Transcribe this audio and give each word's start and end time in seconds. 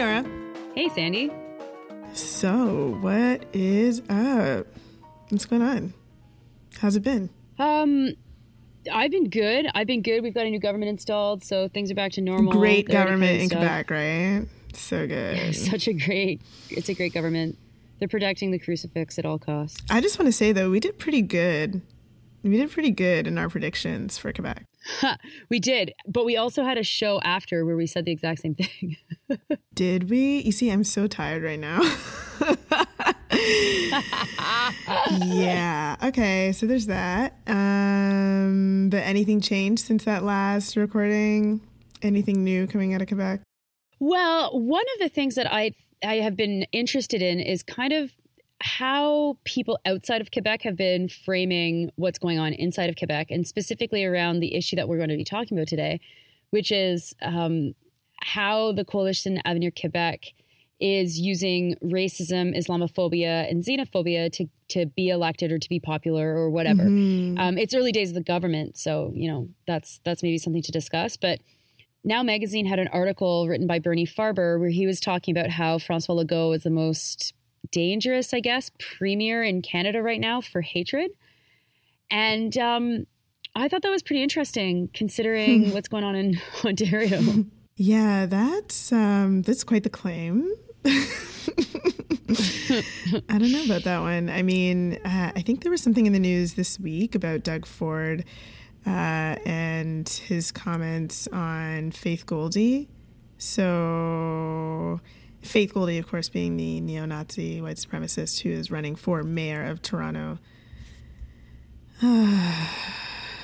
Nora. 0.00 0.24
Hey, 0.74 0.88
Sandy. 0.88 1.30
So, 2.14 2.96
what 3.02 3.44
is 3.52 4.00
up? 4.08 4.66
What's 5.28 5.44
going 5.44 5.60
on? 5.60 5.92
How's 6.78 6.96
it 6.96 7.02
been? 7.02 7.28
Um, 7.58 8.14
I've 8.90 9.10
been 9.10 9.28
good. 9.28 9.66
I've 9.74 9.86
been 9.86 10.00
good. 10.00 10.22
We've 10.22 10.32
got 10.32 10.46
a 10.46 10.48
new 10.48 10.58
government 10.58 10.88
installed, 10.88 11.44
so 11.44 11.68
things 11.68 11.90
are 11.90 11.94
back 11.94 12.12
to 12.12 12.22
normal. 12.22 12.50
Great 12.50 12.88
They're 12.88 13.04
government 13.04 13.42
in 13.42 13.58
up. 13.58 13.58
Quebec, 13.58 13.90
right? 13.90 14.46
So 14.72 15.06
good. 15.06 15.54
Such 15.54 15.86
a 15.86 15.92
great. 15.92 16.40
It's 16.70 16.88
a 16.88 16.94
great 16.94 17.12
government. 17.12 17.58
They're 17.98 18.08
protecting 18.08 18.52
the 18.52 18.58
crucifix 18.58 19.18
at 19.18 19.26
all 19.26 19.38
costs. 19.38 19.82
I 19.90 20.00
just 20.00 20.18
want 20.18 20.28
to 20.28 20.32
say, 20.32 20.52
though, 20.52 20.70
we 20.70 20.80
did 20.80 20.98
pretty 20.98 21.20
good. 21.20 21.82
We 22.42 22.56
did 22.56 22.70
pretty 22.70 22.92
good 22.92 23.26
in 23.26 23.36
our 23.36 23.50
predictions 23.50 24.16
for 24.16 24.32
Quebec. 24.32 24.64
We 25.48 25.58
did, 25.58 25.94
but 26.06 26.24
we 26.24 26.36
also 26.36 26.64
had 26.64 26.78
a 26.78 26.82
show 26.82 27.20
after 27.22 27.64
where 27.64 27.76
we 27.76 27.86
said 27.86 28.04
the 28.04 28.12
exact 28.12 28.40
same 28.40 28.54
thing. 28.54 28.96
Did 29.74 30.08
we? 30.10 30.40
You 30.40 30.52
see, 30.52 30.70
I'm 30.70 30.84
so 30.84 31.06
tired 31.06 31.42
right 31.42 31.58
now. 31.58 31.80
yeah. 35.24 35.96
Okay. 36.04 36.52
So 36.52 36.66
there's 36.66 36.86
that. 36.86 37.34
Um, 37.46 38.88
but 38.90 38.98
anything 38.98 39.40
changed 39.40 39.84
since 39.84 40.04
that 40.04 40.22
last 40.22 40.76
recording? 40.76 41.60
Anything 42.02 42.44
new 42.44 42.66
coming 42.66 42.94
out 42.94 43.02
of 43.02 43.08
Quebec? 43.08 43.40
Well, 43.98 44.58
one 44.58 44.84
of 44.94 45.00
the 45.00 45.08
things 45.08 45.34
that 45.34 45.52
I 45.52 45.72
I 46.04 46.16
have 46.16 46.36
been 46.36 46.64
interested 46.72 47.20
in 47.20 47.40
is 47.40 47.62
kind 47.62 47.92
of 47.92 48.12
how 48.60 49.38
people 49.44 49.78
outside 49.86 50.20
of 50.20 50.30
Quebec 50.30 50.62
have 50.62 50.76
been 50.76 51.08
framing 51.08 51.90
what's 51.96 52.18
going 52.18 52.38
on 52.38 52.52
inside 52.52 52.90
of 52.90 52.96
Quebec, 52.96 53.30
and 53.30 53.46
specifically 53.46 54.04
around 54.04 54.40
the 54.40 54.54
issue 54.54 54.76
that 54.76 54.88
we're 54.88 54.98
going 54.98 55.08
to 55.08 55.16
be 55.16 55.24
talking 55.24 55.56
about 55.56 55.68
today, 55.68 56.00
which 56.50 56.70
is 56.70 57.14
um, 57.22 57.74
how 58.22 58.72
the 58.72 58.84
Coalition 58.84 59.40
Avenir 59.44 59.70
Quebec 59.70 60.26
is 60.78 61.18
using 61.18 61.76
racism, 61.82 62.56
Islamophobia, 62.56 63.50
and 63.50 63.62
xenophobia 63.64 64.32
to 64.32 64.46
to 64.68 64.86
be 64.86 65.08
elected 65.08 65.50
or 65.50 65.58
to 65.58 65.68
be 65.68 65.80
popular 65.80 66.36
or 66.36 66.48
whatever. 66.50 66.82
Um, 67.38 67.58
it's 67.58 67.74
early 67.74 67.92
days 67.92 68.10
of 68.10 68.14
the 68.14 68.22
government, 68.22 68.78
so 68.78 69.10
you 69.14 69.30
know 69.30 69.48
that's 69.66 70.00
that's 70.04 70.22
maybe 70.22 70.38
something 70.38 70.62
to 70.62 70.72
discuss, 70.72 71.16
but. 71.16 71.40
Now 72.02 72.22
Magazine 72.22 72.64
had 72.64 72.78
an 72.78 72.88
article 72.88 73.46
written 73.46 73.66
by 73.66 73.78
Bernie 73.78 74.06
Farber 74.06 74.58
where 74.58 74.70
he 74.70 74.86
was 74.86 75.00
talking 75.00 75.36
about 75.36 75.50
how 75.50 75.78
Francois 75.78 76.14
Legault 76.14 76.56
is 76.56 76.62
the 76.62 76.70
most 76.70 77.34
dangerous, 77.70 78.34
I 78.34 78.40
guess, 78.40 78.70
premier 78.98 79.42
in 79.42 79.62
Canada 79.62 80.02
right 80.02 80.20
now 80.20 80.40
for 80.40 80.60
hatred. 80.60 81.12
And 82.10 82.56
um, 82.58 83.06
I 83.54 83.68
thought 83.68 83.82
that 83.82 83.90
was 83.90 84.02
pretty 84.02 84.22
interesting 84.22 84.90
considering 84.92 85.70
what's 85.74 85.88
going 85.88 86.04
on 86.04 86.14
in 86.14 86.40
Ontario. 86.64 87.22
Yeah, 87.82 88.26
that's 88.26 88.92
um, 88.92 89.40
that's 89.40 89.64
quite 89.64 89.84
the 89.84 89.88
claim. 89.88 90.52
I 90.84 91.06
don't 93.38 93.52
know 93.52 93.64
about 93.64 93.84
that 93.84 94.00
one. 94.00 94.28
I 94.28 94.42
mean, 94.42 94.98
uh, 95.02 95.32
I 95.34 95.40
think 95.40 95.62
there 95.62 95.70
was 95.70 95.82
something 95.82 96.04
in 96.04 96.12
the 96.12 96.18
news 96.18 96.54
this 96.54 96.78
week 96.78 97.14
about 97.14 97.42
Doug 97.42 97.64
Ford 97.64 98.26
uh, 98.86 99.36
and 99.46 100.08
his 100.08 100.52
comments 100.52 101.26
on 101.28 101.92
Faith 101.92 102.26
Goldy. 102.26 102.88
So, 103.38 105.00
Faith 105.42 105.74
Goldy, 105.74 105.98
of 105.98 106.06
course, 106.06 106.28
being 106.28 106.56
the 106.56 106.80
neo-Nazi 106.80 107.60
white 107.60 107.76
supremacist 107.76 108.40
who 108.40 108.50
is 108.50 108.70
running 108.70 108.94
for 108.94 109.22
mayor 109.22 109.64
of 109.64 109.80
Toronto. 109.82 110.38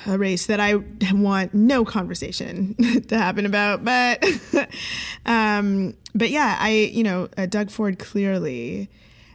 a 0.07 0.17
race 0.17 0.45
that 0.45 0.59
I 0.59 0.75
want 1.11 1.53
no 1.53 1.85
conversation 1.85 2.75
to 3.07 3.17
happen 3.17 3.45
about. 3.45 3.83
But, 3.83 4.23
um, 5.25 5.95
but 6.15 6.29
yeah, 6.29 6.57
I 6.59 6.69
you 6.69 7.03
know 7.03 7.29
uh, 7.37 7.45
Doug 7.45 7.69
Ford 7.69 7.99
clearly 7.99 8.89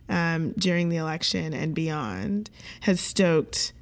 um, 0.08 0.52
during 0.52 0.88
the 0.88 0.96
election 0.96 1.52
and 1.54 1.74
beyond 1.74 2.50
has 2.80 3.00
stoked, 3.00 3.72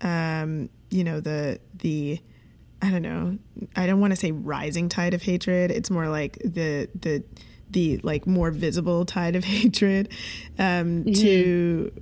um, 0.00 0.70
you 0.90 1.04
know 1.04 1.20
the 1.20 1.60
the 1.74 2.20
I 2.82 2.90
don't 2.90 3.02
know 3.02 3.38
I 3.76 3.86
don't 3.86 4.00
want 4.00 4.12
to 4.12 4.16
say 4.16 4.32
rising 4.32 4.88
tide 4.88 5.14
of 5.14 5.22
hatred. 5.22 5.70
It's 5.70 5.90
more 5.90 6.08
like 6.08 6.38
the 6.38 6.88
the 6.98 7.22
the 7.70 7.98
like 8.02 8.26
more 8.26 8.50
visible 8.50 9.04
tide 9.04 9.36
of 9.36 9.44
hatred 9.56 10.08
um, 10.58 11.04
to 11.04 11.92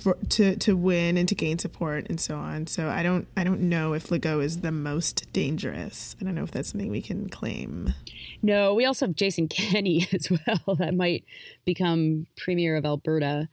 for, 0.00 0.16
to 0.30 0.56
to 0.56 0.76
win 0.76 1.16
and 1.16 1.28
to 1.28 1.34
gain 1.34 1.58
support 1.58 2.06
and 2.08 2.20
so 2.20 2.36
on. 2.36 2.66
So 2.66 2.88
I 2.88 3.02
don't 3.02 3.26
I 3.36 3.44
don't 3.44 3.62
know 3.62 3.92
if 3.92 4.08
Legault 4.08 4.44
is 4.44 4.60
the 4.60 4.72
most 4.72 5.32
dangerous. 5.32 6.16
I 6.20 6.24
don't 6.24 6.34
know 6.34 6.44
if 6.44 6.50
that's 6.50 6.70
something 6.70 6.90
we 6.90 7.02
can 7.02 7.28
claim. 7.28 7.94
no, 8.42 8.74
we 8.74 8.84
also 8.84 9.06
have 9.06 9.16
Jason 9.16 9.48
Kenney 9.48 10.08
as 10.12 10.30
well 10.30 10.76
that 10.76 10.94
might 10.94 11.24
become 11.64 12.26
premier 12.36 12.76
of 12.76 12.84
Alberta. 12.84 13.48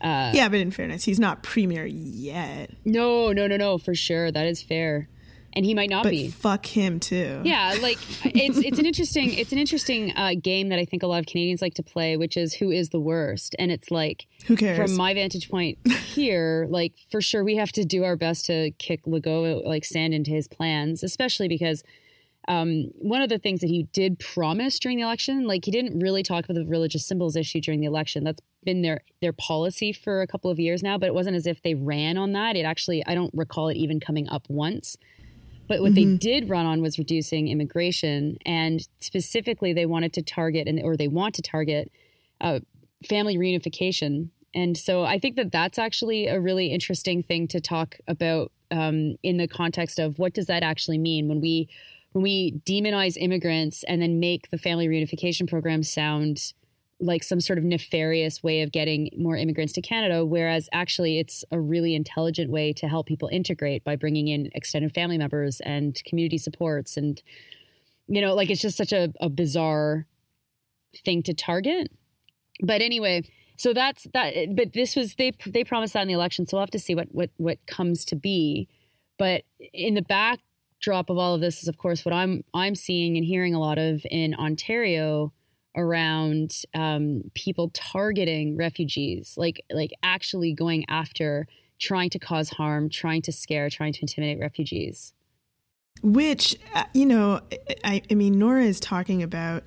Uh, 0.00 0.30
yeah, 0.34 0.48
but 0.48 0.60
in 0.60 0.70
fairness, 0.70 1.04
he's 1.04 1.18
not 1.18 1.42
premier 1.42 1.86
yet. 1.86 2.70
No, 2.84 3.32
no, 3.32 3.46
no, 3.46 3.56
no, 3.56 3.78
for 3.78 3.94
sure. 3.94 4.30
That 4.30 4.46
is 4.46 4.62
fair. 4.62 5.08
And 5.56 5.64
he 5.64 5.74
might 5.74 5.88
not 5.90 6.02
But 6.04 6.10
be. 6.10 6.28
fuck 6.28 6.66
him 6.66 7.00
too. 7.00 7.40
Yeah, 7.42 7.74
like 7.80 7.98
it's 8.24 8.58
it's 8.58 8.78
an 8.78 8.84
interesting 8.86 9.32
it's 9.32 9.50
an 9.52 9.58
interesting 9.58 10.12
uh, 10.14 10.34
game 10.40 10.68
that 10.68 10.78
I 10.78 10.84
think 10.84 11.02
a 11.02 11.06
lot 11.06 11.18
of 11.20 11.26
Canadians 11.26 11.62
like 11.62 11.74
to 11.74 11.82
play, 11.82 12.16
which 12.18 12.36
is 12.36 12.52
who 12.54 12.70
is 12.70 12.90
the 12.90 13.00
worst, 13.00 13.56
and 13.58 13.72
it's 13.72 13.90
like 13.90 14.26
Who 14.46 14.54
cares? 14.56 14.76
from 14.78 14.96
my 14.96 15.14
vantage 15.14 15.48
point 15.48 15.78
here, 15.88 16.66
like 16.70 16.92
for 17.10 17.20
sure 17.22 17.42
we 17.42 17.56
have 17.56 17.72
to 17.72 17.84
do 17.86 18.04
our 18.04 18.16
best 18.16 18.44
to 18.46 18.70
kick 18.72 19.04
Legault 19.06 19.64
like 19.64 19.84
sand 19.86 20.12
into 20.12 20.30
his 20.30 20.46
plans, 20.46 21.02
especially 21.02 21.48
because 21.48 21.82
um, 22.48 22.92
one 22.98 23.22
of 23.22 23.28
the 23.28 23.38
things 23.38 23.60
that 23.60 23.66
he 23.68 23.84
did 23.92 24.18
promise 24.20 24.78
during 24.78 24.98
the 24.98 25.02
election, 25.02 25.46
like 25.48 25.64
he 25.64 25.70
didn't 25.72 25.98
really 25.98 26.22
talk 26.22 26.44
about 26.44 26.54
the 26.54 26.64
religious 26.66 27.04
symbols 27.04 27.34
issue 27.34 27.60
during 27.60 27.80
the 27.80 27.86
election. 27.86 28.22
That's 28.22 28.40
been 28.62 28.82
their 28.82 29.00
their 29.22 29.32
policy 29.32 29.92
for 29.92 30.20
a 30.22 30.26
couple 30.26 30.50
of 30.50 30.60
years 30.60 30.82
now, 30.82 30.98
but 30.98 31.06
it 31.06 31.14
wasn't 31.14 31.34
as 31.36 31.46
if 31.46 31.62
they 31.62 31.74
ran 31.74 32.16
on 32.18 32.32
that. 32.32 32.56
It 32.56 32.64
actually 32.66 33.04
I 33.06 33.14
don't 33.14 33.32
recall 33.34 33.68
it 33.68 33.76
even 33.78 34.00
coming 34.00 34.28
up 34.28 34.44
once. 34.48 34.96
But 35.68 35.80
what 35.80 35.94
they 35.94 36.04
did 36.16 36.48
run 36.48 36.66
on 36.66 36.80
was 36.80 36.98
reducing 36.98 37.48
immigration, 37.48 38.38
and 38.46 38.86
specifically, 39.00 39.72
they 39.72 39.86
wanted 39.86 40.12
to 40.14 40.22
target 40.22 40.68
and 40.68 40.80
or 40.82 40.96
they 40.96 41.08
want 41.08 41.34
to 41.36 41.42
target 41.42 41.90
uh, 42.40 42.60
family 43.08 43.36
reunification. 43.36 44.30
And 44.54 44.76
so, 44.76 45.02
I 45.02 45.18
think 45.18 45.36
that 45.36 45.52
that's 45.52 45.78
actually 45.78 46.28
a 46.28 46.40
really 46.40 46.68
interesting 46.68 47.22
thing 47.22 47.48
to 47.48 47.60
talk 47.60 47.96
about 48.06 48.52
um, 48.70 49.16
in 49.22 49.36
the 49.36 49.48
context 49.48 49.98
of 49.98 50.18
what 50.18 50.34
does 50.34 50.46
that 50.46 50.62
actually 50.62 50.98
mean 50.98 51.28
when 51.28 51.40
we 51.40 51.68
when 52.12 52.22
we 52.22 52.60
demonize 52.64 53.16
immigrants 53.20 53.84
and 53.84 54.00
then 54.00 54.18
make 54.18 54.50
the 54.50 54.58
family 54.58 54.88
reunification 54.88 55.48
program 55.48 55.82
sound 55.82 56.54
like 56.98 57.22
some 57.22 57.40
sort 57.40 57.58
of 57.58 57.64
nefarious 57.64 58.42
way 58.42 58.62
of 58.62 58.72
getting 58.72 59.10
more 59.18 59.36
immigrants 59.36 59.72
to 59.74 59.82
Canada, 59.82 60.24
whereas 60.24 60.68
actually 60.72 61.18
it's 61.18 61.44
a 61.50 61.60
really 61.60 61.94
intelligent 61.94 62.50
way 62.50 62.72
to 62.72 62.88
help 62.88 63.06
people 63.06 63.28
integrate 63.30 63.84
by 63.84 63.96
bringing 63.96 64.28
in 64.28 64.48
extended 64.54 64.94
family 64.94 65.18
members 65.18 65.60
and 65.60 66.02
community 66.04 66.38
supports. 66.38 66.96
And, 66.96 67.22
you 68.06 68.22
know, 68.22 68.34
like 68.34 68.48
it's 68.48 68.62
just 68.62 68.78
such 68.78 68.92
a, 68.92 69.12
a 69.20 69.28
bizarre 69.28 70.06
thing 71.04 71.22
to 71.24 71.34
target. 71.34 71.90
But 72.62 72.80
anyway, 72.80 73.24
so 73.58 73.74
that's 73.74 74.06
that. 74.14 74.56
But 74.56 74.72
this 74.72 74.96
was, 74.96 75.16
they, 75.16 75.32
they 75.46 75.64
promised 75.64 75.92
that 75.92 76.02
in 76.02 76.08
the 76.08 76.14
election. 76.14 76.46
So 76.46 76.56
we'll 76.56 76.62
have 76.62 76.70
to 76.70 76.78
see 76.78 76.94
what, 76.94 77.08
what, 77.10 77.28
what 77.36 77.58
comes 77.66 78.06
to 78.06 78.16
be. 78.16 78.68
But 79.18 79.42
in 79.74 79.94
the 79.94 80.02
backdrop 80.02 81.10
of 81.10 81.18
all 81.18 81.34
of 81.34 81.42
this 81.42 81.62
is, 81.62 81.68
of 81.68 81.76
course, 81.76 82.06
what 82.06 82.14
I'm, 82.14 82.42
I'm 82.54 82.74
seeing 82.74 83.18
and 83.18 83.24
hearing 83.26 83.54
a 83.54 83.60
lot 83.60 83.76
of 83.76 84.00
in 84.10 84.34
Ontario 84.34 85.34
around 85.76 86.62
um, 86.74 87.22
people 87.34 87.70
targeting 87.74 88.56
refugees, 88.56 89.34
like 89.36 89.64
like 89.70 89.92
actually 90.02 90.52
going 90.52 90.84
after, 90.88 91.46
trying 91.78 92.10
to 92.10 92.18
cause 92.18 92.48
harm, 92.50 92.88
trying 92.88 93.22
to 93.22 93.32
scare, 93.32 93.68
trying 93.70 93.92
to 93.92 94.00
intimidate 94.02 94.40
refugees. 94.40 95.12
Which, 96.02 96.56
uh, 96.74 96.84
you 96.92 97.06
know, 97.06 97.40
I, 97.82 98.02
I 98.10 98.14
mean, 98.14 98.38
Nora 98.38 98.64
is 98.64 98.80
talking 98.80 99.22
about 99.22 99.62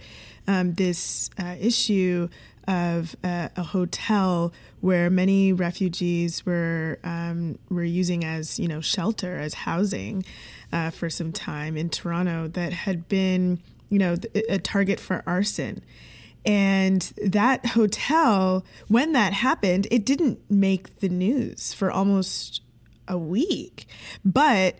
um, 0.47 0.73
this 0.73 1.29
uh, 1.39 1.55
issue 1.59 2.29
of 2.67 3.15
uh, 3.23 3.49
a 3.55 3.63
hotel 3.63 4.53
where 4.81 5.09
many 5.09 5.51
refugees 5.51 6.45
were 6.45 6.99
um, 7.03 7.57
were 7.69 7.83
using 7.83 8.23
as 8.23 8.59
you 8.59 8.67
know 8.67 8.79
shelter 8.79 9.39
as 9.39 9.55
housing 9.55 10.23
uh, 10.71 10.91
for 10.91 11.09
some 11.09 11.31
time 11.31 11.75
in 11.75 11.89
Toronto 11.89 12.47
that 12.47 12.71
had 12.71 13.07
been 13.09 13.59
you 13.89 13.99
know 13.99 14.15
a 14.49 14.59
target 14.59 14.99
for 14.99 15.23
arson. 15.27 15.83
And 16.45 17.01
that 17.25 17.65
hotel, 17.65 18.65
when 18.87 19.11
that 19.11 19.33
happened, 19.33 19.87
it 19.91 20.05
didn't 20.05 20.39
make 20.49 20.99
the 20.99 21.09
news 21.09 21.73
for 21.73 21.91
almost 21.91 22.61
a 23.09 23.17
week. 23.17 23.87
But 24.23 24.75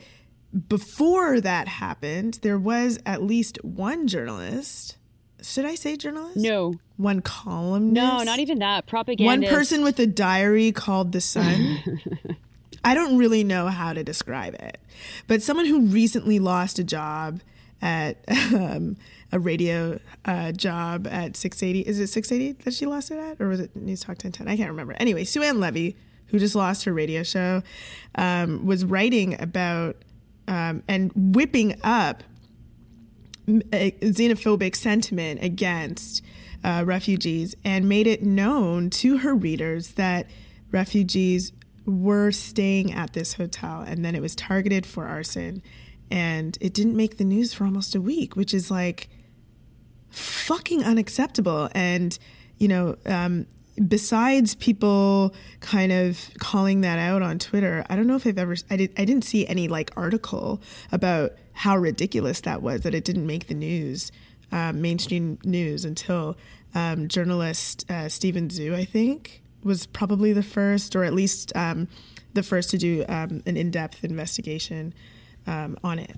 before 0.67 1.41
that 1.41 1.67
happened, 1.67 2.39
there 2.41 2.57
was 2.57 2.97
at 3.05 3.21
least 3.21 3.57
one 3.63 4.07
journalist. 4.07 4.97
Should 5.41 5.65
I 5.65 5.75
say 5.75 5.95
journalist? 5.95 6.37
No, 6.37 6.75
One 6.97 7.21
columnist? 7.21 7.93
no, 7.93 8.23
not 8.23 8.39
even 8.39 8.59
that. 8.59 8.87
Propaganda. 8.87 9.25
One 9.25 9.43
person 9.43 9.83
with 9.83 9.99
a 9.99 10.07
diary 10.07 10.71
called 10.71 11.11
The 11.11 11.21
Sun. 11.21 11.79
I 12.83 12.93
don't 12.93 13.17
really 13.17 13.43
know 13.43 13.67
how 13.67 13.93
to 13.93 14.03
describe 14.03 14.55
it, 14.55 14.79
but 15.27 15.41
someone 15.41 15.65
who 15.65 15.81
recently 15.81 16.39
lost 16.39 16.79
a 16.79 16.83
job 16.83 17.41
at 17.81 18.17
um, 18.53 18.97
a 19.31 19.39
radio 19.39 19.99
uh, 20.25 20.51
job 20.51 21.07
at 21.07 21.35
680. 21.35 21.87
Is 21.87 21.99
it 21.99 22.07
680 22.07 22.63
that 22.63 22.73
she 22.73 22.85
lost 22.85 23.11
it 23.11 23.17
at, 23.17 23.39
or 23.39 23.47
was 23.47 23.59
it 23.59 23.75
News 23.75 24.01
Talk 24.01 24.09
1010? 24.09 24.47
I 24.47 24.57
can't 24.57 24.69
remember. 24.69 24.93
Anyway, 24.99 25.23
Sue 25.23 25.43
Ann 25.43 25.59
Levy, 25.59 25.95
who 26.27 26.39
just 26.39 26.55
lost 26.55 26.85
her 26.85 26.93
radio 26.93 27.23
show, 27.23 27.63
um, 28.15 28.65
was 28.65 28.85
writing 28.85 29.39
about 29.41 29.97
um, 30.47 30.83
and 30.87 31.11
whipping 31.15 31.79
up 31.83 32.23
xenophobic 33.47 34.75
sentiment 34.75 35.43
against 35.43 36.23
uh, 36.63 36.83
refugees 36.85 37.55
and 37.63 37.87
made 37.87 38.07
it 38.07 38.23
known 38.23 38.89
to 38.89 39.19
her 39.19 39.33
readers 39.33 39.93
that 39.93 40.27
refugees 40.71 41.51
were 41.85 42.31
staying 42.31 42.91
at 42.91 43.13
this 43.13 43.33
hotel 43.33 43.81
and 43.81 44.05
then 44.05 44.13
it 44.13 44.21
was 44.21 44.35
targeted 44.35 44.85
for 44.85 45.05
arson 45.05 45.61
and 46.11 46.57
it 46.61 46.73
didn't 46.73 46.95
make 46.95 47.17
the 47.17 47.23
news 47.23 47.53
for 47.53 47.65
almost 47.65 47.95
a 47.95 48.01
week 48.01 48.35
which 48.35 48.53
is 48.53 48.71
like 48.71 49.09
fucking 50.09 50.83
unacceptable. 50.83 51.69
And 51.73 52.17
you 52.57 52.67
know 52.67 52.97
um, 53.05 53.45
besides 53.87 54.55
people 54.55 55.33
kind 55.59 55.91
of 55.91 56.29
calling 56.39 56.81
that 56.81 56.99
out 56.99 57.21
on 57.21 57.39
Twitter, 57.39 57.85
I 57.89 57.95
don't 57.95 58.07
know 58.07 58.15
if 58.15 58.27
I've 58.27 58.37
ever 58.37 58.55
I 58.69 58.75
did 58.75 58.93
I 58.97 59.05
didn't 59.05 59.23
see 59.23 59.47
any 59.47 59.67
like 59.67 59.91
article 59.95 60.61
about 60.91 61.33
how 61.53 61.77
ridiculous 61.77 62.41
that 62.41 62.61
was 62.61 62.81
that 62.81 62.93
it 62.93 63.03
didn't 63.03 63.27
make 63.27 63.47
the 63.47 63.53
news, 63.53 64.11
um, 64.51 64.81
mainstream 64.81 65.37
news 65.43 65.85
until 65.85 66.37
um, 66.73 67.07
journalist 67.07 67.89
uh, 67.89 68.07
Steven 68.07 68.47
Zhou, 68.47 68.73
I 68.73 68.85
think, 68.85 69.41
was 69.63 69.85
probably 69.85 70.33
the 70.33 70.43
first, 70.43 70.95
or 70.95 71.03
at 71.03 71.13
least 71.13 71.51
um, 71.55 71.87
the 72.33 72.43
first 72.43 72.69
to 72.71 72.77
do 72.77 73.03
um, 73.09 73.41
an 73.45 73.57
in-depth 73.57 74.03
investigation 74.03 74.93
um, 75.49 75.77
on 75.83 75.99
it. 75.99 76.15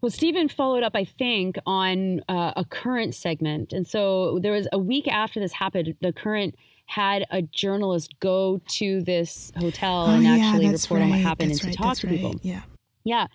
Well, 0.00 0.10
Stephen 0.10 0.48
followed 0.48 0.82
up, 0.82 0.92
I 0.94 1.04
think, 1.04 1.56
on 1.66 2.20
uh, 2.28 2.52
a 2.56 2.64
current 2.64 3.14
segment. 3.14 3.72
And 3.72 3.86
so 3.86 4.38
there 4.42 4.52
was 4.52 4.68
a 4.72 4.78
week 4.78 5.08
after 5.08 5.40
this 5.40 5.52
happened, 5.52 5.94
the 6.00 6.12
current 6.12 6.54
had 6.86 7.24
a 7.30 7.40
journalist 7.40 8.14
go 8.20 8.60
to 8.68 9.02
this 9.02 9.50
hotel 9.56 10.06
Oh, 10.06 10.10
and 10.10 10.26
actually 10.26 10.68
that's 10.68 10.84
report 10.84 11.02
on 11.02 11.08
what 11.08 11.16
right, 11.16 11.22
happened 11.22 11.52
and 11.52 11.60
that's 11.60 11.70
to 11.70 11.76
talk 11.76 11.86
that's 11.86 12.00
to 12.00 12.08
people. 12.08 12.34
Yeah. 12.42 12.62
Yeah. 13.04 13.26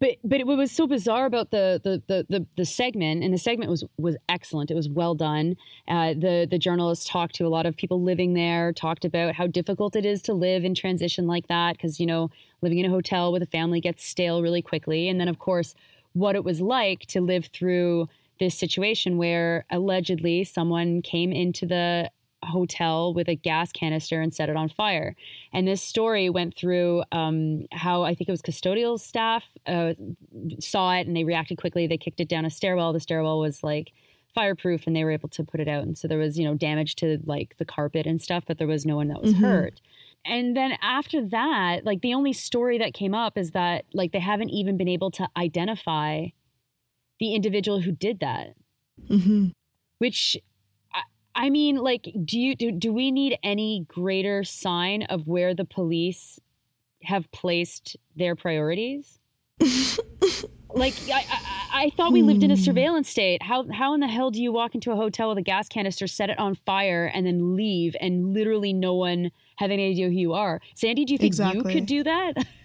But 0.00 0.16
but 0.24 0.44
what 0.44 0.58
was 0.58 0.72
so 0.72 0.86
bizarre 0.86 1.26
about 1.26 1.50
the 1.50 1.80
the, 1.82 2.02
the 2.06 2.26
the 2.28 2.46
the 2.56 2.64
segment, 2.64 3.22
and 3.22 3.32
the 3.32 3.38
segment 3.38 3.70
was 3.70 3.84
was 3.98 4.16
excellent. 4.28 4.70
It 4.70 4.74
was 4.74 4.88
well 4.88 5.14
done. 5.14 5.56
Uh, 5.88 6.14
the 6.14 6.46
the 6.50 6.58
journalist 6.58 7.08
talked 7.08 7.34
to 7.36 7.46
a 7.46 7.48
lot 7.48 7.66
of 7.66 7.76
people 7.76 8.02
living 8.02 8.34
there, 8.34 8.72
talked 8.72 9.04
about 9.04 9.34
how 9.34 9.46
difficult 9.46 9.96
it 9.96 10.04
is 10.04 10.22
to 10.22 10.34
live 10.34 10.64
in 10.64 10.74
transition 10.74 11.26
like 11.26 11.48
that 11.48 11.76
because 11.76 12.00
you 12.00 12.06
know 12.06 12.30
living 12.62 12.78
in 12.78 12.86
a 12.86 12.90
hotel 12.90 13.32
with 13.32 13.42
a 13.42 13.46
family 13.46 13.80
gets 13.80 14.04
stale 14.04 14.42
really 14.42 14.62
quickly, 14.62 15.08
and 15.08 15.20
then 15.20 15.28
of 15.28 15.38
course 15.38 15.74
what 16.14 16.36
it 16.36 16.44
was 16.44 16.60
like 16.60 17.00
to 17.00 17.20
live 17.20 17.46
through 17.46 18.08
this 18.40 18.56
situation 18.56 19.16
where 19.16 19.64
allegedly 19.70 20.44
someone 20.44 21.02
came 21.02 21.32
into 21.32 21.66
the 21.66 22.10
hotel 22.44 23.12
with 23.14 23.28
a 23.28 23.34
gas 23.34 23.72
canister 23.72 24.20
and 24.20 24.32
set 24.34 24.48
it 24.48 24.56
on 24.56 24.68
fire. 24.68 25.16
And 25.52 25.66
this 25.66 25.82
story 25.82 26.30
went 26.30 26.56
through 26.56 27.02
um, 27.12 27.66
how 27.72 28.02
I 28.02 28.14
think 28.14 28.28
it 28.28 28.32
was 28.32 28.42
custodial 28.42 28.98
staff 29.00 29.44
uh, 29.66 29.94
saw 30.60 30.94
it 30.94 31.06
and 31.06 31.16
they 31.16 31.24
reacted 31.24 31.58
quickly. 31.58 31.86
They 31.86 31.98
kicked 31.98 32.20
it 32.20 32.28
down 32.28 32.44
a 32.44 32.50
stairwell. 32.50 32.92
The 32.92 33.00
stairwell 33.00 33.38
was 33.38 33.62
like 33.62 33.92
fireproof 34.34 34.86
and 34.86 34.96
they 34.96 35.04
were 35.04 35.12
able 35.12 35.28
to 35.30 35.44
put 35.44 35.60
it 35.60 35.68
out. 35.68 35.84
And 35.84 35.96
so 35.96 36.08
there 36.08 36.18
was, 36.18 36.38
you 36.38 36.44
know, 36.44 36.54
damage 36.54 36.96
to 36.96 37.18
like 37.24 37.56
the 37.58 37.64
carpet 37.64 38.06
and 38.06 38.20
stuff, 38.20 38.44
but 38.46 38.58
there 38.58 38.66
was 38.66 38.84
no 38.84 38.96
one 38.96 39.08
that 39.08 39.22
was 39.22 39.32
Mhm. 39.32 39.40
hurt. 39.42 39.80
And 40.26 40.56
then 40.56 40.72
after 40.82 41.24
that, 41.28 41.84
like 41.84 42.00
the 42.00 42.14
only 42.14 42.32
story 42.32 42.78
that 42.78 42.94
came 42.94 43.14
up 43.14 43.38
is 43.38 43.52
that 43.52 43.84
like 43.92 44.12
they 44.12 44.18
haven't 44.20 44.50
even 44.50 44.76
been 44.76 44.88
able 44.88 45.10
to 45.12 45.28
identify 45.36 46.26
the 47.20 47.34
individual 47.34 47.80
who 47.80 47.92
did 47.92 48.20
that 48.20 48.54
hmm 49.08 49.48
which 49.98 50.36
I, 51.34 51.50
mean 51.50 51.76
like 51.76 52.08
do 52.24 52.38
you 52.38 52.54
do, 52.54 52.70
do 52.72 52.92
we 52.92 53.10
need 53.10 53.38
any 53.42 53.84
greater 53.88 54.44
sign 54.44 55.02
of 55.04 55.26
where 55.26 55.54
the 55.54 55.64
police 55.64 56.40
have 57.02 57.30
placed 57.32 57.96
their 58.16 58.34
priorities 58.36 59.18
like 60.74 60.94
I, 61.12 61.24
I, 61.30 61.84
I 61.84 61.90
thought 61.90 62.12
we 62.12 62.22
lived 62.22 62.42
in 62.42 62.50
a 62.50 62.56
Hmm. 62.56 62.62
surveillance 62.62 63.08
state 63.08 63.42
how 63.42 63.66
how 63.70 63.94
in 63.94 64.00
the 64.00 64.08
hell 64.08 64.30
do 64.30 64.42
you 64.42 64.52
walk 64.52 64.74
into 64.74 64.90
a 64.90 64.96
hotel 64.96 65.28
with 65.28 65.38
a 65.38 65.42
gas 65.42 65.68
canister 65.68 66.06
set 66.06 66.30
it 66.30 66.38
on 66.38 66.54
fire 66.54 67.06
and 67.12 67.26
then 67.26 67.56
leave 67.56 67.94
and 68.00 68.32
literally 68.34 68.72
no 68.72 68.94
one 68.94 69.30
have 69.56 69.70
any 69.70 69.90
idea 69.90 70.06
who 70.08 70.14
you 70.14 70.32
are 70.32 70.60
sandy 70.74 71.04
do 71.04 71.12
you 71.12 71.18
think 71.18 71.32
Exactly. 71.32 71.58
you 71.58 71.62
could 71.80 71.86
do 71.86 72.02
that 72.04 72.32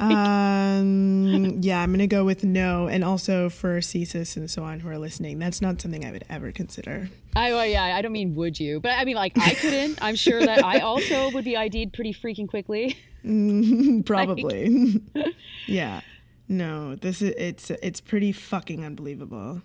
um, 0.00 1.60
yeah, 1.60 1.80
I'm 1.80 1.92
gonna 1.92 2.06
go 2.06 2.24
with 2.24 2.44
no, 2.44 2.88
and 2.88 3.04
also 3.04 3.48
for 3.48 3.78
CSIS 3.80 4.36
and 4.36 4.50
so 4.50 4.64
on 4.64 4.80
who 4.80 4.88
are 4.88 4.98
listening, 4.98 5.38
that's 5.38 5.60
not 5.60 5.80
something 5.80 6.04
I 6.04 6.12
would 6.12 6.24
ever 6.28 6.52
consider. 6.52 7.08
I 7.36 7.52
well, 7.52 7.66
yeah, 7.66 7.96
I 7.96 8.02
don't 8.02 8.12
mean 8.12 8.34
would 8.34 8.58
you, 8.58 8.80
but 8.80 8.92
I 8.92 9.04
mean 9.04 9.16
like 9.16 9.36
I 9.38 9.54
couldn't. 9.54 9.98
I'm 10.02 10.16
sure 10.16 10.40
that 10.40 10.64
I 10.64 10.78
also 10.80 11.30
would 11.30 11.44
be 11.44 11.56
ID'd 11.56 11.92
pretty 11.92 12.12
freaking 12.12 12.48
quickly. 12.48 12.96
Probably. 14.04 15.00
yeah. 15.66 16.00
No, 16.48 16.94
this 16.94 17.22
is 17.22 17.34
it's 17.36 17.70
it's 17.70 18.00
pretty 18.00 18.32
fucking 18.32 18.84
unbelievable. 18.84 19.62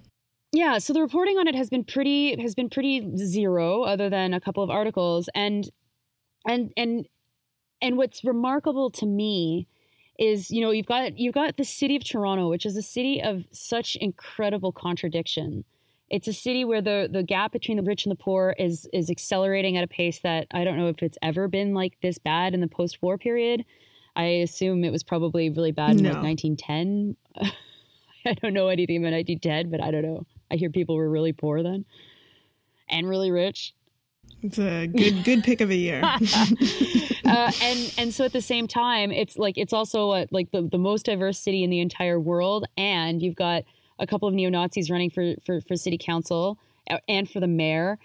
Yeah, 0.52 0.80
so 0.80 0.94
the 0.94 1.02
reporting 1.02 1.38
on 1.38 1.48
it 1.48 1.56
has 1.56 1.70
been 1.70 1.84
pretty 1.84 2.42
has 2.42 2.56
been 2.56 2.70
pretty 2.70 3.16
zero, 3.18 3.84
other 3.84 4.10
than 4.10 4.34
a 4.34 4.42
couple 4.42 4.64
of 4.64 4.70
articles, 4.70 5.30
and 5.36 5.70
and 6.48 6.72
and 6.76 7.08
and 7.81 7.98
what's 7.98 8.24
remarkable 8.24 8.90
to 8.92 9.06
me 9.06 9.68
is 10.19 10.51
you 10.51 10.62
know 10.62 10.69
you've 10.69 10.86
got 10.86 11.18
you've 11.18 11.33
got 11.33 11.57
the 11.57 11.63
city 11.63 11.95
of 11.95 12.04
Toronto, 12.04 12.50
which 12.50 12.66
is 12.66 12.77
a 12.77 12.81
city 12.81 13.21
of 13.24 13.45
such 13.51 13.95
incredible 13.95 14.71
contradiction. 14.71 15.63
It's 16.10 16.27
a 16.27 16.33
city 16.33 16.66
where 16.66 16.81
the 16.81 17.10
the 17.12 17.24
gap 17.24 17.51
between 17.51 17.77
the 17.77 17.83
rich 17.83 18.06
and 18.06 18.12
the 18.12 18.21
poor 18.21 18.54
is 18.60 18.88
is 18.94 19.10
accelerating 19.10 19.77
at 19.77 19.83
a 19.83 19.88
pace 19.88 20.19
that 20.19 20.48
I 20.51 20.63
don't 20.63 20.77
know 20.77 20.89
if 20.89 21.01
it's 21.01 21.18
ever 21.21 21.48
been 21.48 21.74
like 21.74 21.94
this 22.01 22.19
bad 22.19 22.54
in 22.54 22.62
the 22.62 22.68
post 22.68 23.01
war 23.01 23.18
period. 23.18 23.66
I 24.16 24.23
assume 24.23 24.83
it 24.83 24.92
was 24.92 25.04
probably 25.04 25.49
really 25.49 25.71
bad 25.71 25.92
in 25.92 26.04
like 26.04 26.21
1910. 26.21 27.16
I 28.26 28.33
don't 28.33 28.54
know 28.54 28.68
anything 28.68 28.97
about 28.97 29.14
1910, 29.14 29.71
but 29.71 29.81
I 29.81 29.92
don't 29.92 30.04
know. 30.04 30.26
I 30.52 30.56
hear 30.56 30.69
people 30.69 30.95
were 30.95 31.09
really 31.09 31.31
poor 31.31 31.64
then 31.64 31.85
and 32.90 33.07
really 33.07 33.31
rich. 33.31 33.73
It's 34.42 34.58
a 34.58 34.88
good 34.88 35.24
good 35.24 35.44
pick 35.44 35.62
of 35.62 35.69
a 35.69 35.76
year. 35.76 36.02
uh, 37.26 37.52
and 37.62 37.94
and 37.98 38.14
so 38.14 38.24
at 38.24 38.34
the 38.34 38.42
same 38.42 38.68
time, 38.68 39.12
it's 39.12 39.38
like 39.38 39.58
it's 39.58 39.74
also 39.74 40.12
uh 40.12 40.26
like 40.31 40.52
the, 40.52 40.62
the 40.62 40.78
most 40.78 41.06
diverse 41.06 41.40
city 41.40 41.64
in 41.64 41.69
the 41.69 41.80
entire 41.80 42.19
world, 42.19 42.66
and 42.78 43.22
you've 43.22 43.36
got 43.36 43.64
a 44.00 44.08
couple 44.08 44.28
of 44.28 44.34
neo 44.34 44.50
Nazis 44.50 44.90
running 44.90 45.10
for, 45.10 45.34
for 45.46 45.60
for 45.62 45.76
city 45.76 45.98
council 45.98 46.58
uh, 46.90 47.00
and 47.08 47.30
for 47.30 47.40
the 47.40 47.48
mayor. 47.48 48.00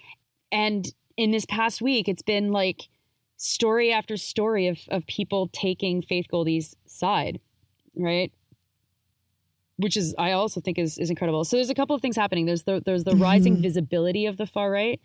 And 0.51 0.85
in 1.17 1.31
this 1.31 1.45
past 1.45 1.81
week, 1.81 2.09
it's 2.09 2.21
been 2.21 2.51
like 2.51 2.89
story 3.37 3.91
after 3.93 4.17
story 4.17 4.67
of 4.67 4.79
of 4.89 5.07
people 5.07 5.49
taking 5.53 6.01
Faith 6.01 6.25
Goldy's 6.29 6.75
side, 6.85 7.39
right? 7.95 8.31
Which 9.77 9.95
is 9.95 10.13
I 10.17 10.33
also 10.33 10.59
think 10.59 10.77
is 10.77 10.97
is 10.97 11.09
incredible. 11.09 11.45
So 11.45 11.55
there's 11.55 11.69
a 11.69 11.75
couple 11.75 11.95
of 11.95 12.01
things 12.01 12.17
happening. 12.17 12.45
There's 12.45 12.63
the 12.63 12.81
there's 12.85 13.05
the 13.05 13.15
rising 13.15 13.61
visibility 13.61 14.25
of 14.25 14.35
the 14.35 14.45
far 14.45 14.69
right. 14.69 14.99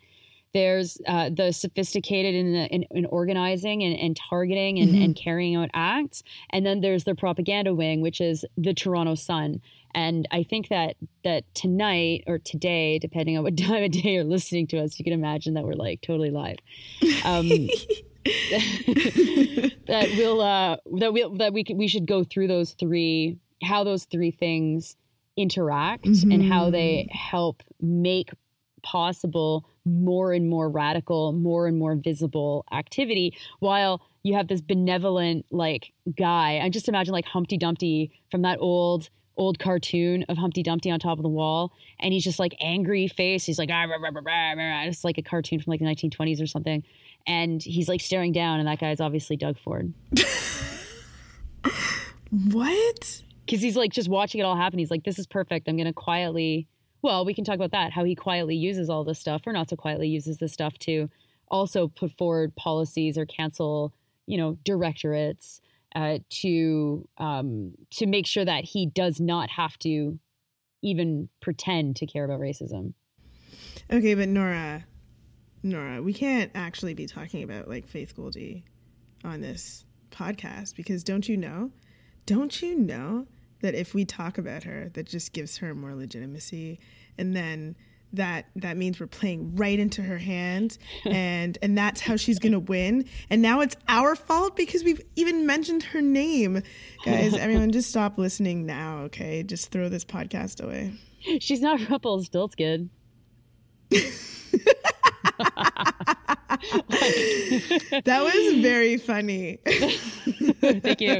There's 0.53 0.97
uh, 1.07 1.29
the 1.29 1.51
sophisticated 1.51 2.35
in, 2.35 2.55
in, 2.55 2.85
in 2.91 3.05
organizing 3.05 3.83
and, 3.83 3.97
and 3.97 4.17
targeting 4.29 4.79
and, 4.79 4.95
and 4.95 5.15
carrying 5.15 5.55
out 5.55 5.69
acts. 5.73 6.23
And 6.51 6.65
then 6.65 6.81
there's 6.81 7.05
the 7.05 7.15
propaganda 7.15 7.73
wing, 7.73 8.01
which 8.01 8.19
is 8.19 8.43
the 8.57 8.73
Toronto 8.73 9.15
Sun. 9.15 9.61
And 9.93 10.27
I 10.31 10.43
think 10.43 10.69
that 10.69 10.95
that 11.23 11.43
tonight 11.53 12.23
or 12.27 12.39
today, 12.39 12.99
depending 12.99 13.37
on 13.37 13.43
what 13.43 13.57
time 13.65 13.83
of 13.83 13.91
day 13.91 14.13
you're 14.13 14.23
listening 14.23 14.67
to 14.67 14.79
us, 14.79 14.99
you 14.99 15.05
can 15.05 15.13
imagine 15.13 15.53
that 15.55 15.63
we're 15.63 15.73
like 15.73 16.01
totally 16.01 16.31
live. 16.31 16.57
Um, 17.23 17.47
that 19.87 20.13
we'll 20.17 20.41
uh, 20.41 20.77
that 20.99 21.13
we 21.13 21.37
that 21.37 21.53
we 21.53 21.65
we 21.73 21.87
should 21.87 22.05
go 22.07 22.23
through 22.23 22.47
those 22.47 22.71
three 22.73 23.37
how 23.63 23.83
those 23.83 24.05
three 24.05 24.31
things 24.31 24.95
interact 25.37 26.05
and 26.05 26.43
how 26.43 26.69
they 26.69 27.07
help 27.11 27.63
make 27.79 28.29
possible 28.83 29.65
more 29.85 30.33
and 30.33 30.49
more 30.49 30.69
radical, 30.69 31.33
more 31.33 31.67
and 31.67 31.77
more 31.77 31.95
visible 31.95 32.65
activity 32.71 33.37
while 33.59 34.01
you 34.23 34.35
have 34.35 34.47
this 34.47 34.61
benevolent 34.61 35.45
like 35.51 35.91
guy. 36.17 36.59
I 36.63 36.69
just 36.69 36.87
imagine 36.87 37.13
like 37.13 37.25
Humpty 37.25 37.57
Dumpty 37.57 38.11
from 38.29 38.43
that 38.43 38.57
old 38.59 39.09
old 39.37 39.57
cartoon 39.59 40.23
of 40.29 40.37
Humpty 40.37 40.61
Dumpty 40.61 40.91
on 40.91 40.99
top 40.99 41.17
of 41.17 41.23
the 41.23 41.29
wall 41.29 41.71
and 41.99 42.13
he's 42.13 42.23
just 42.23 42.37
like 42.37 42.53
angry 42.59 43.07
face. 43.07 43.45
He's 43.45 43.57
like 43.57 43.69
ah, 43.71 43.83
rah, 43.83 43.97
rah, 43.97 44.09
rah, 44.13 44.53
rah, 44.53 44.83
it's 44.83 45.03
like 45.03 45.17
a 45.17 45.23
cartoon 45.23 45.59
from 45.59 45.71
like 45.71 45.79
the 45.79 45.85
1920s 45.85 46.41
or 46.41 46.47
something. 46.47 46.83
And 47.25 47.61
he's 47.61 47.87
like 47.87 48.01
staring 48.01 48.33
down 48.33 48.59
and 48.59 48.67
that 48.67 48.79
guy's 48.79 48.99
obviously 48.99 49.37
Doug 49.37 49.57
Ford. 49.57 49.93
what? 52.51 53.21
because 53.51 53.61
he's 53.61 53.75
like 53.75 53.91
just 53.91 54.07
watching 54.07 54.39
it 54.39 54.43
all 54.43 54.55
happen. 54.55 54.79
He's 54.79 54.89
like, 54.91 55.03
"This 55.03 55.19
is 55.19 55.27
perfect. 55.27 55.67
I'm 55.67 55.75
going 55.75 55.87
to 55.87 55.93
quietly." 55.93 56.67
Well, 57.01 57.25
we 57.25 57.33
can 57.33 57.43
talk 57.43 57.55
about 57.55 57.71
that. 57.71 57.91
How 57.91 58.03
he 58.03 58.15
quietly 58.15 58.55
uses 58.55 58.89
all 58.89 59.03
this 59.03 59.19
stuff, 59.19 59.41
or 59.45 59.53
not 59.53 59.69
so 59.69 59.75
quietly 59.75 60.07
uses 60.07 60.37
this 60.37 60.53
stuff 60.53 60.77
to 60.79 61.09
also 61.47 61.87
put 61.87 62.11
forward 62.17 62.55
policies 62.55 63.17
or 63.17 63.25
cancel, 63.25 63.93
you 64.27 64.37
know, 64.37 64.57
directorates 64.63 65.61
uh, 65.95 66.19
to 66.29 67.07
um, 67.17 67.73
to 67.91 68.05
make 68.05 68.25
sure 68.25 68.45
that 68.45 68.63
he 68.63 68.85
does 68.85 69.19
not 69.19 69.49
have 69.49 69.77
to 69.79 70.19
even 70.81 71.29
pretend 71.41 71.95
to 71.97 72.05
care 72.05 72.23
about 72.23 72.39
racism. 72.39 72.93
Okay, 73.91 74.13
but 74.13 74.29
Nora, 74.29 74.85
Nora, 75.63 76.01
we 76.01 76.13
can't 76.13 76.51
actually 76.55 76.93
be 76.93 77.05
talking 77.05 77.43
about 77.43 77.67
like 77.67 77.87
Faith 77.87 78.15
Goldy 78.15 78.65
on 79.23 79.41
this 79.41 79.85
podcast 80.11 80.75
because 80.75 81.03
don't 81.03 81.27
you 81.27 81.37
know? 81.37 81.71
Don't 82.25 82.61
you 82.61 82.77
know 82.77 83.27
that 83.61 83.75
if 83.75 83.93
we 83.93 84.05
talk 84.05 84.37
about 84.37 84.63
her, 84.63 84.89
that 84.93 85.07
just 85.07 85.33
gives 85.33 85.57
her 85.57 85.73
more 85.73 85.95
legitimacy, 85.95 86.79
and 87.17 87.35
then 87.35 87.75
that 88.13 88.45
that 88.55 88.77
means 88.77 88.99
we're 88.99 89.07
playing 89.07 89.55
right 89.55 89.79
into 89.79 90.01
her 90.01 90.17
hand 90.17 90.77
and 91.05 91.57
and 91.61 91.77
that's 91.77 92.01
how 92.01 92.15
she's 92.15 92.39
going 92.39 92.51
to 92.51 92.59
win. 92.59 93.05
And 93.29 93.41
now 93.41 93.61
it's 93.61 93.75
our 93.87 94.15
fault 94.15 94.55
because 94.55 94.83
we've 94.83 95.01
even 95.15 95.45
mentioned 95.45 95.83
her 95.83 96.01
name. 96.01 96.61
Guys 97.05 97.33
everyone 97.37 97.71
just 97.71 97.89
stop 97.89 98.17
listening 98.17 98.65
now 98.65 98.99
okay? 99.03 99.43
Just 99.43 99.71
throw 99.71 99.89
this 99.89 100.05
podcast 100.05 100.61
away. 100.63 100.93
She's 101.39 101.61
not 101.61 101.79
Rumpelstiltskin. 101.89 102.89
that 106.71 108.21
was 108.23 108.61
very 108.61 108.97
funny 108.97 109.59
Thank 110.61 111.01
you. 111.01 111.19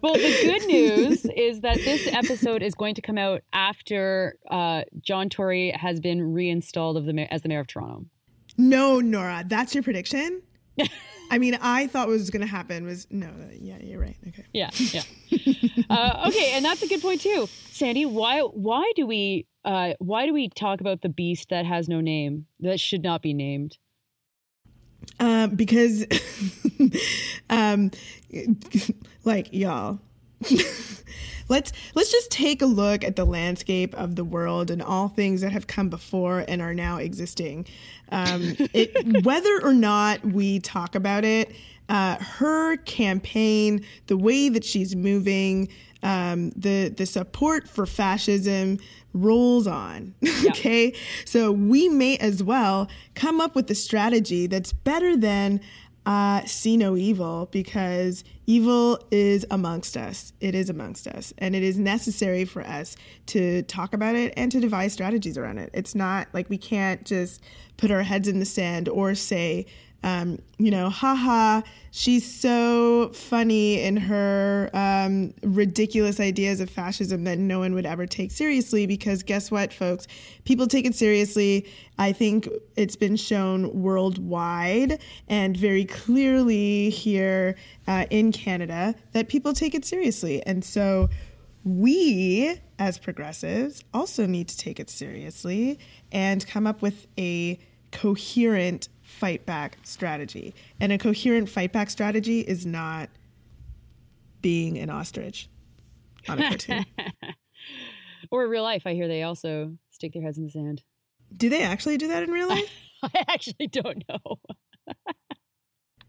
Well, 0.00 0.14
the 0.14 0.38
good 0.44 0.66
news 0.66 1.24
is 1.24 1.60
that 1.62 1.76
this 1.76 2.06
episode 2.12 2.62
is 2.62 2.74
going 2.74 2.94
to 2.94 3.02
come 3.02 3.18
out 3.18 3.42
after 3.52 4.36
uh, 4.50 4.82
John 5.00 5.28
Tory 5.28 5.72
has 5.72 5.98
been 6.00 6.22
reinstalled 6.32 6.96
of 6.96 7.04
the 7.04 7.12
ma- 7.12 7.26
as 7.30 7.42
the 7.42 7.48
mayor 7.48 7.60
of 7.60 7.66
Toronto. 7.66 8.06
no 8.56 9.00
nora 9.00 9.44
that's 9.46 9.74
your 9.74 9.82
prediction 9.82 10.40
i 11.30 11.36
mean 11.38 11.58
i 11.60 11.86
thought 11.88 12.06
what 12.08 12.12
was 12.14 12.30
going 12.30 12.40
to 12.40 12.46
happen 12.46 12.84
was 12.86 13.06
no 13.10 13.28
yeah 13.52 13.76
you're 13.82 14.00
right 14.00 14.16
okay 14.28 14.44
Yeah, 14.52 14.70
yeah. 14.92 15.02
uh, 15.90 16.24
okay, 16.28 16.52
and 16.54 16.64
that's 16.64 16.82
a 16.82 16.88
good 16.88 17.02
point 17.02 17.20
too, 17.20 17.48
Sandy. 17.70 18.06
Why 18.06 18.40
why 18.40 18.90
do 18.96 19.06
we 19.06 19.46
uh, 19.64 19.94
why 19.98 20.26
do 20.26 20.32
we 20.32 20.48
talk 20.48 20.80
about 20.80 21.02
the 21.02 21.08
beast 21.08 21.48
that 21.50 21.66
has 21.66 21.88
no 21.88 22.00
name 22.00 22.46
that 22.60 22.78
should 22.80 23.02
not 23.02 23.20
be 23.20 23.34
named? 23.34 23.78
Um, 25.20 25.50
because 25.50 26.06
um, 27.50 27.90
like 29.24 29.52
y'all 29.52 30.00
let's 31.48 31.72
let's 31.94 32.10
just 32.10 32.30
take 32.30 32.62
a 32.62 32.66
look 32.66 33.04
at 33.04 33.16
the 33.16 33.24
landscape 33.24 33.94
of 33.94 34.16
the 34.16 34.24
world 34.24 34.70
and 34.70 34.82
all 34.82 35.08
things 35.08 35.40
that 35.40 35.52
have 35.52 35.66
come 35.66 35.88
before 35.88 36.44
and 36.46 36.60
are 36.60 36.74
now 36.74 36.98
existing. 36.98 37.66
Um, 38.10 38.54
it, 38.72 39.24
whether 39.24 39.62
or 39.62 39.72
not 39.72 40.24
we 40.24 40.60
talk 40.60 40.94
about 40.94 41.24
it 41.24 41.54
uh, 41.88 42.16
her 42.18 42.76
campaign 42.78 43.84
the 44.06 44.16
way 44.16 44.48
that 44.48 44.64
she's 44.64 44.96
moving 44.96 45.68
um, 46.02 46.50
the 46.50 46.88
the 46.88 47.06
support 47.06 47.68
for 47.68 47.86
fascism 47.86 48.78
rolls 49.12 49.66
on. 49.66 50.14
okay, 50.48 50.94
so 51.24 51.50
we 51.50 51.88
may 51.88 52.16
as 52.18 52.42
well 52.42 52.88
come 53.14 53.40
up 53.40 53.54
with 53.54 53.70
a 53.70 53.74
strategy 53.74 54.46
that's 54.46 54.72
better 54.72 55.16
than 55.16 55.60
uh, 56.04 56.44
see 56.44 56.76
no 56.76 56.96
evil 56.96 57.48
because 57.50 58.22
evil 58.46 59.00
is 59.10 59.44
amongst 59.50 59.96
us. 59.96 60.32
It 60.40 60.54
is 60.54 60.70
amongst 60.70 61.08
us, 61.08 61.34
and 61.38 61.56
it 61.56 61.64
is 61.64 61.78
necessary 61.78 62.44
for 62.44 62.62
us 62.62 62.96
to 63.26 63.62
talk 63.62 63.92
about 63.92 64.14
it 64.14 64.32
and 64.36 64.52
to 64.52 64.60
devise 64.60 64.92
strategies 64.92 65.36
around 65.36 65.58
it. 65.58 65.70
It's 65.74 65.94
not 65.94 66.28
like 66.32 66.48
we 66.48 66.58
can't 66.58 67.04
just 67.04 67.42
put 67.76 67.90
our 67.90 68.02
heads 68.02 68.28
in 68.28 68.38
the 68.38 68.46
sand 68.46 68.88
or 68.88 69.14
say 69.16 69.66
um, 70.02 70.38
you 70.58 70.70
know, 70.70 70.88
haha, 70.88 71.62
she's 71.90 72.24
so 72.24 73.08
funny 73.08 73.82
in 73.82 73.96
her 73.96 74.70
um, 74.72 75.34
ridiculous 75.42 76.20
ideas 76.20 76.60
of 76.60 76.70
fascism 76.70 77.24
that 77.24 77.38
no 77.38 77.58
one 77.58 77.74
would 77.74 77.86
ever 77.86 78.06
take 78.06 78.30
seriously. 78.30 78.86
Because 78.86 79.22
guess 79.22 79.50
what, 79.50 79.72
folks? 79.72 80.06
People 80.44 80.66
take 80.66 80.86
it 80.86 80.94
seriously. 80.94 81.66
I 81.98 82.12
think 82.12 82.48
it's 82.76 82.96
been 82.96 83.16
shown 83.16 83.82
worldwide 83.82 85.00
and 85.28 85.56
very 85.56 85.84
clearly 85.84 86.90
here 86.90 87.56
uh, 87.88 88.06
in 88.10 88.32
Canada 88.32 88.94
that 89.12 89.28
people 89.28 89.52
take 89.52 89.74
it 89.74 89.84
seriously. 89.84 90.42
And 90.46 90.64
so 90.64 91.08
we, 91.64 92.60
as 92.78 92.96
progressives, 92.96 93.82
also 93.92 94.24
need 94.24 94.46
to 94.48 94.56
take 94.56 94.78
it 94.78 94.88
seriously 94.88 95.80
and 96.12 96.46
come 96.46 96.64
up 96.64 96.80
with 96.80 97.08
a 97.18 97.58
coherent 97.90 98.88
fight 99.16 99.46
back 99.46 99.78
strategy. 99.82 100.54
And 100.80 100.92
a 100.92 100.98
coherent 100.98 101.48
fight 101.48 101.72
back 101.72 101.90
strategy 101.90 102.40
is 102.40 102.66
not 102.66 103.08
being 104.42 104.78
an 104.78 104.90
ostrich 104.90 105.48
on 106.28 106.40
a 106.40 106.48
cartoon. 106.48 106.86
Or 108.30 108.44
in 108.44 108.50
real 108.50 108.62
life, 108.64 108.82
I 108.86 108.94
hear 108.94 109.06
they 109.06 109.22
also 109.22 109.76
stick 109.90 110.12
their 110.12 110.22
heads 110.22 110.36
in 110.38 110.44
the 110.44 110.50
sand. 110.50 110.82
do 111.36 111.48
they 111.48 111.62
actually 111.62 111.96
do 111.96 112.08
that 112.08 112.22
in 112.24 112.30
real 112.30 112.48
life? 112.48 112.70
I 113.02 113.24
actually 113.28 113.68
don't 113.68 114.02
know. 114.08 114.40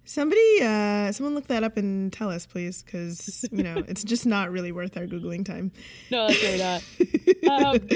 Somebody, 0.03 0.61
uh, 0.61 1.11
someone 1.11 1.35
look 1.35 1.47
that 1.47 1.63
up 1.63 1.75
and 1.77 2.11
tell 2.11 2.29
us, 2.29 2.45
please, 2.45 2.81
because 2.81 3.45
you 3.51 3.61
know 3.61 3.83
it's 3.87 4.03
just 4.05 4.25
not 4.25 4.51
really 4.51 4.71
worth 4.71 4.95
our 4.95 5.05
googling 5.05 5.45
time. 5.45 5.71
No, 6.09 6.27
that's 6.27 6.41
really 6.41 6.57
not. 7.49 7.75
um, 7.75 7.87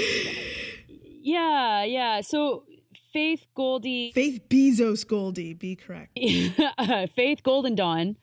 yeah, 1.22 1.84
yeah. 1.84 2.20
So 2.20 2.64
Faith 3.12 3.46
Goldy, 3.54 4.12
Faith 4.12 4.40
Bezos 4.48 5.06
Goldy, 5.06 5.54
be 5.54 5.76
correct. 5.76 6.18
Faith 7.14 7.42
Golden 7.42 7.74
Dawn, 7.74 8.16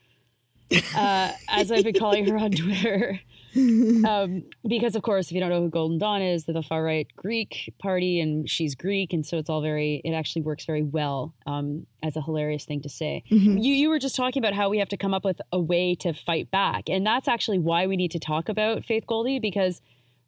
uh, 0.96 1.32
as 1.50 1.72
I've 1.72 1.84
been 1.84 1.94
calling 1.94 2.28
her 2.28 2.38
on 2.38 2.52
Twitter. 2.52 3.20
um, 3.56 4.44
because 4.68 4.96
of 4.96 5.02
course, 5.02 5.28
if 5.28 5.32
you 5.32 5.40
don't 5.40 5.50
know 5.50 5.62
who 5.62 5.70
Golden 5.70 5.98
Dawn 5.98 6.22
is, 6.22 6.46
they're 6.46 6.54
the 6.54 6.62
far 6.62 6.84
right 6.84 7.08
Greek 7.16 7.74
party, 7.80 8.20
and 8.20 8.50
she's 8.50 8.76
Greek, 8.76 9.14
and 9.14 9.26
so 9.26 9.38
it's 9.38 9.50
all 9.50 9.62
very. 9.62 10.02
It 10.04 10.12
actually 10.12 10.44
works 10.44 10.66
very 10.66 10.84
well 10.84 11.34
um, 11.48 11.86
as 12.04 12.16
a 12.16 12.22
hilarious 12.22 12.66
thing 12.66 12.82
to 12.82 12.90
say. 12.90 13.24
You 13.30 13.74
you 13.74 13.90
were 13.90 14.00
just 14.00 14.16
talking 14.16 14.42
about 14.42 14.54
how 14.54 14.70
we 14.70 14.80
have 14.80 14.90
to 14.90 14.98
come 14.98 15.14
up 15.14 15.24
with 15.26 15.42
a 15.52 15.60
way 15.60 15.96
to 15.96 16.14
fight 16.14 16.52
back, 16.52 16.90
and 16.90 17.06
that's 17.06 17.28
actually 17.28 17.60
why 17.60 17.88
we 17.88 17.98
need 17.98 18.12
to 18.12 18.20
talk 18.20 18.50
about 18.50 18.86
Faith 18.86 19.06
Goldy 19.08 19.40
because 19.40 19.82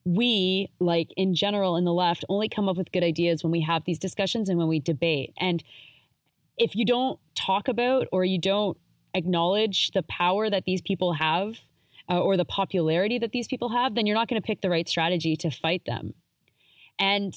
we, 0.05 0.70
like 0.79 1.10
in 1.15 1.36
general 1.36 1.77
in 1.77 1.86
the 1.86 1.93
left, 1.93 2.25
only 2.29 2.50
come 2.50 2.67
up 2.67 2.77
with 2.77 2.91
good 2.91 3.03
ideas 3.03 3.43
when 3.43 3.51
we 3.51 3.62
have 3.62 3.84
these 3.86 4.00
discussions 4.00 4.50
and 4.50 4.58
when 4.58 4.67
we 4.67 4.79
debate. 4.79 5.34
And 5.38 5.63
if 6.58 6.75
you 6.75 6.86
don't 6.86 7.20
talk 7.36 7.67
about 7.67 8.08
or 8.12 8.25
you 8.25 8.39
don't 8.39 8.77
acknowledge 9.13 9.91
the 9.91 10.03
power 10.03 10.50
that 10.50 10.65
these 10.65 10.81
people 10.81 11.13
have 11.13 11.55
uh, 12.10 12.20
or 12.20 12.38
the 12.38 12.46
popularity 12.46 13.20
that 13.20 13.31
these 13.31 13.48
people 13.48 13.70
have, 13.70 13.96
then 13.96 14.05
you're 14.05 14.15
not 14.15 14.27
going 14.27 14.41
to 14.41 14.46
pick 14.46 14.62
the 14.62 14.70
right 14.70 14.88
strategy 14.88 15.36
to 15.38 15.50
fight 15.50 15.84
them. 15.86 16.13
And 17.00 17.36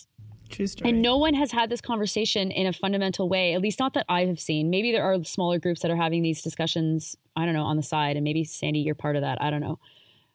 and 0.84 1.02
no 1.02 1.16
one 1.16 1.34
has 1.34 1.52
had 1.52 1.70
this 1.70 1.80
conversation 1.80 2.50
in 2.50 2.66
a 2.66 2.72
fundamental 2.72 3.28
way, 3.28 3.54
at 3.54 3.62
least 3.62 3.80
not 3.80 3.94
that 3.94 4.04
I 4.08 4.26
have 4.26 4.38
seen. 4.38 4.70
Maybe 4.70 4.92
there 4.92 5.02
are 5.02 5.24
smaller 5.24 5.58
groups 5.58 5.80
that 5.80 5.90
are 5.90 5.96
having 5.96 6.22
these 6.22 6.42
discussions, 6.42 7.16
I 7.34 7.44
don't 7.44 7.54
know, 7.54 7.64
on 7.64 7.76
the 7.76 7.82
side. 7.82 8.16
And 8.16 8.24
maybe, 8.24 8.44
Sandy, 8.44 8.80
you're 8.80 8.94
part 8.94 9.16
of 9.16 9.22
that. 9.22 9.40
I 9.40 9.50
don't 9.50 9.62
know. 9.62 9.78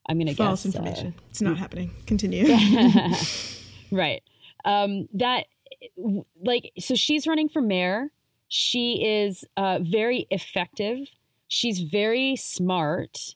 I'm 0.09 0.17
going 0.17 0.27
to 0.27 0.33
False 0.33 0.65
guess. 0.65 0.75
uh, 0.75 0.79
information. 0.79 1.13
it's 1.29 1.41
not 1.41 1.57
happening. 1.57 1.91
Continue. 2.07 2.45
right. 3.91 4.23
Um, 4.65 5.07
that, 5.13 5.45
like, 6.43 6.71
so 6.79 6.95
she's 6.95 7.27
running 7.27 7.47
for 7.47 7.61
mayor. 7.61 8.09
She 8.47 9.05
is 9.05 9.45
uh, 9.55 9.77
very 9.81 10.25
effective. 10.31 10.97
She's 11.47 11.79
very 11.81 12.35
smart. 12.35 13.35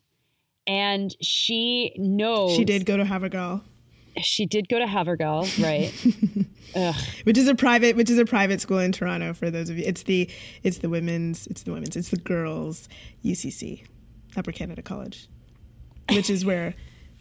And 0.66 1.14
she 1.20 1.92
knows. 1.96 2.56
she 2.56 2.64
did 2.64 2.86
go 2.86 2.96
to 2.96 3.04
Havergal, 3.04 3.60
She 4.22 4.46
did 4.46 4.68
go 4.68 4.78
to 4.78 4.86
Havergal, 4.86 5.46
right? 5.62 5.92
Which 7.24 7.38
is 7.38 7.46
a 7.46 7.54
private, 7.54 7.94
which 7.94 8.10
is 8.10 8.18
a 8.18 8.24
private 8.24 8.60
school 8.60 8.78
in 8.80 8.90
Toronto. 8.90 9.32
For 9.34 9.48
those 9.50 9.68
of 9.70 9.78
you, 9.78 9.84
it's 9.86 10.02
the 10.04 10.28
it's 10.64 10.78
the 10.78 10.88
women's, 10.88 11.46
it's 11.46 11.62
the 11.62 11.72
women's, 11.72 11.94
it's 11.94 12.08
the 12.08 12.16
girls 12.16 12.88
UCC, 13.24 13.84
Upper 14.36 14.50
Canada 14.50 14.82
College, 14.82 15.28
which 16.10 16.30
is 16.30 16.44
where 16.44 16.74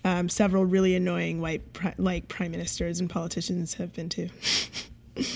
um, 0.06 0.30
several 0.30 0.66
really 0.66 0.96
annoying 0.96 1.42
white 1.42 1.74
pri- 1.74 1.96
like 1.98 2.28
prime 2.28 2.52
ministers 2.52 3.00
and 3.00 3.10
politicians 3.10 3.76
have 3.76 3.94
been 3.94 4.10
to. 4.10 4.30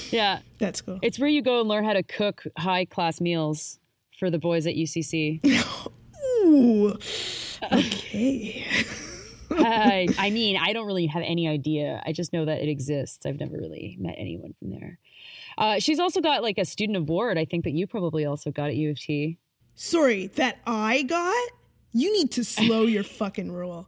Yeah. 0.10 0.40
that's 0.58 0.82
cool. 0.82 0.98
It's 1.04 1.20
where 1.20 1.30
you 1.30 1.44
go 1.44 1.60
and 1.60 1.70
learn 1.70 1.86
how 1.86 1.94
to 1.94 2.02
cook 2.02 2.44
high 2.58 2.86
class 2.86 3.22
meals 3.22 3.78
for 4.20 4.32
the 4.32 4.40
boys 4.40 4.66
at 4.66 4.74
UCC. 4.74 5.40
Ooh, 6.44 6.98
okay. 7.72 8.66
I, 9.52 10.08
I 10.18 10.30
mean, 10.32 10.58
I 10.58 10.74
don't 10.74 10.88
really 10.88 11.06
have 11.06 11.24
any 11.26 11.48
idea. 11.48 12.02
I 12.06 12.12
just 12.12 12.34
know 12.34 12.46
that 12.46 12.62
it 12.62 12.70
exists. 12.70 13.26
I've 13.26 13.40
never 13.40 13.58
really 13.58 13.98
met 14.00 14.16
anyone 14.18 14.56
from 14.60 14.72
there. 14.72 14.98
Uh, 15.58 15.80
she's 15.80 16.00
also 16.00 16.22
got 16.22 16.42
like 16.44 16.58
a 16.58 16.66
student 16.66 16.98
award. 16.98 17.38
I 17.38 17.46
think 17.46 17.64
that 17.66 17.74
you 17.74 17.88
probably 17.88 18.26
also 18.26 18.52
got 18.52 18.70
at 18.70 18.76
U 18.76 18.92
of 18.92 19.00
T. 19.00 19.38
Sorry, 19.76 20.28
that 20.36 20.58
I 20.66 21.04
got? 21.04 21.50
You 21.94 22.12
need 22.14 22.32
to 22.34 22.44
slow 22.44 22.84
your 22.84 23.04
fucking 23.04 23.52
roll. 23.52 23.88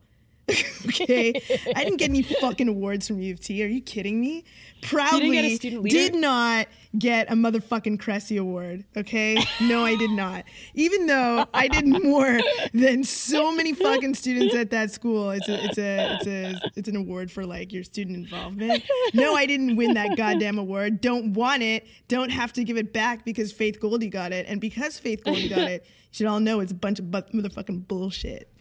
okay, 0.85 1.33
I 1.75 1.83
didn't 1.83 1.97
get 1.97 2.09
any 2.09 2.23
fucking 2.23 2.67
awards 2.67 3.07
from 3.07 3.19
U 3.21 3.33
of 3.33 3.39
T. 3.39 3.63
Are 3.63 3.67
you 3.67 3.81
kidding 3.81 4.19
me? 4.19 4.43
Proudly 4.81 5.31
get 5.31 5.45
a 5.45 5.55
student 5.55 5.89
did 5.89 6.15
not 6.15 6.67
get 6.97 7.29
a 7.31 7.35
motherfucking 7.35 7.99
Cressy 7.99 8.37
award. 8.37 8.85
Okay, 8.95 9.37
no, 9.61 9.85
I 9.85 9.95
did 9.95 10.11
not. 10.11 10.45
Even 10.73 11.05
though 11.05 11.45
I 11.53 11.67
did 11.67 11.85
more 12.03 12.39
than 12.73 13.03
so 13.03 13.51
many 13.51 13.73
fucking 13.73 14.15
students 14.15 14.55
at 14.55 14.71
that 14.71 14.91
school. 14.91 15.31
It's 15.31 15.47
a, 15.47 15.65
it's 15.65 15.77
a, 15.77 16.15
it's 16.15 16.27
a, 16.27 16.71
it's 16.75 16.89
an 16.89 16.95
award 16.95 17.31
for 17.31 17.45
like 17.45 17.71
your 17.73 17.83
student 17.83 18.17
involvement. 18.17 18.83
No, 19.13 19.35
I 19.35 19.45
didn't 19.45 19.75
win 19.75 19.93
that 19.95 20.15
goddamn 20.17 20.57
award. 20.57 21.01
Don't 21.01 21.33
want 21.33 21.61
it. 21.63 21.85
Don't 22.07 22.29
have 22.29 22.53
to 22.53 22.63
give 22.63 22.77
it 22.77 22.93
back 22.93 23.25
because 23.25 23.51
Faith 23.51 23.79
Goldy 23.79 24.09
got 24.09 24.31
it, 24.31 24.45
and 24.47 24.61
because 24.61 24.97
Faith 24.97 25.23
Goldy 25.23 25.49
got 25.49 25.59
it, 25.59 25.83
you 25.83 26.07
should 26.11 26.27
all 26.27 26.39
know 26.39 26.59
it's 26.59 26.71
a 26.71 26.75
bunch 26.75 26.99
of 26.99 27.11
bu- 27.11 27.21
motherfucking 27.33 27.87
bullshit. 27.87 28.51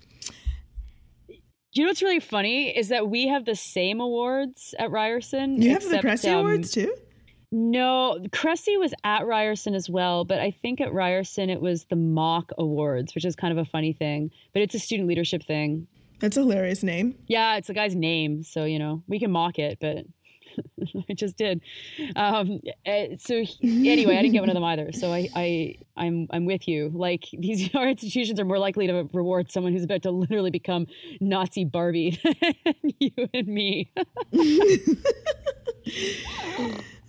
You 1.73 1.85
know 1.85 1.91
what's 1.91 2.03
really 2.03 2.21
funny 2.21 2.77
is 2.77 2.89
that 2.89 3.09
we 3.09 3.29
have 3.29 3.45
the 3.45 3.55
same 3.55 4.01
awards 4.01 4.75
at 4.79 4.91
Ryerson. 4.91 5.61
You 5.61 5.73
have 5.73 5.89
the 5.89 6.01
Cressy 6.01 6.31
um, 6.31 6.41
awards 6.41 6.71
too. 6.71 6.95
No, 7.51 8.19
Cressy 8.33 8.77
was 8.77 8.93
at 9.05 9.27
Ryerson 9.27 9.75
as 9.75 9.89
well, 9.89 10.25
but 10.25 10.39
I 10.39 10.51
think 10.51 10.81
at 10.81 10.93
Ryerson 10.93 11.49
it 11.49 11.61
was 11.61 11.85
the 11.85 11.97
mock 11.97 12.51
awards, 12.59 13.15
which 13.15 13.25
is 13.25 13.37
kind 13.37 13.53
of 13.53 13.59
a 13.59 13.69
funny 13.69 13.93
thing. 13.93 14.31
But 14.53 14.63
it's 14.63 14.75
a 14.75 14.79
student 14.79 15.09
leadership 15.09 15.43
thing. 15.43 15.87
That's 16.21 16.37
a 16.37 16.41
hilarious 16.41 16.83
name. 16.83 17.15
Yeah, 17.27 17.57
it's 17.57 17.69
the 17.69 17.75
guy's 17.75 17.95
name, 17.95 18.43
so 18.43 18.65
you 18.65 18.79
know 18.79 19.03
we 19.07 19.19
can 19.19 19.31
mock 19.31 19.59
it, 19.59 19.79
but 19.81 20.05
I 21.11 21.15
just 21.15 21.37
did. 21.37 21.61
Um, 22.17 22.61
eh, 22.85 23.17
so 23.19 23.43
he- 23.43 23.91
anyway, 23.91 24.17
I 24.17 24.23
didn't 24.23 24.33
get 24.35 24.41
one 24.41 24.51
of 24.51 24.55
them 24.55 24.65
either. 24.65 24.93
So 24.93 25.13
I, 25.13 25.29
I, 25.35 25.75
I'm, 25.97 26.27
I'm 26.31 26.45
with 26.47 26.69
you. 26.69 26.91
Like 26.95 27.25
these 27.33 27.69
our 27.75 27.89
institutions 27.89 28.39
are 28.41 28.45
more 28.45 28.59
likely 28.59 28.87
to 28.87 29.09
reward 29.13 29.51
someone 29.51 29.73
who's 29.73 29.85
about 29.85 30.03
to 30.03 30.11
literally 30.11 30.51
become 30.51 30.87
Nazi 31.21 31.65
Barbie 31.65 32.21
than 32.65 32.75
you 32.99 33.29
and 33.35 33.49
me. 33.49 33.91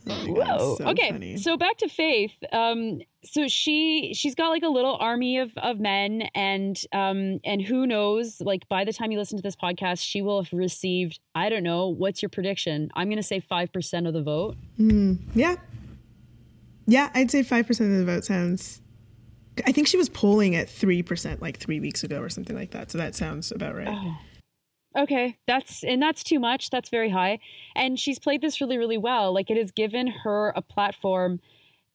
Oh 0.09 0.25
Whoa. 0.25 0.75
so 0.77 0.85
okay. 0.89 1.11
funny. 1.11 1.37
So 1.37 1.57
back 1.57 1.77
to 1.77 1.87
Faith. 1.87 2.33
Um, 2.51 2.99
so 3.23 3.47
she 3.47 4.13
she's 4.13 4.35
got 4.35 4.49
like 4.49 4.63
a 4.63 4.69
little 4.69 4.95
army 4.99 5.37
of, 5.39 5.51
of 5.57 5.79
men 5.79 6.23
and 6.33 6.81
um 6.93 7.39
and 7.43 7.61
who 7.61 7.85
knows, 7.85 8.41
like 8.41 8.67
by 8.69 8.85
the 8.85 8.93
time 8.93 9.11
you 9.11 9.17
listen 9.17 9.37
to 9.37 9.41
this 9.41 9.55
podcast, 9.55 10.01
she 10.01 10.21
will 10.21 10.43
have 10.43 10.53
received, 10.53 11.19
I 11.35 11.49
don't 11.49 11.63
know, 11.63 11.87
what's 11.87 12.21
your 12.21 12.29
prediction? 12.29 12.89
I'm 12.95 13.09
gonna 13.09 13.23
say 13.23 13.39
five 13.39 13.71
percent 13.73 14.07
of 14.07 14.13
the 14.13 14.21
vote. 14.23 14.55
Yeah. 14.77 15.55
Yeah, 16.89 17.11
I'd 17.13 17.29
say 17.29 17.43
5% 17.43 17.69
of 17.69 17.97
the 17.99 18.05
vote 18.05 18.25
sounds. 18.25 18.81
I 19.67 19.71
think 19.71 19.87
she 19.87 19.95
was 19.95 20.09
polling 20.09 20.55
at 20.55 20.67
3% 20.67 21.39
like 21.39 21.57
three 21.57 21.79
weeks 21.79 22.03
ago 22.03 22.19
or 22.19 22.29
something 22.29 22.55
like 22.55 22.71
that. 22.71 22.89
So 22.89 22.97
that 22.97 23.13
sounds 23.13 23.51
about 23.51 23.75
right. 23.75 23.87
Oh. 23.87 24.17
Okay, 24.97 25.37
that's 25.45 25.83
and 25.83 26.01
that's 26.01 26.23
too 26.23 26.39
much. 26.39 26.71
That's 26.71 26.89
very 26.89 27.11
high. 27.11 27.39
And 27.75 27.99
she's 27.99 28.17
played 28.17 28.41
this 28.41 28.59
really, 28.59 28.79
really 28.79 28.97
well. 28.97 29.31
Like 29.31 29.51
it 29.51 29.57
has 29.57 29.71
given 29.71 30.07
her 30.07 30.51
a 30.55 30.63
platform 30.63 31.39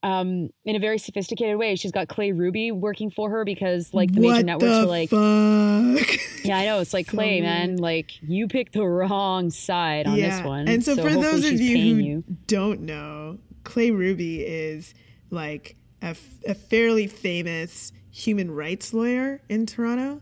um, 0.05 0.51
in 0.65 0.77
a 0.77 0.79
very 0.79 0.99
sophisticated 0.99 1.57
way. 1.59 1.75
She's 1.77 1.91
got 1.91 2.09
Clay 2.09 2.31
Ruby 2.33 2.71
working 2.71 3.11
for 3.11 3.31
her 3.31 3.45
because 3.45 3.93
like 3.95 4.13
the 4.13 4.21
major 4.21 4.43
networks 4.43 4.71
the 4.73 4.81
are 4.83 4.87
like, 4.87 5.09
fuck? 5.11 6.19
yeah, 6.45 6.59
I 6.59 6.67
know. 6.67 6.81
It's 6.81 6.93
like 6.93 7.07
So 7.07 7.13
Clay, 7.17 7.41
weird. 7.41 7.45
man. 7.45 7.77
Like 7.77 8.11
you 8.23 8.47
picked 8.47 8.75
the 8.75 8.85
wrong 8.87 9.51
side 9.51 10.07
on 10.07 10.17
this 10.17 10.43
one. 10.45 10.69
And 10.69 10.85
so, 10.85 10.95
for 10.95 11.11
those 11.11 11.45
of 11.47 11.61
you 11.61 11.77
who 11.79 12.01
you. 12.03 12.25
don't 12.47 12.83
know, 12.83 13.39
Clay 13.65 13.91
Ruby 13.91 14.43
is 14.43 14.93
like 15.31 15.77
a, 16.03 16.09
f- 16.09 16.39
a 16.47 16.55
fairly 16.55 17.07
famous 17.07 17.91
human 18.11 18.51
rights 18.51 18.93
lawyer 18.93 19.41
in 19.49 19.65
Toronto. 19.67 20.21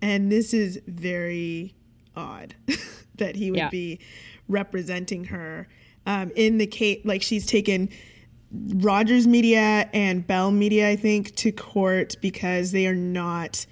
And 0.00 0.30
this 0.30 0.54
is 0.54 0.80
very 0.86 1.74
odd 2.14 2.54
that 3.16 3.34
he 3.36 3.50
would 3.50 3.58
Yeah. 3.58 3.68
be 3.70 3.98
representing 4.48 5.24
her 5.24 5.66
um, 6.06 6.30
in 6.36 6.58
the 6.58 6.66
case. 6.66 7.00
Like, 7.04 7.22
she's 7.22 7.46
taken 7.46 7.88
Rogers 8.76 9.26
Media 9.26 9.88
and 9.92 10.26
Bell 10.26 10.50
Media, 10.50 10.88
I 10.88 10.96
think, 10.96 11.34
to 11.36 11.52
court 11.52 12.16
because 12.20 12.72
they 12.72 12.86
are 12.86 12.94
not 12.94 13.66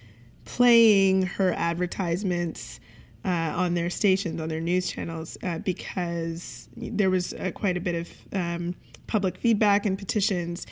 playing 0.45 1.23
her 1.23 1.53
advertisements 1.53 2.81
uh, 3.25 3.29
on 3.29 3.75
their 3.75 3.91
stations, 3.91 4.41
on 4.41 4.49
their 4.49 4.61
news 4.61 4.91
channels, 4.91 5.39
uh, 5.43 5.59
because 5.61 6.69
there 6.77 7.11
was 7.11 7.33
uh, 7.35 7.53
quite 7.55 7.77
a 7.77 7.81
bit 7.81 7.95
of 7.95 8.11
um, 8.33 8.75
public 9.07 9.39
feedback 9.39 9.87
and 9.87 9.97
petitions 9.99 10.67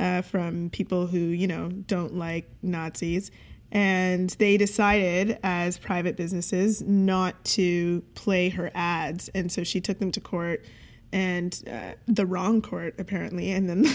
uh, 0.00 0.22
from 0.22 0.70
people 0.70 1.06
who, 1.06 1.18
you 1.18 1.46
know, 1.46 1.68
don't 1.68 2.14
like 2.14 2.48
Nazis. 2.62 3.30
And 3.70 4.30
they 4.30 4.56
decided, 4.56 5.38
as 5.42 5.78
private 5.78 6.16
businesses, 6.16 6.82
not 6.82 7.42
to 7.44 8.02
play 8.14 8.48
her 8.50 8.70
ads. 8.74 9.28
And 9.28 9.50
so 9.50 9.64
she 9.64 9.80
took 9.80 9.98
them 9.98 10.10
to 10.12 10.20
court 10.20 10.64
and 11.12 11.62
uh, 11.70 11.92
the 12.06 12.26
wrong 12.26 12.62
court 12.62 12.94
apparently 12.98 13.50
and 13.50 13.68
then 13.68 13.86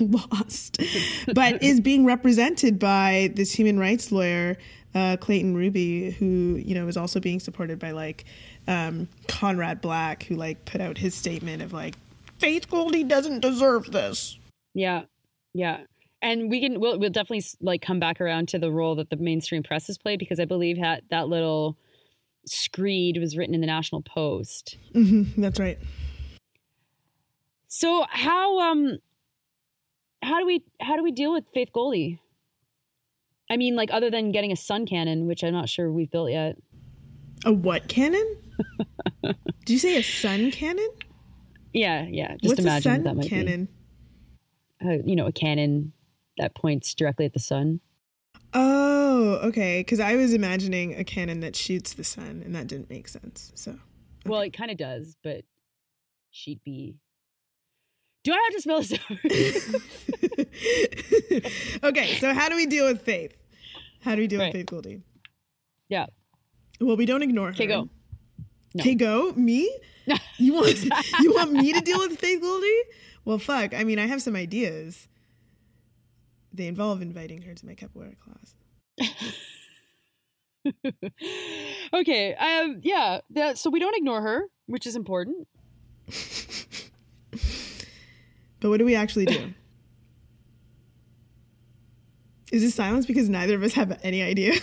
lost. 0.00 0.80
But 1.32 1.62
is 1.62 1.80
being 1.80 2.04
represented 2.04 2.78
by 2.78 3.30
this 3.34 3.52
human 3.52 3.78
rights 3.78 4.10
lawyer 4.10 4.56
uh, 4.94 5.16
clayton 5.18 5.54
ruby 5.54 6.10
who 6.10 6.60
you 6.64 6.74
know 6.74 6.86
is 6.86 6.96
also 6.96 7.18
being 7.18 7.40
supported 7.40 7.78
by 7.78 7.92
like 7.92 8.24
um, 8.68 9.08
conrad 9.28 9.80
black 9.80 10.24
who 10.24 10.36
like 10.36 10.64
put 10.64 10.80
out 10.80 10.98
his 10.98 11.14
statement 11.14 11.62
of 11.62 11.72
like 11.72 11.94
faith 12.38 12.68
goldy 12.68 13.04
doesn't 13.04 13.40
deserve 13.40 13.92
this. 13.92 14.38
Yeah, 14.74 15.02
yeah. 15.54 15.80
And 16.20 16.50
we 16.50 16.60
can 16.60 16.80
we'll, 16.80 16.98
we'll 16.98 17.10
definitely 17.10 17.44
like 17.60 17.82
come 17.82 17.98
back 17.98 18.20
around 18.20 18.48
to 18.48 18.58
the 18.58 18.70
role 18.70 18.96
that 18.96 19.10
the 19.10 19.16
mainstream 19.16 19.62
press 19.62 19.86
has 19.88 19.98
played 19.98 20.18
because 20.18 20.38
I 20.38 20.44
believe 20.44 20.80
that 20.80 21.04
that 21.10 21.28
little 21.28 21.76
screed 22.46 23.18
was 23.18 23.36
written 23.36 23.54
in 23.54 23.60
the 23.60 23.66
National 23.66 24.02
Post. 24.02 24.76
hmm 24.92 25.22
that's 25.36 25.58
right 25.58 25.78
So 27.74 28.04
how 28.10 28.60
um 28.70 28.98
how 30.22 30.40
do 30.40 30.44
we 30.44 30.62
how 30.78 30.94
do 30.96 31.02
we 31.02 31.10
deal 31.10 31.32
with 31.32 31.44
Faith 31.54 31.70
Goldy? 31.72 32.20
I 33.50 33.56
mean, 33.56 33.76
like 33.76 33.88
other 33.90 34.10
than 34.10 34.30
getting 34.30 34.52
a 34.52 34.56
sun 34.56 34.84
cannon, 34.84 35.26
which 35.26 35.42
I'm 35.42 35.54
not 35.54 35.70
sure 35.70 35.90
we've 35.90 36.10
built 36.10 36.30
yet. 36.30 36.56
a 37.46 37.52
what 37.52 37.88
cannon 37.88 38.36
do 39.64 39.72
you 39.72 39.78
say 39.78 39.96
a 39.96 40.02
sun 40.02 40.50
cannon 40.50 40.86
Yeah, 41.72 42.06
yeah. 42.10 42.36
Just 42.42 42.44
what's 42.44 42.58
a 42.58 42.62
imagine 42.62 42.82
sun 42.82 43.04
what 43.04 43.04
that 43.04 43.16
might 43.16 43.28
cannon 43.30 43.68
be. 44.80 44.86
Uh, 44.86 44.98
you 45.06 45.16
know, 45.16 45.26
a 45.26 45.32
cannon 45.32 45.94
that 46.36 46.54
points 46.54 46.92
directly 46.92 47.24
at 47.24 47.32
the 47.32 47.40
sun. 47.40 47.80
Oh, 48.52 49.40
okay. 49.44 49.80
Because 49.80 49.98
I 49.98 50.16
was 50.16 50.34
imagining 50.34 50.94
a 50.94 51.04
cannon 51.04 51.40
that 51.40 51.56
shoots 51.56 51.94
the 51.94 52.04
sun, 52.04 52.42
and 52.44 52.54
that 52.54 52.66
didn't 52.66 52.90
make 52.90 53.08
sense. 53.08 53.50
So, 53.54 53.78
Well, 54.26 54.42
it 54.42 54.52
kind 54.52 54.70
of 54.70 54.76
does, 54.76 55.16
but 55.24 55.46
she'd 56.30 56.62
be. 56.64 56.96
Do 58.24 58.32
I 58.32 58.38
have 58.44 58.54
to 58.54 58.60
spell 58.60 58.80
this 58.80 58.92
out? 61.82 61.84
okay. 61.90 62.14
So, 62.20 62.32
how 62.32 62.48
do 62.48 62.56
we 62.56 62.66
deal 62.66 62.86
with 62.86 63.02
Faith? 63.02 63.34
How 64.00 64.14
do 64.14 64.20
we 64.20 64.26
deal 64.28 64.38
Right. 64.40 64.46
with 64.54 64.54
Faith 64.60 64.66
Goldy? 64.66 65.02
yeah. 65.88 66.06
Well, 66.80 66.96
we 66.96 67.06
don't 67.06 67.22
ignore 67.22 67.46
her. 67.48 67.52
Okay, 67.52 67.66
go. 67.66 67.88
No. 68.74 68.80
Okay, 68.80 68.94
go. 68.94 69.32
Me? 69.34 69.70
You 70.38 70.54
want 70.54 70.82
you 71.20 71.32
want 71.34 71.52
me 71.52 71.72
to 71.72 71.80
deal 71.80 71.98
with 71.98 72.18
Faith 72.18 72.40
Goldy? 72.40 72.78
Well, 73.24 73.38
fuck. 73.38 73.72
I 73.74 73.84
mean, 73.84 73.98
I 74.00 74.06
have 74.06 74.20
some 74.22 74.34
ideas. 74.34 75.06
They 76.52 76.66
involve 76.66 77.00
inviting 77.02 77.42
her 77.42 77.54
to 77.54 77.66
my 77.66 77.74
capoeira 77.74 78.16
class. 78.18 78.54
okay. 81.94 82.34
Um. 82.34 82.80
Yeah. 82.82 83.20
That, 83.30 83.58
so 83.58 83.70
we 83.70 83.78
don't 83.80 83.96
ignore 83.96 84.22
her, 84.22 84.44
which 84.66 84.86
is 84.86 84.96
important. 84.96 85.46
But 88.62 88.70
what 88.70 88.78
do 88.78 88.84
we 88.84 88.94
actually 88.94 89.26
do? 89.26 89.52
Is 92.52 92.62
this 92.62 92.74
silence 92.74 93.06
because 93.06 93.28
neither 93.28 93.56
of 93.56 93.62
us 93.64 93.72
have 93.72 93.98
any 94.04 94.22
idea? 94.22 94.54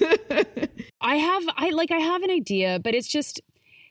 I 1.00 1.16
have. 1.16 1.44
I 1.56 1.70
like. 1.70 1.92
I 1.92 1.98
have 1.98 2.22
an 2.22 2.30
idea, 2.30 2.80
but 2.82 2.94
it's 2.94 3.08
just. 3.08 3.40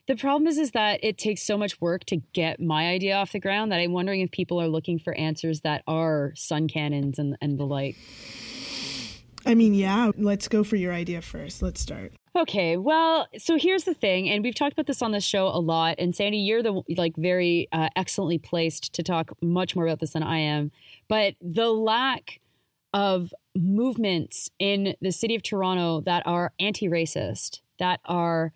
The 0.05 0.17
problem 0.17 0.47
is, 0.47 0.57
is 0.57 0.71
that 0.71 0.99
it 1.01 1.17
takes 1.17 1.43
so 1.43 1.57
much 1.57 1.79
work 1.79 2.03
to 2.05 2.17
get 2.33 2.59
my 2.59 2.89
idea 2.89 3.15
off 3.15 3.31
the 3.31 3.39
ground 3.39 3.71
that 3.71 3.79
I'm 3.79 3.93
wondering 3.93 4.19
if 4.19 4.31
people 4.31 4.61
are 4.61 4.67
looking 4.67 4.99
for 4.99 5.13
answers 5.13 5.61
that 5.61 5.81
are 5.87 6.33
sun 6.35 6.67
cannons 6.67 7.17
and, 7.17 7.37
and 7.39 7.57
the 7.57 7.63
like. 7.63 7.95
I 9.45 9.55
mean, 9.55 9.73
yeah, 9.73 10.11
let's 10.17 10.49
go 10.49 10.65
for 10.65 10.75
your 10.75 10.91
idea 10.91 11.21
first. 11.21 11.61
Let's 11.61 11.79
start. 11.79 12.11
Okay, 12.35 12.77
well, 12.77 13.27
so 13.37 13.59
here's 13.59 13.83
the 13.83 13.93
thing, 13.93 14.27
and 14.27 14.43
we've 14.43 14.55
talked 14.55 14.73
about 14.73 14.87
this 14.87 15.03
on 15.03 15.11
this 15.11 15.23
show 15.23 15.47
a 15.47 15.59
lot. 15.59 15.95
And 15.99 16.15
Sandy, 16.15 16.39
you're 16.39 16.63
the 16.63 16.81
like 16.97 17.15
very 17.15 17.67
uh, 17.71 17.89
excellently 17.95 18.39
placed 18.39 18.91
to 18.93 19.03
talk 19.03 19.31
much 19.43 19.75
more 19.75 19.85
about 19.85 19.99
this 19.99 20.13
than 20.13 20.23
I 20.23 20.39
am. 20.39 20.71
But 21.07 21.35
the 21.41 21.69
lack 21.69 22.39
of 22.91 23.33
movements 23.55 24.49
in 24.57 24.95
the 24.99 25.11
city 25.11 25.35
of 25.35 25.43
Toronto 25.43 26.01
that 26.01 26.25
are 26.25 26.53
anti-racist, 26.59 27.59
that 27.77 27.99
are 28.05 28.51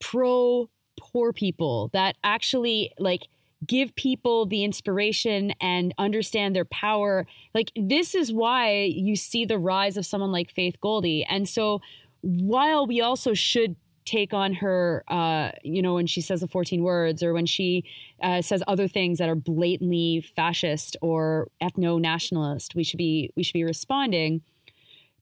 pro 0.00 0.68
poor 0.98 1.32
people, 1.32 1.90
that 1.92 2.16
actually 2.24 2.92
like 2.98 3.28
give 3.64 3.94
people 3.94 4.44
the 4.46 4.64
inspiration 4.64 5.52
and 5.60 5.94
understand 5.98 6.54
their 6.54 6.64
power. 6.64 7.26
Like 7.54 7.70
this 7.76 8.14
is 8.14 8.32
why 8.32 8.82
you 8.82 9.16
see 9.16 9.44
the 9.44 9.58
rise 9.58 9.96
of 9.96 10.04
someone 10.04 10.32
like 10.32 10.50
Faith 10.50 10.80
Goldy. 10.80 11.24
And 11.24 11.48
so 11.48 11.80
while 12.24 12.86
we 12.86 13.02
also 13.02 13.34
should 13.34 13.76
take 14.06 14.32
on 14.32 14.54
her, 14.54 15.04
uh, 15.08 15.50
you 15.62 15.82
know, 15.82 15.94
when 15.94 16.06
she 16.06 16.20
says 16.20 16.40
the 16.40 16.48
14 16.48 16.82
words 16.82 17.22
or 17.22 17.32
when 17.32 17.46
she 17.46 17.84
uh, 18.22 18.40
says 18.40 18.62
other 18.66 18.88
things 18.88 19.18
that 19.18 19.28
are 19.28 19.34
blatantly 19.34 20.24
fascist 20.34 20.96
or 21.02 21.48
ethno 21.62 22.00
nationalist. 22.00 22.74
We 22.74 22.82
should 22.82 22.98
be 22.98 23.30
we 23.36 23.42
should 23.42 23.54
be 23.54 23.64
responding. 23.64 24.42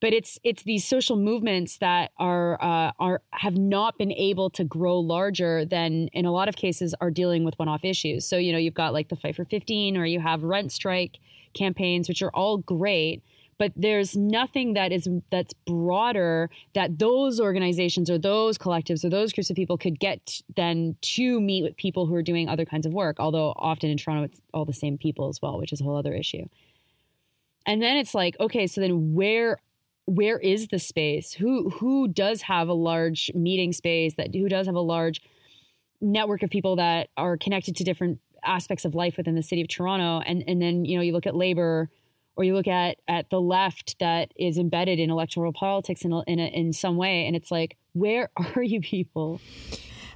But 0.01 0.13
it's 0.13 0.39
it's 0.43 0.65
these 0.65 0.85
social 0.85 1.17
movements 1.17 1.79
that 1.79 2.11
are 2.19 2.61
uh, 2.63 2.93
are 2.99 3.23
have 3.31 3.57
not 3.57 3.99
been 3.99 4.13
able 4.13 4.51
to 4.51 4.65
grow 4.65 4.99
larger 4.99 5.65
than 5.65 6.09
in 6.13 6.25
a 6.25 6.33
lot 6.33 6.49
of 6.49 6.57
cases 6.57 6.95
are 7.01 7.11
dealing 7.11 7.45
with 7.45 7.57
one 7.59 7.69
off 7.69 7.85
issues. 7.85 8.27
So 8.27 8.37
you 8.37 8.53
know 8.53 8.59
you've 8.59 8.75
got 8.75 8.93
like 8.93 9.09
the 9.09 9.17
fight 9.17 9.37
for 9.37 9.45
15 9.45 9.97
or 9.97 10.05
you 10.05 10.21
have 10.21 10.43
rent 10.43 10.73
strike 10.73 11.19
campaigns, 11.55 12.09
which 12.09 12.23
are 12.23 12.31
all 12.31 12.59
great 12.59 13.23
but 13.63 13.71
there's 13.77 14.17
nothing 14.17 14.75
that 14.75 14.91
is 14.91 15.09
that's 15.31 15.55
broader 15.69 16.51
that 16.75 16.99
those 16.99 17.39
organizations 17.39 18.11
or 18.11 18.19
those 18.19 18.59
collectives 18.59 19.05
or 19.05 19.09
those 19.09 19.33
groups 19.33 19.51
of 19.51 19.55
people 19.55 19.79
could 19.79 20.01
get 20.01 20.43
then 20.57 20.97
to 21.01 21.41
meet 21.41 21.63
with 21.63 21.77
people 21.77 22.07
who 22.07 22.15
are 22.17 22.25
doing 22.25 22.49
other 22.49 22.65
kinds 22.65 22.87
of 22.87 22.93
work 22.93 23.21
although 23.21 23.53
often 23.55 23.89
in 23.89 23.97
toronto 23.97 24.25
it's 24.25 24.41
all 24.53 24.65
the 24.65 24.73
same 24.73 24.99
people 24.99 25.29
as 25.29 25.41
well 25.41 25.61
which 25.61 25.73
is 25.73 25.81
a 25.81 25.85
whole 25.85 25.97
other 25.97 26.13
issue. 26.13 26.45
And 27.65 27.81
then 27.81 27.99
it's 27.99 28.17
like 28.17 28.35
okay 28.41 28.67
so 28.67 28.81
then 28.81 29.15
where 29.15 29.59
where 30.07 30.41
is 30.41 30.67
the 30.67 30.81
space? 30.81 31.33
Who 31.35 31.71
who 31.71 32.09
does 32.09 32.43
have 32.43 32.67
a 32.67 32.73
large 32.73 33.31
meeting 33.33 33.73
space 33.73 34.15
that 34.17 34.35
who 34.35 34.49
does 34.49 34.67
have 34.67 34.75
a 34.75 34.81
large 34.81 35.23
network 36.01 36.43
of 36.43 36.51
people 36.51 36.75
that 36.77 37.11
are 37.17 37.37
connected 37.37 37.77
to 37.77 37.85
different 37.85 38.19
aspects 38.45 38.85
of 38.85 38.97
life 38.97 39.17
within 39.17 39.37
the 39.37 39.43
city 39.45 39.63
of 39.63 39.69
toronto? 39.69 40.21
And 40.27 40.43
and 40.49 40.61
then 40.61 40.85
you 40.85 40.97
know 40.97 41.03
you 41.05 41.13
look 41.13 41.29
at 41.29 41.37
labor 41.37 41.89
or 42.37 42.45
you 42.45 42.55
look 42.55 42.69
at 42.69 42.97
at 43.09 43.31
the 43.31 43.41
left 43.41 43.97
that 44.01 44.33
is 44.37 44.59
embedded 44.59 44.99
in 44.99 45.11
electoral 45.11 45.53
politics 45.53 46.05
in 46.05 46.13
in, 46.27 46.39
a, 46.39 46.47
in 46.47 46.73
some 46.73 46.97
way 46.97 47.27
and 47.27 47.37
it's 47.37 47.51
like 47.51 47.77
where 47.93 48.31
are 48.57 48.63
you 48.63 48.81
people? 48.81 49.41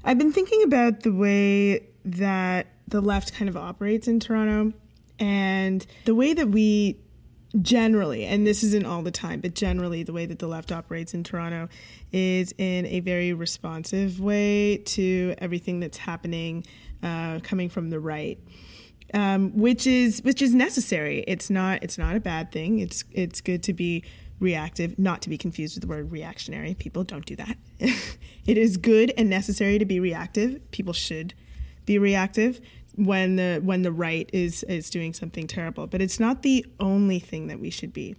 I've 0.05 0.19
been 0.19 0.33
thinking 0.33 0.63
about 0.63 1.01
the 1.01 1.13
way 1.13 1.89
that 2.05 2.69
the 2.89 3.01
left 3.01 3.35
kind 3.35 3.49
of 3.49 3.57
operates 3.57 4.07
in 4.07 4.21
toronto 4.21 4.73
and 5.19 5.85
the 6.05 6.15
way 6.15 6.35
that 6.35 6.49
we 6.49 6.97
generally 7.63 8.25
and 8.25 8.47
this 8.47 8.63
isn't 8.63 8.85
all 8.85 9.03
the 9.03 9.11
time 9.11 9.41
but 9.41 9.55
generally 9.55 10.03
the 10.03 10.13
way 10.13 10.27
that 10.27 10.39
the 10.39 10.47
left 10.47 10.71
operates 10.71 11.15
in 11.15 11.25
toronto 11.25 11.69
is 12.13 12.53
in 12.59 12.85
a 12.87 13.01
very 13.01 13.33
responsive 13.33 14.21
way 14.21 14.77
to 14.79 15.35
everything 15.39 15.81
that's 15.81 15.97
happening 15.97 16.65
uh, 17.03 17.39
coming 17.43 17.69
from 17.69 17.89
the 17.89 17.99
right 17.99 18.39
um, 19.15 19.57
which 19.57 19.87
is 19.87 20.23
which 20.23 20.43
is 20.43 20.55
necessary. 20.55 21.25
It's 21.27 21.51
not 21.51 21.83
it's 21.83 21.99
not 21.99 22.17
a 22.17 22.21
bad 22.21 22.53
thing. 22.53 22.79
It's 22.79 23.05
it's 23.13 23.41
good 23.41 23.63
to 23.65 23.73
be 23.73 24.05
reactive, 24.39 24.99
not 24.99 25.23
to 25.23 25.29
be 25.29 25.39
confused 25.39 25.77
with 25.77 25.83
the 25.83 25.89
word 25.89 26.13
reactionary. 26.13 26.75
People 26.75 27.05
don't 27.05 27.25
do 27.25 27.37
that. 27.37 27.57
it 27.79 28.59
is 28.59 28.77
good 28.77 29.13
and 29.17 29.31
necessary 29.31 29.79
to 29.79 29.85
be 29.85 30.01
reactive. 30.01 30.71
People 30.71 30.93
should 30.93 31.35
be 31.87 31.99
reactive 31.99 32.61
when 32.97 33.37
the 33.37 33.61
when 33.63 33.83
the 33.83 33.93
right 33.93 34.29
is 34.33 34.63
is 34.65 34.91
doing 34.91 35.13
something 35.13 35.47
terrible. 35.47 35.87
But 35.87 36.03
it's 36.03 36.21
not 36.21 36.43
the 36.43 36.67
only 36.81 37.19
thing 37.19 37.47
that 37.47 37.61
we 37.61 37.71
should 37.71 37.93
be. 37.93 38.17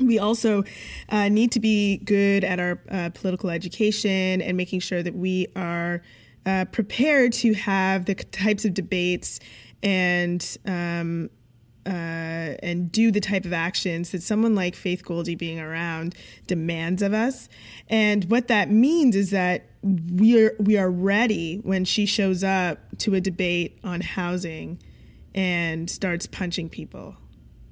We 0.00 0.18
also 0.18 0.64
uh, 1.08 1.28
need 1.28 1.52
to 1.52 1.60
be 1.60 1.98
good 1.98 2.42
at 2.42 2.58
our 2.58 2.80
uh, 2.90 3.10
political 3.14 3.48
education 3.50 4.42
and 4.42 4.56
making 4.56 4.80
sure 4.80 5.04
that 5.04 5.14
we 5.14 5.46
are 5.54 6.02
uh, 6.46 6.64
prepared 6.66 7.32
to 7.32 7.54
have 7.54 8.04
the 8.06 8.16
types 8.16 8.64
of 8.64 8.74
debates 8.74 9.38
and 9.84 10.56
um, 10.66 11.30
uh, 11.86 12.56
and 12.62 12.90
do 12.90 13.10
the 13.10 13.20
type 13.20 13.44
of 13.44 13.52
actions 13.52 14.10
that 14.10 14.22
someone 14.22 14.54
like 14.54 14.74
Faith 14.74 15.04
Goldy 15.04 15.34
being 15.34 15.60
around 15.60 16.14
demands 16.46 17.02
of 17.02 17.12
us. 17.12 17.48
And 17.90 18.24
what 18.30 18.48
that 18.48 18.70
means 18.70 19.14
is 19.14 19.30
that 19.30 19.66
we 19.82 20.40
are 20.40 20.56
we 20.58 20.78
are 20.78 20.90
ready 20.90 21.58
when 21.58 21.84
she 21.84 22.06
shows 22.06 22.42
up 22.42 22.78
to 22.98 23.14
a 23.14 23.20
debate 23.20 23.78
on 23.84 24.00
housing 24.00 24.80
and 25.34 25.90
starts 25.90 26.26
punching 26.26 26.70
people 26.70 27.16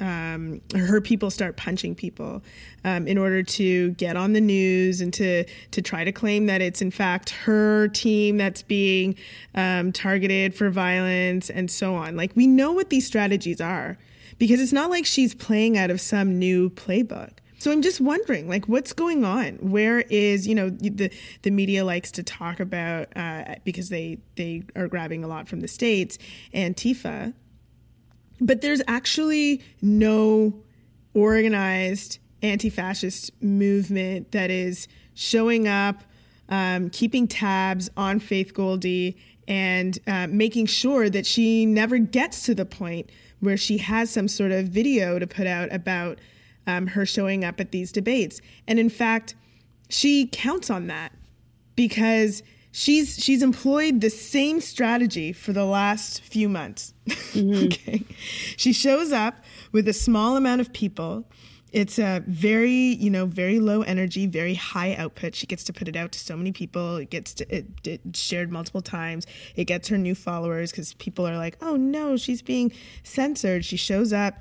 um, 0.03 0.61
her 0.75 1.01
people 1.01 1.31
start 1.31 1.57
punching 1.57 1.95
people 1.95 2.43
um, 2.85 3.07
in 3.07 3.17
order 3.17 3.43
to 3.43 3.93
get 3.93 4.17
on 4.17 4.33
the 4.33 4.41
news 4.41 5.01
and 5.01 5.15
to 5.15 5.45
to 5.71 5.81
try 5.81 6.03
to 6.03 6.13
claim 6.13 6.47
that 6.47 6.61
it's 6.61 6.83
in 6.83 6.91
fact 6.91 7.31
her 7.31 7.89
team 7.89 8.37
that's 8.37 8.63
being 8.63 9.15
um, 9.55 9.93
targeted 9.93 10.55
for 10.55 10.71
violence 10.71 11.49
and 11.49 11.71
so 11.71 11.95
on. 11.95 12.17
Like 12.17 12.33
we 12.35 12.47
know 12.47 12.73
what 12.73 12.91
these 12.91 13.07
strategies 13.07 13.61
are 13.61 13.97
because 14.39 14.61
it's 14.61 14.73
not 14.73 14.91
like 14.91 15.07
she's 15.07 15.35
playing 15.35 15.79
out 15.79 15.91
of 15.91 16.01
some 16.01 16.39
new 16.39 16.69
playbook. 16.69 17.31
So 17.59 17.71
I'm 17.71 17.81
just 17.81 18.01
wondering, 18.01 18.49
like, 18.49 18.67
what's 18.67 18.93
going 18.93 19.25
on? 19.25 19.55
Where 19.59 20.01
is, 20.01 20.49
you 20.49 20.55
know, 20.57 20.69
the 20.69 21.13
the 21.43 21.53
media 21.53 21.85
likes 21.85 22.11
to 22.13 22.25
talk 22.25 22.59
about 22.59 23.17
uh, 23.17 23.55
because 23.63 23.89
they 23.89 24.19
they 24.35 24.65
are 24.75 24.89
grabbing 24.89 25.23
a 25.23 25.29
lot 25.29 25.47
from 25.47 25.61
the 25.61 25.69
states, 25.69 26.19
Antifa, 26.53 27.35
but 28.43 28.61
there's 28.61 28.83
actually 28.87 29.63
no 29.81 30.53
organized 31.15 32.19
anti 32.43 32.69
fascist 32.69 33.31
movement 33.43 34.33
that 34.33 34.51
is 34.51 34.89
showing 35.15 35.69
up, 35.69 36.03
um, 36.49 36.91
keeping 36.91 37.29
tabs 37.29 37.89
on 37.97 38.19
Faith 38.19 38.53
Goldy, 38.53 39.17
and 39.47 39.99
uh, 40.07 40.27
making 40.29 40.67
sure 40.67 41.09
that 41.09 41.25
she 41.25 41.65
never 41.65 41.99
gets 41.99 42.45
to 42.45 42.55
the 42.55 42.65
point 42.65 43.11
where 43.41 43.57
she 43.57 43.79
has 43.79 44.11
some 44.11 44.29
sort 44.29 44.53
of 44.53 44.67
video 44.67 45.19
to 45.19 45.27
put 45.27 45.47
out 45.47 45.73
about 45.73 46.19
um, 46.67 46.89
her 46.89 47.07
showing 47.07 47.45
up 47.45 47.61
at 47.61 47.73
these 47.73 47.91
debates. 47.93 48.41
And 48.67 48.79
in 48.79 48.89
fact, 48.89 49.35
she 49.89 50.27
counts 50.27 50.71
on 50.71 50.87
that 50.89 51.13
because 51.77 52.43
she's 52.73 53.23
she's 53.23 53.43
employed 53.43 54.01
the 54.01 54.11
same 54.11 54.61
strategy 54.61 55.33
for 55.33 55.53
the 55.53 55.65
last 55.65 56.23
few 56.23 56.49
months. 56.49 56.95
Mm-hmm. 57.07 57.65
okay. 57.67 58.05
She 58.57 58.73
shows 58.73 59.13
up 59.13 59.37
with 59.71 59.87
a 59.87 59.93
small 59.93 60.37
amount 60.37 60.61
of 60.61 60.73
people. 60.73 61.29
It's 61.71 61.99
a 61.99 62.23
very, 62.27 62.71
you 62.71 63.09
know, 63.09 63.25
very 63.25 63.59
low 63.59 63.81
energy, 63.81 64.27
very 64.27 64.55
high 64.55 64.95
output. 64.95 65.35
She 65.35 65.47
gets 65.47 65.65
to 65.65 65.73
put 65.73 65.89
it 65.89 65.97
out 65.97 66.13
to 66.13 66.19
so 66.19 66.37
many 66.37 66.53
people. 66.53 66.97
It 66.97 67.09
gets 67.09 67.33
to, 67.35 67.55
it, 67.57 67.67
it 67.85 68.01
shared 68.15 68.53
multiple 68.53 68.83
times. 68.83 69.27
It 69.57 69.65
gets 69.65 69.89
her 69.89 69.97
new 69.97 70.15
followers 70.15 70.71
because 70.71 70.93
people 70.95 71.27
are 71.27 71.39
like, 71.39 71.57
oh 71.63 71.77
no, 71.77 72.19
she's 72.19 72.43
being 72.43 72.73
censored. 73.05 73.65
She 73.65 73.79
shows 73.79 74.13
up 74.13 74.35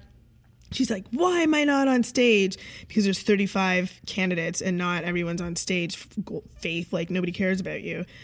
she's 0.71 0.89
like, 0.89 1.05
why 1.11 1.41
am 1.41 1.53
I 1.53 1.63
not 1.63 1.87
on 1.87 2.03
stage? 2.03 2.57
Because 2.87 3.03
there's 3.03 3.21
35 3.21 4.01
candidates 4.05 4.61
and 4.61 4.77
not 4.77 5.03
everyone's 5.03 5.41
on 5.41 5.55
stage. 5.55 5.95
Faith, 6.59 6.93
like 6.93 7.09
nobody 7.09 7.31
cares 7.31 7.59
about 7.59 7.81
you. 7.81 8.05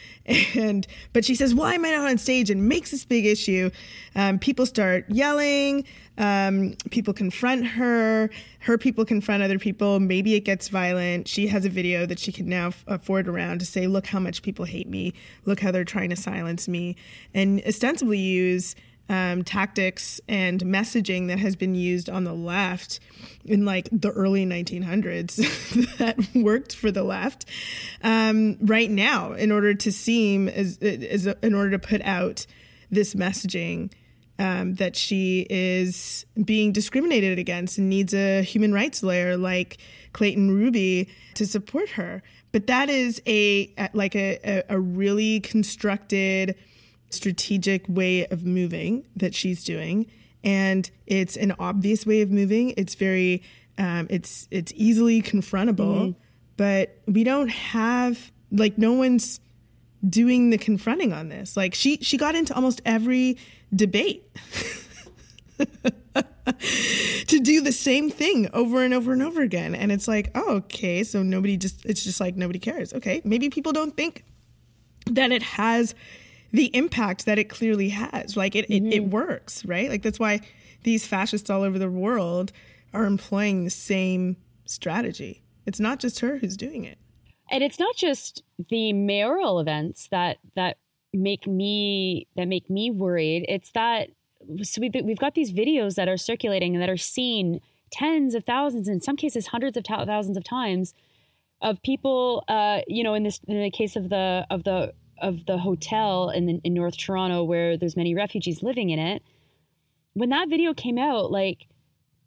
And, 0.55 0.85
but 1.13 1.23
she 1.23 1.35
says, 1.35 1.55
why 1.55 1.75
am 1.75 1.85
I 1.85 1.91
not 1.91 2.09
on 2.09 2.17
stage? 2.17 2.49
And 2.49 2.67
makes 2.67 2.91
this 2.91 3.05
big 3.05 3.25
issue. 3.25 3.69
Um, 4.13 4.39
people 4.39 4.65
start 4.65 5.05
yelling. 5.07 5.85
Um, 6.17 6.75
people 6.89 7.13
confront 7.13 7.65
her. 7.65 8.29
Her 8.59 8.77
people 8.77 9.05
confront 9.05 9.41
other 9.41 9.57
people. 9.57 10.01
Maybe 10.01 10.35
it 10.35 10.41
gets 10.41 10.67
violent. 10.67 11.29
She 11.29 11.47
has 11.47 11.63
a 11.63 11.69
video 11.69 12.05
that 12.07 12.19
she 12.19 12.33
can 12.33 12.49
now 12.49 12.73
afford 12.87 13.29
around 13.29 13.59
to 13.59 13.65
say, 13.65 13.87
look 13.87 14.07
how 14.07 14.19
much 14.19 14.41
people 14.41 14.65
hate 14.65 14.89
me. 14.89 15.13
Look 15.45 15.61
how 15.61 15.71
they're 15.71 15.85
trying 15.85 16.09
to 16.09 16.17
silence 16.17 16.67
me. 16.67 16.97
And 17.33 17.61
ostensibly 17.65 18.19
use 18.19 18.75
um, 19.09 19.43
tactics 19.43 20.19
and 20.27 20.61
messaging 20.61 21.27
that 21.27 21.39
has 21.39 21.55
been 21.55 21.75
used 21.75 22.09
on 22.09 22.23
the 22.23 22.33
left 22.33 22.99
in 23.45 23.65
like 23.65 23.87
the 23.91 24.11
early 24.11 24.45
1900s 24.45 25.97
that 25.97 26.17
worked 26.35 26.75
for 26.75 26.91
the 26.91 27.03
left 27.03 27.45
um, 28.03 28.57
right 28.61 28.91
now 28.91 29.33
in 29.33 29.51
order 29.51 29.73
to 29.73 29.91
seem 29.91 30.49
as, 30.49 30.77
as 30.79 31.25
a, 31.25 31.37
in 31.45 31.53
order 31.53 31.71
to 31.71 31.79
put 31.79 32.01
out 32.01 32.45
this 32.91 33.13
messaging 33.13 33.91
um, 34.39 34.75
that 34.75 34.95
she 34.95 35.47
is 35.49 36.25
being 36.43 36.71
discriminated 36.71 37.39
against 37.39 37.77
and 37.77 37.89
needs 37.89 38.13
a 38.13 38.43
human 38.43 38.73
rights 38.73 39.01
lawyer 39.01 39.35
like 39.35 39.77
Clayton 40.13 40.51
Ruby 40.51 41.09
to 41.35 41.45
support 41.45 41.89
her. 41.91 42.21
But 42.51 42.67
that 42.67 42.89
is 42.89 43.21
a 43.27 43.73
like 43.93 44.15
a, 44.15 44.63
a 44.69 44.79
really 44.79 45.39
constructed 45.39 46.55
strategic 47.09 47.85
way 47.87 48.25
of 48.27 48.45
moving 48.45 49.05
that 49.15 49.33
she's 49.33 49.63
doing. 49.63 50.07
And 50.43 50.89
it's 51.05 51.35
an 51.35 51.53
obvious 51.59 52.05
way 52.05 52.21
of 52.21 52.31
moving. 52.31 52.73
It's 52.77 52.95
very 52.95 53.43
um, 53.77 54.07
it's 54.09 54.47
it's 54.51 54.73
easily 54.75 55.21
confrontable 55.21 55.75
mm-hmm. 55.97 56.19
but 56.57 56.97
we 57.05 57.23
don't 57.23 57.49
have 57.49 58.31
like 58.51 58.77
no 58.77 58.93
one's 58.93 59.39
doing 60.07 60.49
the 60.49 60.57
confronting 60.57 61.13
on 61.13 61.29
this. 61.29 61.55
Like 61.57 61.73
she 61.73 61.97
she 61.97 62.17
got 62.17 62.35
into 62.35 62.53
almost 62.55 62.81
every 62.85 63.37
debate 63.75 64.23
to 65.57 67.39
do 67.39 67.61
the 67.61 67.71
same 67.71 68.09
thing 68.09 68.49
over 68.53 68.83
and 68.83 68.93
over 68.93 69.13
and 69.13 69.21
over 69.21 69.41
again. 69.41 69.75
And 69.75 69.91
it's 69.91 70.07
like 70.07 70.31
oh, 70.33 70.55
okay 70.55 71.03
so 71.03 71.21
nobody 71.23 71.57
just 71.57 71.85
it's 71.85 72.03
just 72.03 72.19
like 72.19 72.35
nobody 72.35 72.59
cares. 72.59 72.93
Okay 72.93 73.21
maybe 73.23 73.49
people 73.49 73.73
don't 73.73 73.95
think 73.95 74.23
that 75.05 75.31
it 75.31 75.43
has 75.43 75.95
the 76.51 76.75
impact 76.75 77.25
that 77.25 77.37
it 77.37 77.45
clearly 77.49 77.89
has. 77.89 78.37
Like 78.37 78.55
it, 78.55 78.69
mm-hmm. 78.69 78.87
it, 78.87 78.93
it 78.93 79.01
mm-hmm. 79.01 79.11
works, 79.11 79.65
right? 79.65 79.89
Like 79.89 80.01
that's 80.01 80.19
why 80.19 80.41
these 80.83 81.05
fascists 81.05 81.49
all 81.49 81.63
over 81.63 81.79
the 81.79 81.89
world 81.89 82.51
are 82.93 83.05
employing 83.05 83.63
the 83.63 83.69
same 83.69 84.37
strategy. 84.65 85.43
It's 85.65 85.79
not 85.79 85.99
just 85.99 86.19
her 86.21 86.37
who's 86.37 86.55
doing 86.57 86.85
it. 86.85 86.97
and 87.49 87.63
it's 87.63 87.79
not 87.79 87.95
just 87.95 88.43
the 88.69 88.93
mayoral 88.93 89.59
events 89.59 90.07
that 90.09 90.37
that 90.55 90.77
make 91.13 91.47
me 91.47 92.27
that 92.35 92.47
make 92.47 92.69
me 92.69 92.91
worried. 92.91 93.45
It's 93.47 93.71
that 93.71 94.09
so 94.61 94.81
we, 94.81 94.91
we've 95.03 95.17
got 95.17 95.35
these 95.35 95.51
videos 95.51 95.95
that 95.95 96.07
are 96.07 96.17
circulating 96.17 96.75
and 96.75 96.81
that 96.81 96.89
are 96.89 96.97
seen 96.97 97.59
tens 97.91 98.35
of 98.35 98.43
thousands, 98.43 98.87
in 98.87 99.01
some 99.01 99.15
cases 99.15 99.47
hundreds 99.47 99.77
of 99.77 99.83
thousands 99.85 100.37
of 100.37 100.43
times, 100.43 100.93
of 101.61 101.81
people. 101.83 102.43
Uh, 102.47 102.81
you 102.87 103.03
know, 103.03 103.13
in 103.13 103.23
this 103.23 103.39
in 103.47 103.61
the 103.61 103.71
case 103.71 103.95
of 103.95 104.09
the 104.09 104.45
of 104.49 104.63
the 104.63 104.93
of 105.19 105.45
the 105.45 105.57
hotel 105.57 106.29
in 106.29 106.45
the, 106.45 106.61
in 106.63 106.73
North 106.73 106.97
Toronto 106.97 107.43
where 107.43 107.77
there's 107.77 107.95
many 107.95 108.13
refugees 108.13 108.63
living 108.63 108.89
in 108.89 108.99
it. 108.99 109.23
When 110.13 110.29
that 110.29 110.49
video 110.49 110.73
came 110.73 110.97
out, 110.97 111.31
like 111.31 111.67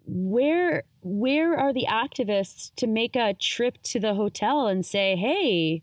where 0.06 0.84
where 1.02 1.56
are 1.56 1.72
the 1.72 1.86
activists 1.88 2.72
to 2.76 2.86
make 2.86 3.16
a 3.16 3.34
trip 3.34 3.78
to 3.84 4.00
the 4.00 4.14
hotel 4.14 4.66
and 4.66 4.84
say, 4.84 5.16
"Hey, 5.16 5.82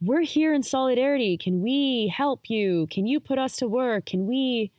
we're 0.00 0.22
here 0.22 0.54
in 0.54 0.62
solidarity. 0.62 1.36
Can 1.36 1.62
we 1.62 2.12
help 2.14 2.48
you? 2.48 2.86
Can 2.90 3.06
you 3.06 3.20
put 3.20 3.38
us 3.38 3.56
to 3.56 3.68
work? 3.68 4.06
Can 4.06 4.26
we 4.26 4.72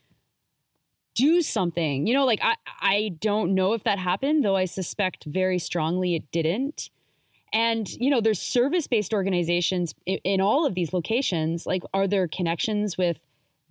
do 1.15 1.41
something?" 1.41 2.07
You 2.07 2.13
know, 2.13 2.25
like 2.25 2.41
I 2.43 2.55
I 2.81 3.11
don't 3.19 3.53
know 3.53 3.73
if 3.73 3.83
that 3.83 3.99
happened, 3.99 4.43
though 4.43 4.55
I 4.55 4.65
suspect 4.65 5.25
very 5.25 5.59
strongly 5.59 6.15
it 6.15 6.31
didn't. 6.31 6.89
And 7.53 7.89
you 7.89 8.09
know, 8.09 8.21
there's 8.21 8.41
service-based 8.41 9.13
organizations 9.13 9.93
in, 10.05 10.19
in 10.23 10.41
all 10.41 10.65
of 10.65 10.75
these 10.75 10.93
locations. 10.93 11.65
Like, 11.65 11.83
are 11.93 12.07
there 12.07 12.27
connections 12.27 12.97
with 12.97 13.19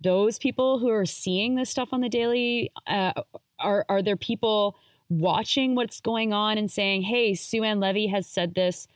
those 0.01 0.39
people 0.39 0.79
who 0.79 0.89
are 0.89 1.05
seeing 1.05 1.55
this 1.55 1.69
stuff 1.69 1.89
on 1.91 2.01
the 2.01 2.09
daily? 2.09 2.71
Uh, 2.87 3.13
are 3.59 3.85
are 3.89 4.01
there 4.01 4.17
people 4.17 4.75
watching 5.09 5.75
what's 5.75 5.99
going 5.99 6.31
on 6.31 6.57
and 6.57 6.71
saying, 6.71 7.01
hey, 7.01 7.33
Sue 7.33 7.63
Ann 7.63 7.79
Levy 7.79 8.07
has 8.07 8.25
said 8.25 8.55
this 8.55 8.87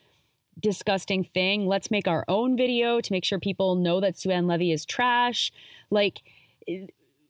disgusting 0.60 1.24
thing. 1.24 1.68
Let's 1.68 1.92
make 1.92 2.08
our 2.08 2.24
own 2.28 2.56
video 2.56 3.02
to 3.02 3.12
make 3.12 3.26
sure 3.26 3.40
people 3.40 3.76
know 3.76 4.00
that 4.00 4.18
Sue 4.18 4.32
Ann 4.32 4.48
Levy 4.48 4.72
is 4.72 4.86
trash. 4.86 5.52
Like, 5.90 6.22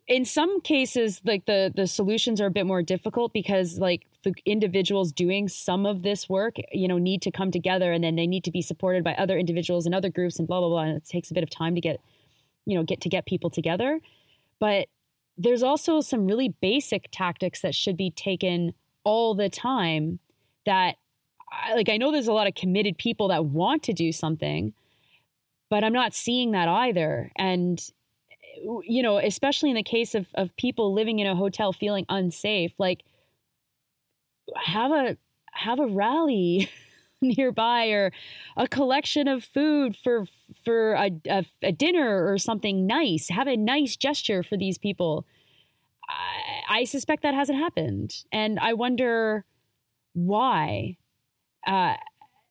in 0.07 0.23
some 0.25 0.61
cases 0.61 1.21
like 1.25 1.45
the 1.45 1.71
the 1.75 1.87
solutions 1.87 2.39
are 2.39 2.45
a 2.45 2.51
bit 2.51 2.65
more 2.65 2.83
difficult 2.83 3.33
because 3.33 3.79
like 3.79 4.05
the 4.23 4.33
individuals 4.45 5.11
doing 5.11 5.47
some 5.47 5.85
of 5.85 6.03
this 6.03 6.29
work 6.29 6.55
you 6.71 6.87
know 6.87 6.97
need 6.97 7.21
to 7.21 7.31
come 7.31 7.51
together 7.51 7.91
and 7.91 8.03
then 8.03 8.15
they 8.15 8.27
need 8.27 8.43
to 8.43 8.51
be 8.51 8.61
supported 8.61 9.03
by 9.03 9.13
other 9.15 9.37
individuals 9.37 9.85
and 9.85 9.95
other 9.95 10.09
groups 10.09 10.37
and 10.37 10.47
blah 10.47 10.59
blah 10.59 10.69
blah 10.69 10.81
and 10.81 10.97
it 10.97 11.05
takes 11.05 11.31
a 11.31 11.33
bit 11.33 11.43
of 11.43 11.49
time 11.49 11.75
to 11.75 11.81
get 11.81 11.99
you 12.65 12.77
know 12.77 12.83
get 12.83 13.01
to 13.01 13.09
get 13.09 13.25
people 13.25 13.49
together. 13.49 13.99
But 14.59 14.87
there's 15.37 15.63
also 15.63 16.01
some 16.01 16.25
really 16.25 16.49
basic 16.61 17.09
tactics 17.11 17.61
that 17.61 17.75
should 17.75 17.97
be 17.97 18.11
taken 18.11 18.73
all 19.03 19.35
the 19.35 19.49
time 19.49 20.19
that 20.65 20.95
like 21.73 21.89
I 21.89 21.97
know 21.97 22.11
there's 22.11 22.27
a 22.27 22.33
lot 22.33 22.47
of 22.47 22.55
committed 22.55 22.97
people 22.97 23.29
that 23.29 23.45
want 23.45 23.83
to 23.83 23.93
do 23.93 24.11
something 24.11 24.73
but 25.69 25.83
I'm 25.83 25.93
not 25.93 26.13
seeing 26.13 26.51
that 26.51 26.67
either. 26.67 27.31
And 27.35 27.81
you 28.83 29.01
know 29.01 29.17
especially 29.17 29.69
in 29.69 29.75
the 29.75 29.83
case 29.83 30.15
of 30.15 30.27
of 30.35 30.55
people 30.57 30.93
living 30.93 31.19
in 31.19 31.27
a 31.27 31.35
hotel 31.35 31.73
feeling 31.73 32.05
unsafe 32.09 32.73
like 32.77 33.03
have 34.55 34.91
a 34.91 35.17
have 35.51 35.79
a 35.79 35.87
rally 35.87 36.69
nearby 37.21 37.87
or 37.87 38.11
a 38.57 38.67
collection 38.67 39.27
of 39.27 39.43
food 39.43 39.95
for 40.03 40.25
for 40.63 40.93
a, 40.93 41.11
a, 41.27 41.45
a, 41.63 41.71
dinner 41.71 42.31
or 42.31 42.37
something 42.37 42.85
nice. 42.85 43.29
Have 43.29 43.47
a 43.47 43.57
nice 43.57 43.95
gesture 43.95 44.43
for 44.43 44.57
these 44.57 44.77
people. 44.77 45.25
I, 46.07 46.81
I 46.81 46.83
suspect 46.83 47.23
that 47.23 47.33
hasn't 47.33 47.57
happened. 47.57 48.23
And 48.31 48.59
i 48.59 48.73
wonder 48.73 49.45
why. 50.13 50.97
Uh, 51.65 51.95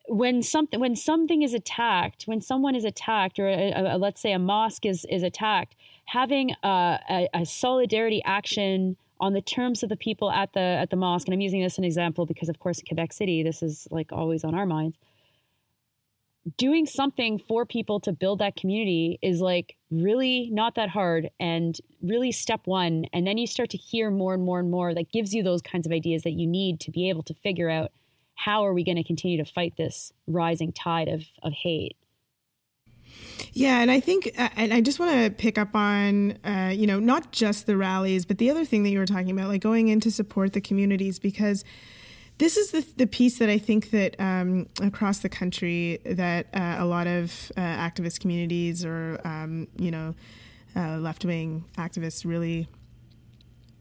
when 0.07 0.43
something 0.43 0.81
when 0.81 0.95
something 0.95 1.43
is 1.43 1.55
attacked 1.55 2.25
when 2.25 2.41
someone 2.41 2.75
is 2.75 2.85
attacked 2.85 3.39
or 3.39 3.49
a, 3.49 3.95
a, 3.95 3.99
let's 3.99 4.21
say 4.21 4.33
a 4.33 4.39
mosque 4.39 4.85
is 4.85 5.07
is 5.11 5.23
attacked 5.23 5.75
having 6.05 6.51
a, 6.63 7.29
a, 7.33 7.47
solidarity 7.47 8.23
action 8.27 8.97
on 9.19 9.33
the 9.33 9.41
terms 9.41 9.83
of 9.83 9.89
the 9.89 9.97
people 9.97 10.31
at 10.31 10.53
the 10.53 10.61
at 10.61 10.91
the 10.91 10.97
mosque 10.97 11.27
and 11.27 11.33
i'm 11.33 11.41
using 11.41 11.63
this 11.63 11.75
as 11.75 11.79
an 11.79 11.85
example 11.85 12.27
because 12.27 12.51
of 12.51 12.59
course 12.59 12.81
in 12.81 12.87
quebec 12.87 13.15
city 13.15 13.43
this 13.43 13.63
is 13.63 13.89
like 13.91 14.13
always 14.13 14.45
on 14.45 14.55
our 14.55 14.67
minds. 14.67 14.97
Doing 16.59 16.85
something 16.85 17.39
for 17.39 17.65
people 17.65 18.01
to 18.01 18.13
build 18.13 18.39
that 18.41 18.55
community 18.55 19.19
is 19.23 19.41
like 19.41 19.77
really 19.91 20.51
not 20.53 20.75
that 20.75 20.91
hard 20.91 21.31
and 21.41 21.79
really 22.03 22.33
step 22.33 22.61
one. 22.67 23.07
And 23.15 23.27
then 23.27 23.39
you 23.39 23.47
start 23.47 23.71
to 23.71 23.79
hear 23.79 24.11
more 24.11 24.35
and 24.35 24.45
more 24.45 24.59
and 24.61 24.71
more 24.71 24.93
that 24.95 25.11
gives 25.11 25.33
you 25.33 25.43
those 25.43 25.63
kinds 25.63 25.87
of 25.87 25.93
ideas 25.93 26.23
that 26.25 26.33
you 26.33 26.47
need 26.47 26.81
to 26.81 26.91
be 26.91 27.09
able 27.09 27.23
to 27.23 27.35
figure 27.35 27.71
out 27.71 27.93
how 28.35 28.65
are 28.65 28.75
we 28.75 28.85
going 28.85 28.97
to 28.97 29.05
continue 29.05 29.43
to 29.43 29.51
fight 29.51 29.75
this 29.77 30.13
rising 30.27 30.73
tide 30.73 31.09
of, 31.09 31.23
of 31.43 31.53
hate? 31.53 31.97
Yeah, 33.53 33.81
and 33.81 33.91
I 33.91 34.01
think, 34.01 34.33
and 34.37 34.75
I 34.75 34.81
just 34.81 34.99
want 34.99 35.13
to 35.13 35.31
pick 35.31 35.59
up 35.59 35.77
on, 35.77 36.33
uh, 36.45 36.73
you 36.75 36.87
know, 36.87 36.99
not 36.99 37.31
just 37.31 37.67
the 37.67 37.77
rallies, 37.77 38.25
but 38.25 38.39
the 38.39 38.51
other 38.51 38.65
thing 38.65 38.83
that 38.83 38.91
you 38.91 38.99
were 38.99 39.07
talking 39.07 39.31
about, 39.31 39.49
like 39.49 39.61
going 39.61 39.89
in 39.89 40.01
to 40.01 40.11
support 40.11 40.53
the 40.53 40.61
communities, 40.61 41.21
because 41.21 41.65
this 42.39 42.57
is 42.57 42.73
the, 42.73 42.85
the 42.97 43.07
piece 43.07 43.39
that 43.39 43.49
I 43.49 43.59
think 43.59 43.91
that 43.91 44.17
um, 44.19 44.69
across 44.83 45.19
the 45.19 45.29
country 45.29 46.01
that 46.05 46.47
uh, 46.53 46.77
a 46.79 46.85
lot 46.85 47.07
of 47.07 47.53
uh, 47.57 47.61
activist 47.61 48.21
communities 48.21 48.85
or 48.85 49.21
um, 49.25 49.69
you 49.79 49.91
know 49.91 50.15
uh, 50.75 50.99
left 50.99 51.25
wing 51.25 51.65
activists 51.77 52.25
really 52.25 52.67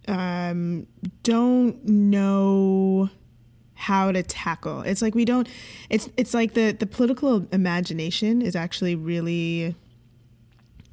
um, 0.07 0.85
don't 1.23 1.83
know 1.85 2.72
how 3.83 4.11
to 4.11 4.23
tackle. 4.23 4.81
It's 4.81 5.01
like 5.01 5.13
we 5.13 5.25
don't. 5.25 5.47
It's 5.89 6.09
it's 6.15 6.33
like 6.33 6.53
the 6.53 6.71
the 6.71 6.85
political 6.85 7.45
imagination 7.51 8.41
is 8.41 8.55
actually 8.55 8.95
really 8.95 9.75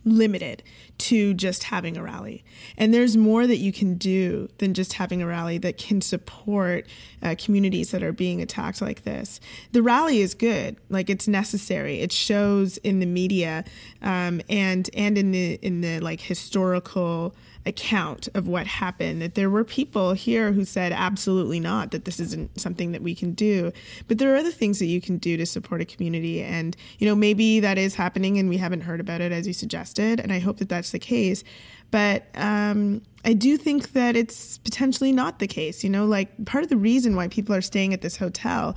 limited 0.04 0.62
to 0.96 1.34
just 1.34 1.64
having 1.64 1.96
a 1.96 2.02
rally. 2.02 2.42
And 2.76 2.92
there's 2.92 3.16
more 3.16 3.46
that 3.46 3.58
you 3.58 3.72
can 3.72 3.94
do 3.94 4.48
than 4.58 4.74
just 4.74 4.94
having 4.94 5.22
a 5.22 5.26
rally 5.26 5.58
that 5.58 5.76
can 5.76 6.00
support 6.00 6.86
uh, 7.22 7.34
communities 7.38 7.90
that 7.90 8.02
are 8.02 8.12
being 8.12 8.40
attacked 8.40 8.80
like 8.80 9.04
this. 9.04 9.40
The 9.72 9.82
rally 9.82 10.20
is 10.20 10.34
good, 10.34 10.76
like 10.88 11.08
it's 11.10 11.28
necessary. 11.28 12.00
It 12.00 12.12
shows 12.12 12.78
in 12.78 13.00
the 13.00 13.06
media 13.06 13.64
um, 14.02 14.40
and 14.48 14.90
and 14.94 15.16
in 15.16 15.30
the 15.30 15.54
in 15.62 15.80
the 15.80 16.00
like 16.00 16.22
historical 16.22 17.34
account 17.66 18.28
of 18.34 18.48
what 18.48 18.66
happened 18.66 19.20
that 19.20 19.34
there 19.34 19.50
were 19.50 19.64
people 19.64 20.14
here 20.14 20.52
who 20.52 20.64
said 20.64 20.92
absolutely 20.92 21.60
not 21.60 21.90
that 21.90 22.06
this 22.06 22.18
isn't 22.18 22.58
something 22.58 22.92
that 22.92 23.02
we 23.02 23.14
can 23.14 23.32
do. 23.32 23.70
But 24.08 24.18
there 24.18 24.32
are 24.32 24.36
other 24.36 24.50
things 24.50 24.78
that 24.78 24.86
you 24.86 25.00
can 25.00 25.18
do 25.18 25.36
to 25.36 25.44
support 25.44 25.80
a 25.80 25.84
community. 25.84 26.42
And 26.42 26.76
you 26.98 27.06
know 27.06 27.14
maybe 27.14 27.60
that 27.60 27.76
is 27.76 27.94
happening 27.94 28.38
and 28.38 28.48
we 28.48 28.56
haven't 28.56 28.82
heard 28.82 29.00
about 29.00 29.20
it 29.20 29.32
as 29.32 29.46
you 29.46 29.52
suggested 29.52 30.20
and 30.20 30.32
i 30.32 30.38
hope 30.38 30.58
that 30.58 30.68
that's 30.68 30.90
the 30.90 30.98
case. 30.98 31.44
But 31.90 32.26
um, 32.34 33.02
I 33.24 33.32
do 33.32 33.56
think 33.56 33.92
that 33.92 34.16
it's 34.16 34.58
potentially 34.58 35.12
not 35.12 35.38
the 35.40 35.48
case. 35.48 35.82
You 35.82 35.90
know, 35.90 36.06
like 36.06 36.44
part 36.44 36.62
of 36.62 36.70
the 36.70 36.76
reason 36.76 37.16
why 37.16 37.28
people 37.28 37.54
are 37.54 37.60
staying 37.60 37.92
at 37.92 38.00
this 38.00 38.16
hotel 38.16 38.76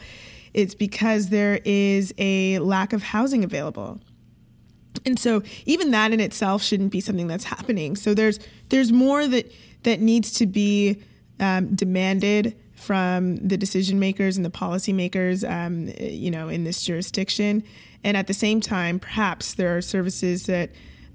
is 0.54 0.76
because 0.76 1.30
there 1.30 1.60
is 1.63 2.13
a 2.17 2.60
lack 2.60 2.93
of 2.93 3.04
housing 3.04 3.43
available 3.43 4.00
and 5.06 5.19
so 5.19 5.41
even 5.65 5.91
that 5.91 6.12
in 6.12 6.19
itself 6.19 6.62
shouldn't 6.63 6.91
be 6.91 7.01
something 7.01 7.27
that's 7.27 7.45
happening 7.45 7.95
so 7.95 8.13
there's 8.13 8.39
there's 8.69 8.91
more 8.91 9.27
that 9.27 9.51
that 9.84 9.99
needs 9.99 10.32
to 10.32 10.45
be 10.45 10.97
um, 11.39 11.75
demanded 11.75 12.56
from 12.73 13.38
the 13.38 13.58
decision 13.58 13.99
makers 13.99 14.38
and 14.38 14.45
the 14.45 14.49
policymakers 14.49 15.49
um, 15.49 15.91
you 15.99 16.32
know 16.32 16.49
in 16.49 16.63
this 16.63 16.84
jurisdiction 16.84 17.63
and 18.03 18.17
at 18.17 18.27
the 18.27 18.34
same 18.34 18.60
time 18.60 18.99
perhaps 18.99 19.53
there 19.53 19.75
are 19.75 19.82
services 19.82 20.45
that 20.45 20.69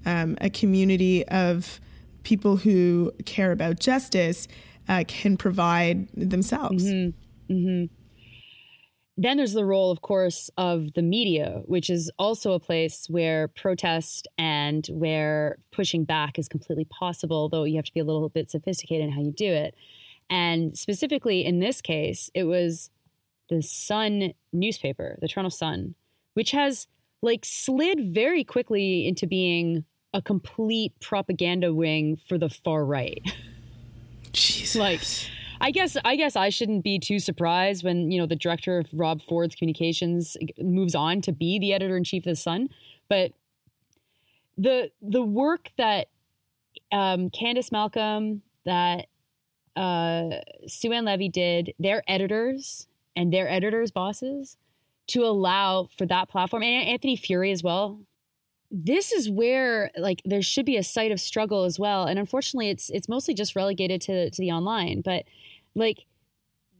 um, 0.05 0.37
a 0.41 0.49
community 0.49 1.27
of 1.27 1.79
people 2.23 2.57
who 2.57 3.11
care 3.25 3.51
about 3.51 3.79
justice 3.79 4.47
uh, 4.87 5.03
can 5.07 5.37
provide 5.37 6.07
themselves 6.13 6.85
mm-hmm. 6.85 7.53
Mm-hmm. 7.53 7.93
Then 9.21 9.35
there's 9.35 9.51
the 9.51 9.65
role, 9.65 9.91
of 9.91 10.01
course, 10.01 10.49
of 10.55 10.93
the 10.93 11.01
media, 11.01 11.61
which 11.65 11.89
is 11.89 12.09
also 12.17 12.53
a 12.53 12.59
place 12.59 13.05
where 13.09 13.49
protest 13.49 14.29
and 14.37 14.87
where 14.87 15.57
pushing 15.73 16.05
back 16.05 16.39
is 16.39 16.47
completely 16.47 16.85
possible, 16.85 17.49
though 17.49 17.65
you 17.65 17.75
have 17.75 17.83
to 17.83 17.93
be 17.93 17.99
a 17.99 18.05
little 18.05 18.29
bit 18.29 18.49
sophisticated 18.49 19.07
in 19.07 19.11
how 19.11 19.19
you 19.19 19.33
do 19.33 19.51
it. 19.51 19.75
And 20.29 20.77
specifically 20.77 21.43
in 21.43 21.59
this 21.59 21.81
case, 21.81 22.31
it 22.33 22.45
was 22.45 22.89
the 23.49 23.61
Sun 23.61 24.35
newspaper, 24.53 25.17
the 25.19 25.27
Toronto 25.27 25.49
Sun, 25.49 25.95
which 26.35 26.51
has 26.51 26.87
like 27.21 27.43
slid 27.43 28.13
very 28.13 28.45
quickly 28.45 29.05
into 29.05 29.27
being 29.27 29.83
a 30.13 30.21
complete 30.21 30.93
propaganda 31.01 31.73
wing 31.73 32.17
for 32.29 32.37
the 32.37 32.47
far 32.47 32.85
right. 32.85 33.21
Jesus. 34.31 34.77
like 34.77 35.01
I 35.61 35.71
guess 35.71 35.97
I 36.05 36.15
guess 36.15 36.35
I 36.35 36.49
shouldn't 36.49 36.83
be 36.83 36.99
too 36.99 37.19
surprised 37.19 37.83
when 37.83 38.11
you 38.11 38.19
know 38.19 38.25
the 38.25 38.35
director 38.35 38.79
of 38.79 38.87
Rob 38.93 39.21
Ford's 39.21 39.55
communications 39.55 40.37
moves 40.57 40.95
on 40.95 41.21
to 41.21 41.31
be 41.31 41.59
the 41.59 41.73
editor 41.73 41.97
in 41.97 42.03
chief 42.03 42.23
of 42.25 42.31
the 42.31 42.35
Sun, 42.35 42.69
but 43.09 43.33
the 44.57 44.91
the 45.01 45.21
work 45.21 45.69
that 45.77 46.07
um, 46.91 47.29
Candice 47.29 47.71
Malcolm, 47.71 48.41
that 48.65 49.07
uh, 49.75 50.29
Sue 50.67 50.91
Ann 50.91 51.05
Levy 51.05 51.29
did, 51.29 51.73
their 51.79 52.03
editors 52.07 52.87
and 53.15 53.33
their 53.33 53.49
editors' 53.49 53.91
bosses 53.91 54.57
to 55.07 55.23
allow 55.23 55.87
for 55.97 56.05
that 56.05 56.29
platform 56.29 56.63
and 56.63 56.87
Anthony 56.87 57.17
Furey 57.17 57.51
as 57.51 57.63
well. 57.63 57.99
This 58.71 59.11
is 59.11 59.29
where 59.29 59.91
like 59.97 60.21
there 60.25 60.41
should 60.41 60.65
be 60.65 60.77
a 60.77 60.83
site 60.83 61.11
of 61.11 61.19
struggle 61.19 61.63
as 61.63 61.79
well, 61.79 62.05
and 62.05 62.19
unfortunately, 62.19 62.69
it's 62.69 62.89
it's 62.89 63.09
mostly 63.09 63.33
just 63.33 63.55
relegated 63.55 64.01
to 64.01 64.29
to 64.29 64.41
the 64.41 64.51
online. 64.51 65.01
But 65.01 65.25
like 65.75 66.05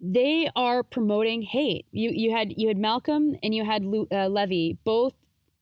they 0.01 0.49
are 0.55 0.83
promoting 0.83 1.41
hate. 1.41 1.85
You 1.91 2.11
you 2.11 2.31
had 2.31 2.53
you 2.57 2.67
had 2.67 2.77
Malcolm 2.77 3.35
and 3.43 3.53
you 3.53 3.65
had 3.65 3.83
uh, 4.11 4.27
Levy 4.27 4.77
both 4.83 5.13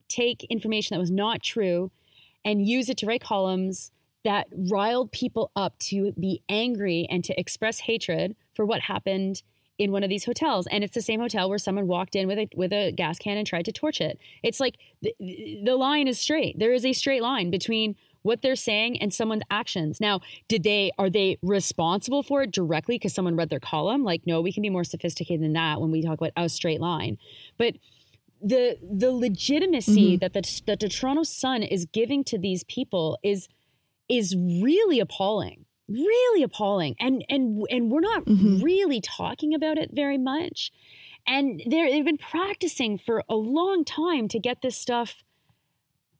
take 0.09 0.43
information 0.45 0.95
that 0.95 0.99
was 0.99 1.11
not 1.11 1.41
true 1.41 1.91
and 2.45 2.65
use 2.65 2.89
it 2.89 2.97
to 2.97 3.05
write 3.05 3.21
columns 3.21 3.91
that 4.23 4.47
riled 4.69 5.11
people 5.11 5.51
up 5.55 5.77
to 5.79 6.11
be 6.13 6.41
angry 6.49 7.07
and 7.09 7.23
to 7.23 7.39
express 7.39 7.79
hatred 7.79 8.35
for 8.53 8.65
what 8.65 8.81
happened 8.81 9.41
in 9.77 9.91
one 9.91 10.03
of 10.03 10.09
these 10.09 10.25
hotels 10.25 10.67
and 10.67 10.83
it's 10.83 10.93
the 10.93 11.01
same 11.01 11.19
hotel 11.19 11.49
where 11.49 11.57
someone 11.57 11.87
walked 11.87 12.15
in 12.15 12.27
with 12.27 12.39
a 12.39 12.49
with 12.55 12.73
a 12.73 12.91
gas 12.91 13.19
can 13.19 13.37
and 13.37 13.45
tried 13.45 13.65
to 13.65 13.71
torch 13.71 14.01
it. 14.01 14.19
It's 14.43 14.59
like 14.59 14.77
the, 15.01 15.13
the 15.63 15.75
line 15.75 16.07
is 16.07 16.19
straight. 16.19 16.57
There 16.57 16.73
is 16.73 16.85
a 16.85 16.93
straight 16.93 17.21
line 17.21 17.51
between 17.51 17.95
what 18.23 18.41
they're 18.41 18.55
saying 18.55 19.01
and 19.01 19.13
someone's 19.13 19.43
actions. 19.51 20.01
Now 20.01 20.21
did 20.47 20.63
they 20.63 20.91
are 20.97 21.09
they 21.09 21.37
responsible 21.41 22.23
for 22.23 22.43
it 22.43 22.51
directly 22.51 22.95
because 22.95 23.13
someone 23.13 23.35
read 23.35 23.49
their 23.49 23.59
column? 23.59 24.03
Like 24.03 24.25
no 24.25 24.41
we 24.41 24.51
can 24.51 24.63
be 24.63 24.69
more 24.69 24.83
sophisticated 24.83 25.43
than 25.43 25.53
that 25.53 25.79
when 25.79 25.91
we 25.91 26.01
talk 26.01 26.19
about 26.19 26.33
a 26.35 26.49
straight 26.49 26.81
line. 26.81 27.17
But 27.57 27.75
the 28.41 28.77
the 28.81 29.11
legitimacy 29.11 30.13
mm-hmm. 30.13 30.19
that 30.19 30.33
the 30.33 30.61
that 30.65 30.79
the 30.79 30.89
Toronto 30.89 31.23
Sun 31.23 31.63
is 31.63 31.85
giving 31.85 32.23
to 32.25 32.37
these 32.37 32.63
people 32.63 33.17
is 33.23 33.47
is 34.09 34.35
really 34.35 34.99
appalling 34.99 35.65
really 35.87 36.43
appalling 36.43 36.95
and 36.99 37.23
and 37.29 37.65
and 37.69 37.91
we're 37.91 38.01
not 38.01 38.25
mm-hmm. 38.25 38.61
really 38.61 39.01
talking 39.01 39.53
about 39.53 39.77
it 39.77 39.89
very 39.93 40.17
much 40.17 40.71
and 41.25 41.61
they've 41.65 42.05
been 42.05 42.17
practicing 42.17 42.97
for 42.97 43.23
a 43.29 43.35
long 43.35 43.85
time 43.85 44.27
to 44.27 44.39
get 44.39 44.61
this 44.61 44.77
stuff 44.77 45.23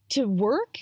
to 0.10 0.26
work 0.26 0.78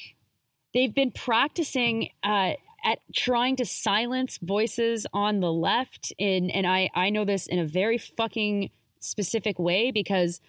they've 0.73 0.93
been 0.93 1.11
practicing 1.11 2.09
uh, 2.23 2.53
at 2.83 2.99
trying 3.15 3.55
to 3.55 3.65
silence 3.65 4.37
voices 4.41 5.07
on 5.13 5.39
the 5.39 5.51
left 5.51 6.13
in 6.19 6.51
and 6.51 6.67
i 6.67 6.89
i 6.93 7.09
know 7.09 7.25
this 7.25 7.47
in 7.47 7.57
a 7.57 7.65
very 7.65 7.97
fucking 7.97 8.69
specific 8.99 9.57
way 9.57 9.91
because 9.91 10.41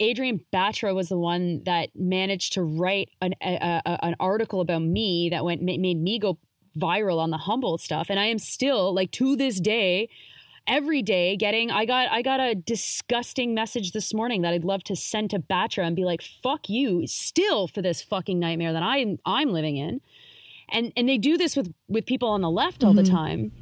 Adrienne 0.00 0.40
Batra 0.52 0.94
was 0.94 1.08
the 1.08 1.18
one 1.18 1.62
that 1.64 1.88
managed 1.96 2.52
to 2.52 2.62
write 2.62 3.10
an, 3.20 3.34
a, 3.42 3.82
a, 3.84 4.04
an 4.04 4.14
article 4.20 4.60
about 4.60 4.82
me 4.82 5.28
that 5.30 5.44
went 5.44 5.60
made 5.60 6.00
me 6.00 6.20
go 6.20 6.38
viral 6.76 7.18
on 7.18 7.30
the 7.30 7.38
Humboldt 7.38 7.80
stuff, 7.80 8.06
and 8.10 8.18
I 8.18 8.26
am 8.26 8.38
still 8.38 8.94
like 8.94 9.10
to 9.12 9.36
this 9.36 9.60
day, 9.60 10.08
every 10.66 11.02
day 11.02 11.36
getting. 11.36 11.70
I 11.70 11.84
got 11.84 12.10
I 12.10 12.22
got 12.22 12.40
a 12.40 12.54
disgusting 12.54 13.54
message 13.54 13.92
this 13.92 14.12
morning 14.12 14.42
that 14.42 14.52
I'd 14.52 14.64
love 14.64 14.84
to 14.84 14.96
send 14.96 15.30
to 15.30 15.38
Batra 15.38 15.86
and 15.86 15.96
be 15.96 16.04
like, 16.04 16.22
"Fuck 16.22 16.68
you," 16.68 17.06
still 17.06 17.68
for 17.68 17.82
this 17.82 18.02
fucking 18.02 18.38
nightmare 18.38 18.72
that 18.72 18.82
I'm 18.82 19.18
I'm 19.24 19.50
living 19.50 19.76
in, 19.76 20.00
and 20.68 20.92
and 20.96 21.08
they 21.08 21.18
do 21.18 21.36
this 21.36 21.56
with 21.56 21.72
with 21.88 22.06
people 22.06 22.28
on 22.28 22.40
the 22.40 22.50
left 22.50 22.84
all 22.84 22.92
mm-hmm. 22.92 23.04
the 23.04 23.10
time 23.10 23.52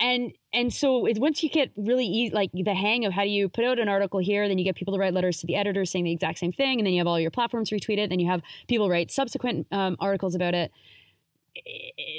and 0.00 0.32
and 0.52 0.72
so 0.72 1.06
it, 1.06 1.18
once 1.18 1.42
you 1.44 1.48
get 1.48 1.70
really 1.76 2.06
easy, 2.06 2.34
like 2.34 2.50
the 2.52 2.74
hang 2.74 3.04
of 3.04 3.12
how 3.12 3.22
do 3.22 3.28
you 3.28 3.48
put 3.48 3.64
out 3.64 3.78
an 3.78 3.88
article 3.88 4.18
here, 4.18 4.48
then 4.48 4.58
you 4.58 4.64
get 4.64 4.74
people 4.74 4.94
to 4.94 4.98
write 4.98 5.14
letters 5.14 5.38
to 5.38 5.46
the 5.46 5.54
editor 5.54 5.84
saying 5.84 6.04
the 6.04 6.10
exact 6.10 6.38
same 6.38 6.50
thing, 6.50 6.80
and 6.80 6.86
then 6.86 6.92
you 6.92 6.98
have 6.98 7.06
all 7.06 7.20
your 7.20 7.30
platforms 7.30 7.70
retweet 7.70 7.98
it, 7.98 8.10
then 8.10 8.18
you 8.18 8.28
have 8.28 8.42
people 8.66 8.88
write 8.88 9.12
subsequent 9.12 9.66
um, 9.70 9.96
articles 10.00 10.34
about 10.34 10.54
it. 10.54 10.72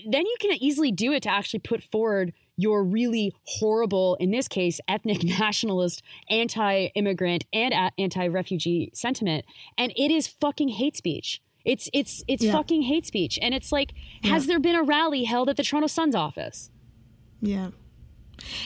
Then 0.10 0.26
you 0.26 0.36
can 0.40 0.52
easily 0.62 0.92
do 0.92 1.12
it 1.14 1.24
to 1.24 1.30
actually 1.30 1.60
put 1.60 1.84
forward 1.84 2.34
your 2.58 2.84
really 2.84 3.34
horrible, 3.46 4.16
in 4.20 4.32
this 4.32 4.48
case, 4.48 4.80
ethnic 4.88 5.24
nationalist, 5.40 6.04
anti-immigrant, 6.30 7.46
and 7.54 7.74
anti-refugee 7.98 8.92
sentiment, 8.94 9.46
and 9.78 9.92
it 9.96 10.12
is 10.12 10.28
fucking 10.28 10.70
hate 10.70 10.96
speech. 10.96 11.42
It's 11.64 11.90
it's 11.94 12.24
it's 12.28 12.44
yeah. 12.44 12.54
fucking 12.54 12.84
hate 12.84 13.06
speech, 13.06 13.38
and 13.42 13.54
it's 13.54 13.72
like, 13.72 13.94
yeah. 14.24 14.32
has 14.32 14.48
there 14.48 14.60
been 14.60 14.76
a 14.76 14.84
rally 14.84 15.24
held 15.24 15.50
at 15.50 15.58
the 15.58 15.64
Toronto 15.64 15.88
Sun's 15.88 16.16
office? 16.16 16.72
Yeah. 17.42 17.70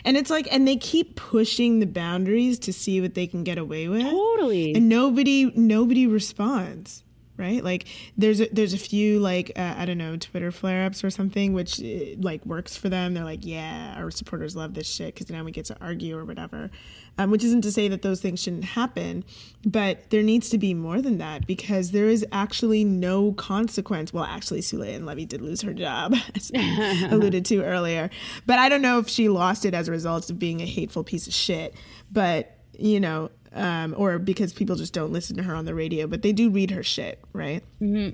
And 0.04 0.18
it's 0.18 0.30
like, 0.30 0.48
and 0.52 0.68
they 0.68 0.78
keep 0.78 1.16
pushing 1.16 1.80
the 1.80 1.86
boundaries 1.86 2.60
to 2.60 2.74
see 2.74 3.02
what 3.02 3.14
they 3.14 3.28
can 3.28 3.44
get 3.44 3.58
away 3.58 3.88
with. 3.88 4.04
Totally. 4.04 4.74
And 4.74 4.88
nobody, 4.88 5.52
nobody 5.56 6.08
responds, 6.08 7.04
right? 7.38 7.64
Like, 7.64 7.88
there's 8.18 8.42
a, 8.42 8.48
there's 8.52 8.74
a 8.74 8.78
few 8.78 9.20
like 9.20 9.52
uh, 9.56 9.76
I 9.78 9.86
don't 9.86 9.98
know 9.98 10.18
Twitter 10.18 10.52
flare 10.52 10.86
ups 10.86 11.04
or 11.04 11.10
something, 11.10 11.54
which 11.54 11.82
uh, 11.82 12.16
like 12.20 12.46
works 12.46 12.76
for 12.78 12.90
them. 12.90 13.14
They're 13.14 13.24
like, 13.24 13.46
yeah, 13.46 13.96
our 13.98 14.12
supporters 14.12 14.56
love 14.56 14.74
this 14.74 14.88
shit 14.88 15.14
because 15.14 15.30
now 15.30 15.44
we 15.44 15.52
get 15.52 15.66
to 15.66 15.78
argue 15.82 16.18
or 16.18 16.26
whatever 16.26 16.70
um, 17.18 17.32
which 17.32 17.44
isn't 17.44 17.62
to 17.62 17.72
say 17.72 17.88
that 17.88 18.02
those 18.02 18.22
things 18.22 18.42
shouldn't 18.42 18.66
happen, 18.66 19.24
but 19.66 20.10
there 20.10 20.22
needs 20.22 20.50
to 20.50 20.58
be 20.58 20.74
more 20.74 21.02
than 21.02 21.18
that 21.20 21.48
because 21.48 21.92
there 21.92 22.10
is 22.10 22.26
actually 22.32 22.84
no 22.84 23.32
consequence. 23.34 24.14
Well, 24.14 24.26
actually, 24.26 24.62
Sue 24.62 24.84
Ann 24.84 25.06
Levy 25.06 25.26
did 25.26 25.42
lose 25.42 25.62
her 25.62 25.74
job, 25.74 26.14
as 26.36 26.52
alluded 27.10 27.46
to 27.46 27.64
earlier, 27.64 28.10
but 28.46 28.60
I 28.60 28.70
don't 28.70 28.82
know 28.82 29.00
if 29.00 29.08
she 29.08 29.30
lost 29.30 29.66
it 29.66 29.74
as 29.74 29.88
a 29.88 29.92
result 29.92 30.30
of 30.30 30.40
being 30.40 30.62
a 30.62 30.66
hateful 30.66 31.04
piece 31.04 31.28
of 31.28 31.34
shit. 31.34 31.74
But 32.12 32.52
you 32.78 33.00
know, 33.00 33.32
um, 33.56 33.96
or 33.98 34.20
because 34.20 34.54
people 34.54 34.76
just 34.76 34.94
don't 34.94 35.12
listen 35.12 35.38
to 35.38 35.44
her 35.44 35.56
on 35.56 35.66
the 35.66 35.74
radio, 35.74 36.06
but 36.06 36.22
they 36.22 36.34
do 36.34 36.50
read 36.50 36.72
her 36.72 36.84
shit, 36.84 37.20
right? 37.34 37.64
Mm-hmm. 37.82 38.10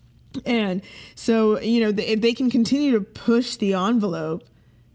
And 0.46 0.82
so, 1.16 1.60
you 1.60 1.82
know, 1.82 1.92
they, 1.92 2.16
they 2.16 2.34
can 2.34 2.50
continue 2.50 2.92
to 2.92 3.02
push 3.02 3.58
the 3.58 3.74
envelope 3.74 4.46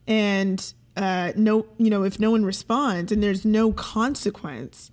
and 0.06 0.72
uh, 0.96 1.32
no, 1.36 1.66
you 1.76 1.90
know, 1.90 2.04
if 2.04 2.18
no 2.18 2.30
one 2.30 2.44
responds 2.44 3.12
and 3.12 3.22
there's 3.22 3.44
no 3.44 3.72
consequence 3.72 4.90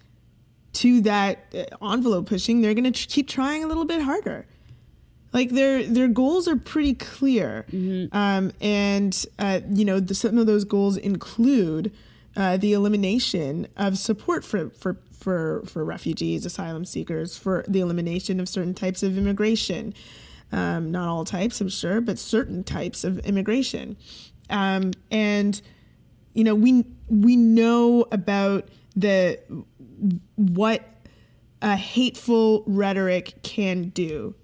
to 0.73 1.01
that 1.01 1.53
uh, 1.53 1.91
envelope 1.91 2.27
pushing, 2.27 2.61
they're 2.61 2.73
going 2.73 2.83
to 2.83 2.91
tr- 2.91 3.07
keep 3.09 3.29
trying 3.29 3.63
a 3.63 3.67
little 3.67 3.85
bit 3.85 4.01
harder. 4.01 4.45
Like 5.31 5.49
their 5.49 5.81
their 5.83 6.07
goals 6.07 6.47
are 6.47 6.55
pretty 6.55 6.93
clear, 6.93 7.65
mm-hmm. 7.71 8.15
um, 8.15 8.51
and 8.61 9.25
uh, 9.39 9.61
you 9.67 9.83
know 9.83 9.99
the, 9.99 10.13
some 10.13 10.37
of 10.37 10.45
those 10.45 10.63
goals 10.63 10.95
include 10.95 11.91
uh, 12.35 12.57
the 12.57 12.73
elimination 12.73 13.67
of 13.75 13.97
support 13.97 14.45
for, 14.45 14.69
for 14.69 14.97
for 15.23 15.63
for 15.65 15.83
refugees, 15.85 16.45
asylum 16.45 16.85
seekers, 16.85 17.37
for 17.37 17.63
the 17.67 17.79
elimination 17.79 18.39
of 18.39 18.49
certain 18.49 18.73
types 18.73 19.01
of 19.01 19.17
immigration. 19.17 19.93
Um, 20.51 20.91
not 20.91 21.07
all 21.07 21.25
types, 21.25 21.59
I'm 21.61 21.69
sure, 21.69 22.01
but 22.01 22.19
certain 22.19 22.63
types 22.63 23.03
of 23.03 23.17
immigration, 23.19 23.97
um, 24.49 24.91
and 25.09 25.59
you 26.33 26.43
know 26.43 26.53
we 26.53 26.85
we 27.07 27.35
know 27.35 28.05
about 28.11 28.67
the 28.95 29.39
what 30.35 30.83
a 31.61 31.75
hateful 31.75 32.63
rhetoric 32.67 33.41
can 33.41 33.89
do 33.89 34.35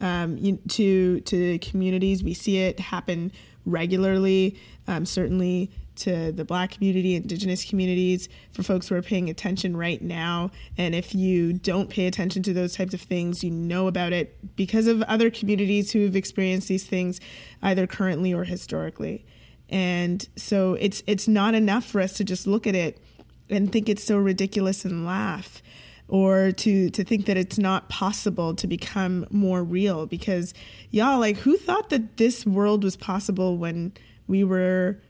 um, 0.00 0.58
to 0.68 1.20
to 1.20 1.58
communities. 1.60 2.22
We 2.22 2.34
see 2.34 2.58
it 2.58 2.80
happen 2.80 3.32
regularly, 3.64 4.58
um, 4.86 5.06
certainly 5.06 5.70
to 5.96 6.32
the 6.32 6.44
Black 6.44 6.70
community, 6.72 7.14
Indigenous 7.14 7.64
communities, 7.64 8.28
for 8.52 8.62
folks 8.62 8.88
who 8.88 8.94
are 8.94 9.02
paying 9.02 9.28
attention 9.28 9.76
right 9.76 10.00
now. 10.00 10.50
And 10.76 10.94
if 10.94 11.14
you 11.14 11.52
don't 11.52 11.90
pay 11.90 12.06
attention 12.06 12.42
to 12.44 12.52
those 12.52 12.76
types 12.76 12.94
of 12.94 13.00
things, 13.00 13.42
you 13.42 13.50
know 13.50 13.86
about 13.86 14.12
it 14.12 14.56
because 14.56 14.86
of 14.86 15.02
other 15.02 15.30
communities 15.30 15.92
who 15.92 16.04
have 16.04 16.16
experienced 16.16 16.68
these 16.68 16.84
things, 16.84 17.20
either 17.62 17.86
currently 17.86 18.32
or 18.32 18.44
historically. 18.44 19.24
And 19.68 20.26
so 20.36 20.74
it's 20.74 21.02
it's 21.06 21.26
not 21.26 21.54
enough 21.54 21.84
for 21.84 22.00
us 22.00 22.12
to 22.14 22.24
just 22.24 22.46
look 22.46 22.66
at 22.66 22.74
it 22.74 22.98
and 23.50 23.72
think 23.72 23.88
it's 23.88 24.04
so 24.04 24.18
ridiculous 24.18 24.84
and 24.84 25.04
laugh 25.04 25.62
or 26.08 26.52
to 26.52 26.90
to 26.90 27.04
think 27.04 27.26
that 27.26 27.36
it's 27.36 27.58
not 27.58 27.88
possible 27.88 28.54
to 28.54 28.66
become 28.66 29.26
more 29.30 29.64
real 29.64 30.06
because 30.06 30.54
y'all 30.90 31.18
like 31.18 31.38
who 31.38 31.56
thought 31.56 31.90
that 31.90 32.16
this 32.16 32.46
world 32.46 32.84
was 32.84 32.96
possible 32.96 33.56
when 33.56 33.92
we 34.26 34.44
were 34.44 35.00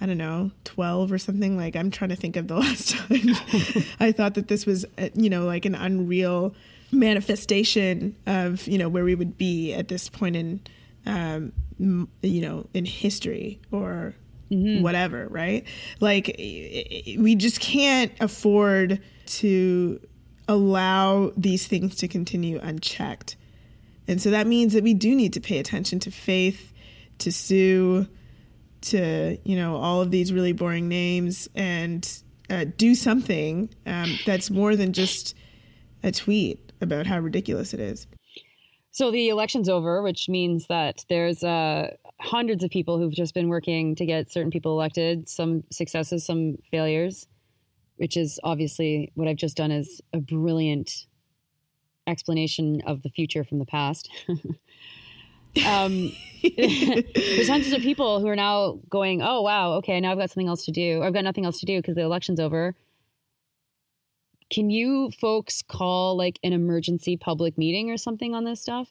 I 0.00 0.06
don't 0.06 0.18
know, 0.18 0.50
12 0.64 1.10
or 1.10 1.18
something. 1.18 1.56
Like, 1.56 1.74
I'm 1.74 1.90
trying 1.90 2.10
to 2.10 2.16
think 2.16 2.36
of 2.36 2.48
the 2.48 2.56
last 2.60 2.90
time 2.90 3.30
I 4.00 4.12
thought 4.12 4.34
that 4.34 4.48
this 4.48 4.66
was, 4.66 4.84
uh, 4.98 5.08
you 5.14 5.30
know, 5.30 5.46
like 5.46 5.64
an 5.64 5.74
unreal 5.74 6.54
manifestation 6.92 8.16
of, 8.26 8.66
you 8.66 8.78
know, 8.78 8.88
where 8.88 9.04
we 9.04 9.14
would 9.14 9.36
be 9.38 9.72
at 9.72 9.88
this 9.88 10.08
point 10.08 10.36
in 10.36 10.60
um, 11.06 11.52
you 11.78 12.40
know, 12.40 12.66
in 12.74 12.84
history 12.84 13.60
or 13.70 14.14
mm-hmm. 14.50 14.82
whatever, 14.82 15.28
right? 15.28 15.64
Like, 16.00 16.34
we 16.36 17.34
just 17.36 17.60
can't 17.60 18.12
afford 18.20 19.00
to 19.26 20.00
allow 20.48 21.32
these 21.36 21.66
things 21.66 21.96
to 21.96 22.08
continue 22.08 22.58
unchecked. 22.60 23.36
And 24.08 24.22
so 24.22 24.30
that 24.30 24.46
means 24.46 24.72
that 24.72 24.82
we 24.82 24.94
do 24.94 25.14
need 25.14 25.32
to 25.32 25.40
pay 25.40 25.58
attention 25.58 25.98
to 26.00 26.10
faith, 26.10 26.72
to 27.18 27.32
Sue, 27.32 28.06
to, 28.90 29.38
you 29.44 29.56
know, 29.56 29.76
all 29.76 30.00
of 30.00 30.10
these 30.10 30.32
really 30.32 30.52
boring 30.52 30.88
names 30.88 31.48
and 31.54 32.22
uh, 32.50 32.64
do 32.76 32.94
something 32.94 33.68
um, 33.86 34.18
that's 34.24 34.50
more 34.50 34.76
than 34.76 34.92
just 34.92 35.34
a 36.02 36.12
tweet 36.12 36.72
about 36.80 37.06
how 37.06 37.18
ridiculous 37.18 37.74
it 37.74 37.80
is. 37.80 38.06
So 38.92 39.10
the 39.10 39.28
election's 39.28 39.68
over, 39.68 40.02
which 40.02 40.28
means 40.28 40.66
that 40.68 41.04
there's 41.10 41.44
uh, 41.44 41.90
hundreds 42.20 42.64
of 42.64 42.70
people 42.70 42.98
who've 42.98 43.12
just 43.12 43.34
been 43.34 43.48
working 43.48 43.94
to 43.96 44.06
get 44.06 44.30
certain 44.30 44.50
people 44.50 44.72
elected, 44.72 45.28
some 45.28 45.64
successes, 45.70 46.24
some 46.24 46.56
failures. 46.70 47.26
which 47.96 48.16
is 48.16 48.38
obviously 48.44 49.12
what 49.14 49.28
I've 49.28 49.36
just 49.36 49.56
done 49.56 49.70
is 49.70 50.00
a 50.12 50.18
brilliant 50.18 51.06
explanation 52.06 52.82
of 52.86 53.02
the 53.02 53.10
future 53.10 53.44
from 53.44 53.58
the 53.58 53.66
past. 53.66 54.08
um, 55.64 56.12
there's 56.56 57.48
hundreds 57.48 57.72
of 57.72 57.82
people 57.82 58.20
who 58.20 58.28
are 58.28 58.36
now 58.36 58.78
going, 58.88 59.22
oh, 59.22 59.42
wow, 59.42 59.74
okay, 59.74 60.00
now 60.00 60.12
I've 60.12 60.18
got 60.18 60.30
something 60.30 60.48
else 60.48 60.64
to 60.66 60.72
do. 60.72 61.02
I've 61.02 61.14
got 61.14 61.24
nothing 61.24 61.44
else 61.44 61.60
to 61.60 61.66
do 61.66 61.78
because 61.78 61.94
the 61.94 62.02
election's 62.02 62.40
over. 62.40 62.74
Can 64.50 64.70
you 64.70 65.10
folks 65.10 65.62
call 65.62 66.16
like 66.16 66.38
an 66.44 66.52
emergency 66.52 67.16
public 67.16 67.58
meeting 67.58 67.90
or 67.90 67.96
something 67.96 68.34
on 68.34 68.44
this 68.44 68.60
stuff? 68.60 68.88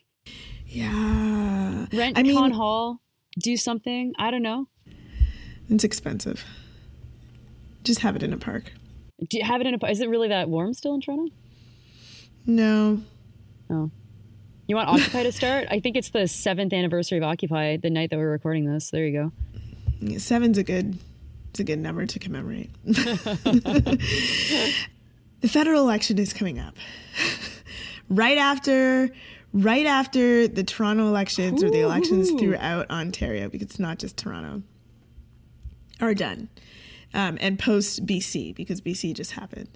yeah. 0.66 1.86
Rent 1.92 2.18
I 2.18 2.22
mean, 2.22 2.36
town 2.36 2.50
hall, 2.50 3.00
do 3.38 3.56
something. 3.56 4.12
I 4.18 4.30
don't 4.30 4.42
know. 4.42 4.68
It's 5.68 5.84
expensive. 5.84 6.44
Just 7.84 8.00
have 8.00 8.16
it 8.16 8.22
in 8.22 8.32
a 8.32 8.36
park. 8.36 8.72
Do 9.28 9.38
you 9.38 9.44
have 9.44 9.60
it 9.60 9.66
in 9.66 9.74
a? 9.74 9.78
Park? 9.78 9.92
Is 9.92 10.00
it 10.00 10.08
really 10.08 10.28
that 10.28 10.48
warm 10.48 10.74
still 10.74 10.94
in 10.94 11.00
Toronto? 11.00 11.32
No. 12.44 13.00
Oh. 13.70 13.90
You 14.72 14.76
want 14.76 14.88
Occupy 14.88 15.24
to 15.24 15.32
start? 15.32 15.68
I 15.70 15.80
think 15.80 15.96
it's 15.98 16.08
the 16.08 16.26
seventh 16.26 16.72
anniversary 16.72 17.18
of 17.18 17.24
Occupy, 17.24 17.76
the 17.76 17.90
night 17.90 18.08
that 18.08 18.16
we're 18.16 18.30
recording 18.30 18.64
this. 18.64 18.88
There 18.90 19.06
you 19.06 19.30
go. 20.00 20.18
Seven's 20.18 20.56
a 20.56 20.62
good 20.62 20.96
it's 21.50 21.60
a 21.60 21.64
good 21.64 21.78
number 21.78 22.06
to 22.06 22.18
commemorate. 22.18 22.70
the 22.84 23.98
federal 25.42 25.82
election 25.82 26.18
is 26.18 26.32
coming 26.32 26.58
up. 26.58 26.74
right 28.08 28.38
after 28.38 29.10
right 29.52 29.84
after 29.84 30.48
the 30.48 30.64
Toronto 30.64 31.06
elections 31.06 31.62
or 31.62 31.68
the 31.68 31.80
elections 31.80 32.30
throughout 32.30 32.88
Ontario, 32.90 33.50
because 33.50 33.66
it's 33.66 33.78
not 33.78 33.98
just 33.98 34.16
Toronto, 34.16 34.62
are 36.00 36.14
done. 36.14 36.48
Um, 37.12 37.36
and 37.42 37.58
post 37.58 38.06
BC, 38.06 38.54
because 38.54 38.80
BC 38.80 39.12
just 39.12 39.32
happened. 39.32 39.68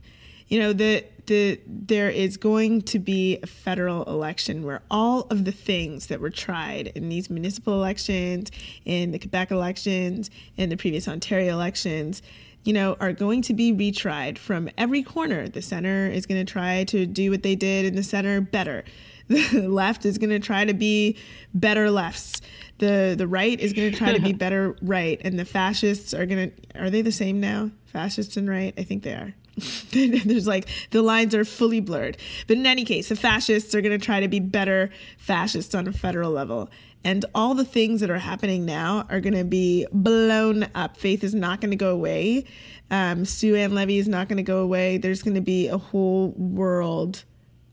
You 0.49 0.61
know, 0.61 0.73
the 0.73 1.05
the 1.27 1.61
there 1.67 2.09
is 2.09 2.37
going 2.37 2.83
to 2.83 2.99
be 2.99 3.39
a 3.43 3.47
federal 3.47 4.05
election 4.05 4.65
where 4.65 4.83
all 4.91 5.23
of 5.23 5.45
the 5.45 5.53
things 5.53 6.07
that 6.07 6.21
were 6.21 6.31
tried 6.31 6.89
in 6.89 7.09
these 7.09 7.29
municipal 7.29 7.75
elections, 7.75 8.51
in 8.85 9.11
the 9.11 9.19
Quebec 9.19 9.51
elections, 9.51 10.31
in 10.57 10.69
the 10.69 10.77
previous 10.77 11.09
Ontario 11.09 11.53
elections, 11.53 12.23
you 12.65 12.73
know, 12.73 12.97
are 13.01 13.13
going 13.13 13.43
to 13.43 13.55
be 13.55 13.73
retried 13.73 14.39
from 14.39 14.69
every 14.77 15.03
corner. 15.03 15.49
The 15.49 15.63
center 15.63 16.09
is 16.09 16.27
going 16.27 16.45
to 16.45 16.51
try 16.51 16.85
to 16.85 17.07
do 17.07 17.31
what 17.31 17.43
they 17.43 17.55
did 17.55 17.85
in 17.85 17.95
the 17.95 18.03
center 18.03 18.41
better. 18.41 18.85
The 19.29 19.67
left 19.67 20.07
is 20.07 20.19
going 20.19 20.31
to 20.31 20.39
try 20.39 20.65
to 20.65 20.73
be 20.73 21.17
better 21.53 21.91
lefts. 21.91 22.41
The 22.79 23.17
the 23.19 23.27
right 23.27 23.59
is 23.59 23.73
going 23.73 23.91
to 23.91 23.99
try 23.99 24.13
to 24.13 24.21
be 24.21 24.33
better 24.45 24.77
right, 24.81 25.21
and 25.25 25.37
the 25.37 25.45
fascists 25.45 26.15
are 26.15 26.27
going 26.27 26.53
to 26.53 26.81
are 26.81 26.91
they 26.91 27.03
the 27.03 27.11
same 27.11 27.41
now? 27.41 27.73
Fascists 27.87 28.37
and 28.37 28.49
right? 28.49 28.73
I 28.79 28.85
think 28.85 29.03
they 29.03 29.15
are. 29.15 29.35
There's 29.93 30.47
like 30.47 30.69
the 30.91 31.03
lines 31.03 31.35
are 31.35 31.45
fully 31.45 31.81
blurred. 31.81 32.19
But 32.47 32.59
in 32.59 32.67
any 32.67 32.85
case, 32.85 33.09
the 33.09 33.17
fascists 33.17 33.75
are 33.75 33.81
going 33.81 33.99
to 33.99 34.05
try 34.05 34.21
to 34.21 34.29
be 34.29 34.41
better 34.41 34.91
fascists 35.19 35.75
on 35.75 35.87
a 35.87 35.93
federal 35.93 36.31
level. 36.31 36.71
And 37.05 37.25
all 37.35 37.55
the 37.55 37.65
things 37.65 38.01
that 38.01 38.11
are 38.11 38.19
happening 38.19 38.65
now 38.65 39.07
are 39.09 39.21
going 39.21 39.35
to 39.35 39.45
be 39.45 39.87
blown 39.93 40.69
up. 40.75 40.97
Faith 40.97 41.23
is 41.23 41.35
not 41.35 41.61
going 41.61 41.71
to 41.71 41.77
go 41.77 41.91
away. 41.91 42.45
Um, 42.91 43.25
Sue 43.25 43.55
Ann 43.55 43.75
Levy 43.75 43.99
is 43.99 44.09
not 44.09 44.29
going 44.29 44.39
to 44.39 44.43
go 44.43 44.59
away. 44.59 44.99
There's 44.99 45.23
going 45.23 45.37
to 45.37 45.41
be 45.41 45.69
a 45.69 45.79
whole 45.79 46.31
world 46.37 47.25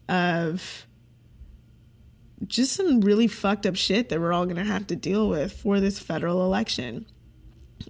of 0.08 0.86
just 2.46 2.74
some 2.74 3.02
really 3.02 3.28
fucked 3.28 3.66
up 3.66 3.76
shit 3.76 4.10
that 4.10 4.20
we're 4.20 4.34
all 4.34 4.46
going 4.46 4.58
to 4.58 4.64
have 4.64 4.88
to 4.88 4.96
deal 4.96 5.28
with 5.28 5.54
for 5.54 5.80
this 5.80 5.98
federal 5.98 6.44
election. 6.46 7.06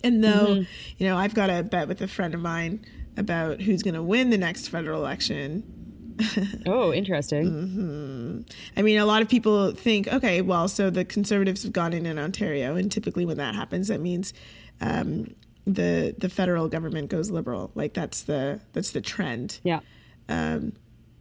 And 0.04 0.24
though, 0.24 0.64
you 0.98 1.08
know, 1.08 1.18
I've 1.18 1.34
got 1.34 1.50
a 1.50 1.62
bet 1.62 1.88
with 1.88 2.02
a 2.02 2.08
friend 2.08 2.34
of 2.34 2.40
mine 2.40 2.86
about 3.18 3.62
who's 3.62 3.84
going 3.84 3.94
to 3.94 4.04
win 4.04 4.30
the 4.30 4.38
next 4.38 4.68
federal 4.68 5.00
election. 5.00 5.64
Oh, 6.68 6.94
interesting. 6.94 7.46
Mm-hmm. 7.46 8.42
I 8.78 8.82
mean, 8.84 9.00
a 9.00 9.06
lot 9.06 9.24
of 9.24 9.30
people 9.30 9.72
think, 9.72 10.08
okay, 10.08 10.42
well, 10.42 10.68
so 10.68 10.92
the 10.92 11.04
conservatives 11.04 11.64
have 11.64 11.74
gone 11.74 11.92
in 11.92 12.06
in 12.06 12.20
Ontario, 12.20 12.76
and 12.76 12.92
typically 12.92 13.26
when 13.26 13.38
that 13.38 13.56
happens, 13.56 13.88
that 13.88 14.00
means 14.00 14.32
um, 14.80 15.36
the 15.66 16.16
the 16.18 16.30
federal 16.30 16.68
government 16.68 17.10
goes 17.10 17.32
liberal. 17.32 17.72
Like 17.76 17.94
that's 17.94 18.24
the 18.24 18.60
that's 18.74 18.92
the 18.92 19.02
trend. 19.02 19.60
Yeah. 19.64 19.80
Um, 20.30 20.74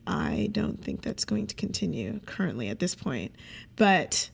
I 0.07 0.49
don't 0.53 0.82
think 0.82 1.03
that's 1.03 1.24
going 1.24 1.47
to 1.47 1.55
continue 1.55 2.20
currently 2.26 2.68
at 2.68 2.78
this 2.78 2.95
point, 2.95 3.34
but 3.76 4.30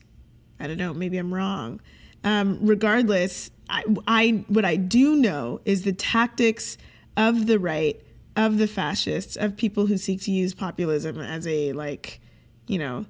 I 0.59 0.67
don't 0.67 0.77
know. 0.77 0.93
Maybe 0.93 1.17
I'm 1.17 1.33
wrong. 1.33 1.79
Um, 2.23 2.59
regardless, 2.61 3.51
I, 3.69 3.83
I 4.07 4.43
what 4.47 4.65
I 4.65 4.75
do 4.75 5.15
know 5.15 5.61
is 5.65 5.83
the 5.83 5.93
tactics 5.93 6.77
of 7.19 7.45
the 7.45 7.59
right, 7.59 8.01
of 8.35 8.57
the 8.57 8.67
fascists, 8.67 9.35
of 9.35 9.55
people 9.57 9.85
who 9.85 9.97
seek 9.97 10.21
to 10.21 10.31
use 10.31 10.55
populism 10.55 11.19
as 11.19 11.45
a 11.45 11.73
like, 11.73 12.19
you 12.65 12.79
know, 12.79 13.05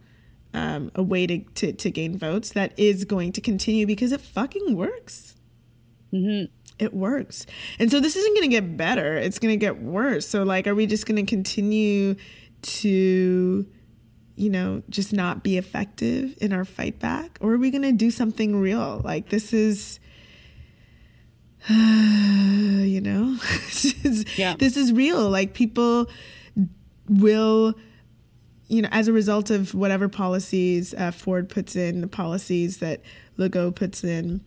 um, 0.54 0.92
a 0.96 1.04
way 1.04 1.28
to, 1.28 1.40
to 1.56 1.72
to 1.72 1.92
gain 1.92 2.18
votes. 2.18 2.52
That 2.52 2.78
is 2.78 3.06
going 3.06 3.32
to 3.34 3.42
continue 3.42 3.86
because 3.86 4.12
it 4.12 4.20
fucking 4.20 4.76
works. 4.76 5.36
Mm-hmm. 6.12 6.52
It 6.80 6.94
works, 6.94 7.46
and 7.78 7.92
so 7.92 8.00
this 8.00 8.16
isn't 8.16 8.36
going 8.36 8.50
to 8.50 8.56
get 8.56 8.76
better. 8.76 9.16
It's 9.16 9.38
going 9.38 9.54
to 9.54 9.58
get 9.58 9.82
worse. 9.82 10.28
So 10.28 10.44
like, 10.44 10.66
are 10.66 10.76
we 10.76 10.88
just 10.88 11.06
going 11.06 11.24
to 11.24 11.30
continue 11.30 12.16
to 12.62 13.66
you 14.40 14.50
know, 14.50 14.82
just 14.90 15.12
not 15.12 15.44
be 15.44 15.58
effective 15.58 16.34
in 16.40 16.54
our 16.54 16.64
fight 16.64 16.98
back? 16.98 17.38
Or 17.42 17.56
are 17.56 17.58
we 17.58 17.72
going 17.72 17.82
to 17.82 17.92
do 17.92 18.10
something 18.10 18.56
real? 18.56 19.02
Like, 19.04 19.28
this 19.28 19.52
is, 19.52 20.00
you 21.70 23.02
know, 23.02 23.36
this, 23.66 23.86
is, 24.06 24.38
Yeah. 24.38 24.56
this 24.58 24.78
is 24.78 24.92
real. 24.94 25.30
Like, 25.30 25.54
people 25.54 26.10
will, 27.08 27.74
you 28.68 28.82
know, 28.82 28.90
as 28.92 29.08
a 29.08 29.14
result 29.14 29.50
of 29.50 29.74
whatever 29.74 30.08
policies 30.08 30.94
uh, 30.94 31.12
Ford 31.12 31.50
puts 31.50 31.76
in, 31.76 32.02
the 32.02 32.08
policies 32.08 32.78
that 32.78 33.02
Legault 33.38 33.76
puts 33.76 34.04
in 34.04 34.42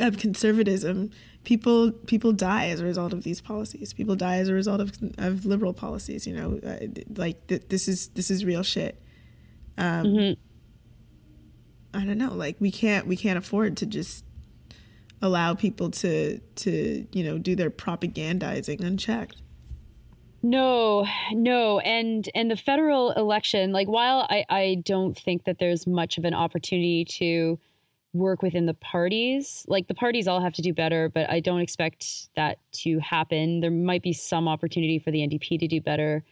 of 0.00 0.16
conservatism, 0.18 1.10
people 1.44 1.90
people 1.92 2.32
die 2.32 2.68
as 2.68 2.80
a 2.80 2.84
result 2.84 3.12
of 3.12 3.24
these 3.24 3.40
policies. 3.40 3.92
People 3.92 4.14
die 4.16 4.36
as 4.36 4.48
a 4.48 4.54
result 4.54 4.80
of 4.80 4.92
of 5.18 5.44
liberal 5.44 5.72
policies. 5.72 6.26
You 6.26 6.34
know, 6.34 6.60
uh, 6.64 6.86
like 7.16 7.46
th- 7.48 7.64
this 7.68 7.88
is 7.88 8.08
this 8.08 8.30
is 8.30 8.44
real 8.44 8.62
shit. 8.62 9.00
Um, 9.76 10.06
Mhm. 10.06 10.36
I 11.94 12.04
don't 12.04 12.18
know. 12.18 12.32
Like 12.34 12.56
we 12.60 12.70
can't 12.70 13.06
we 13.06 13.16
can't 13.16 13.36
afford 13.38 13.76
to 13.78 13.86
just 13.86 14.24
allow 15.22 15.54
people 15.54 15.90
to 15.90 16.38
to 16.38 17.06
you 17.12 17.24
know 17.24 17.38
do 17.38 17.56
their 17.56 17.70
propagandizing 17.70 18.80
unchecked. 18.80 19.36
No, 20.42 21.06
no, 21.30 21.78
and 21.78 22.28
and 22.34 22.50
the 22.50 22.56
federal 22.56 23.12
election, 23.12 23.72
like 23.72 23.86
while 23.88 24.26
I 24.28 24.44
I 24.50 24.82
don't 24.84 25.16
think 25.16 25.44
that 25.44 25.58
there's 25.58 25.86
much 25.86 26.18
of 26.18 26.24
an 26.24 26.34
opportunity 26.34 27.04
to 27.04 27.58
work 28.12 28.42
within 28.42 28.66
the 28.66 28.74
parties, 28.74 29.64
like 29.68 29.86
the 29.86 29.94
parties 29.94 30.28
all 30.28 30.40
have 30.40 30.52
to 30.54 30.62
do 30.62 30.74
better, 30.74 31.08
but 31.08 31.30
I 31.30 31.40
don't 31.40 31.60
expect 31.60 32.28
that 32.36 32.58
to 32.72 32.98
happen. 32.98 33.60
There 33.60 33.70
might 33.70 34.02
be 34.02 34.12
some 34.12 34.48
opportunity 34.48 34.98
for 34.98 35.10
the 35.10 35.20
NDP 35.20 35.58
to 35.60 35.68
do 35.68 35.80
better. 35.80 36.24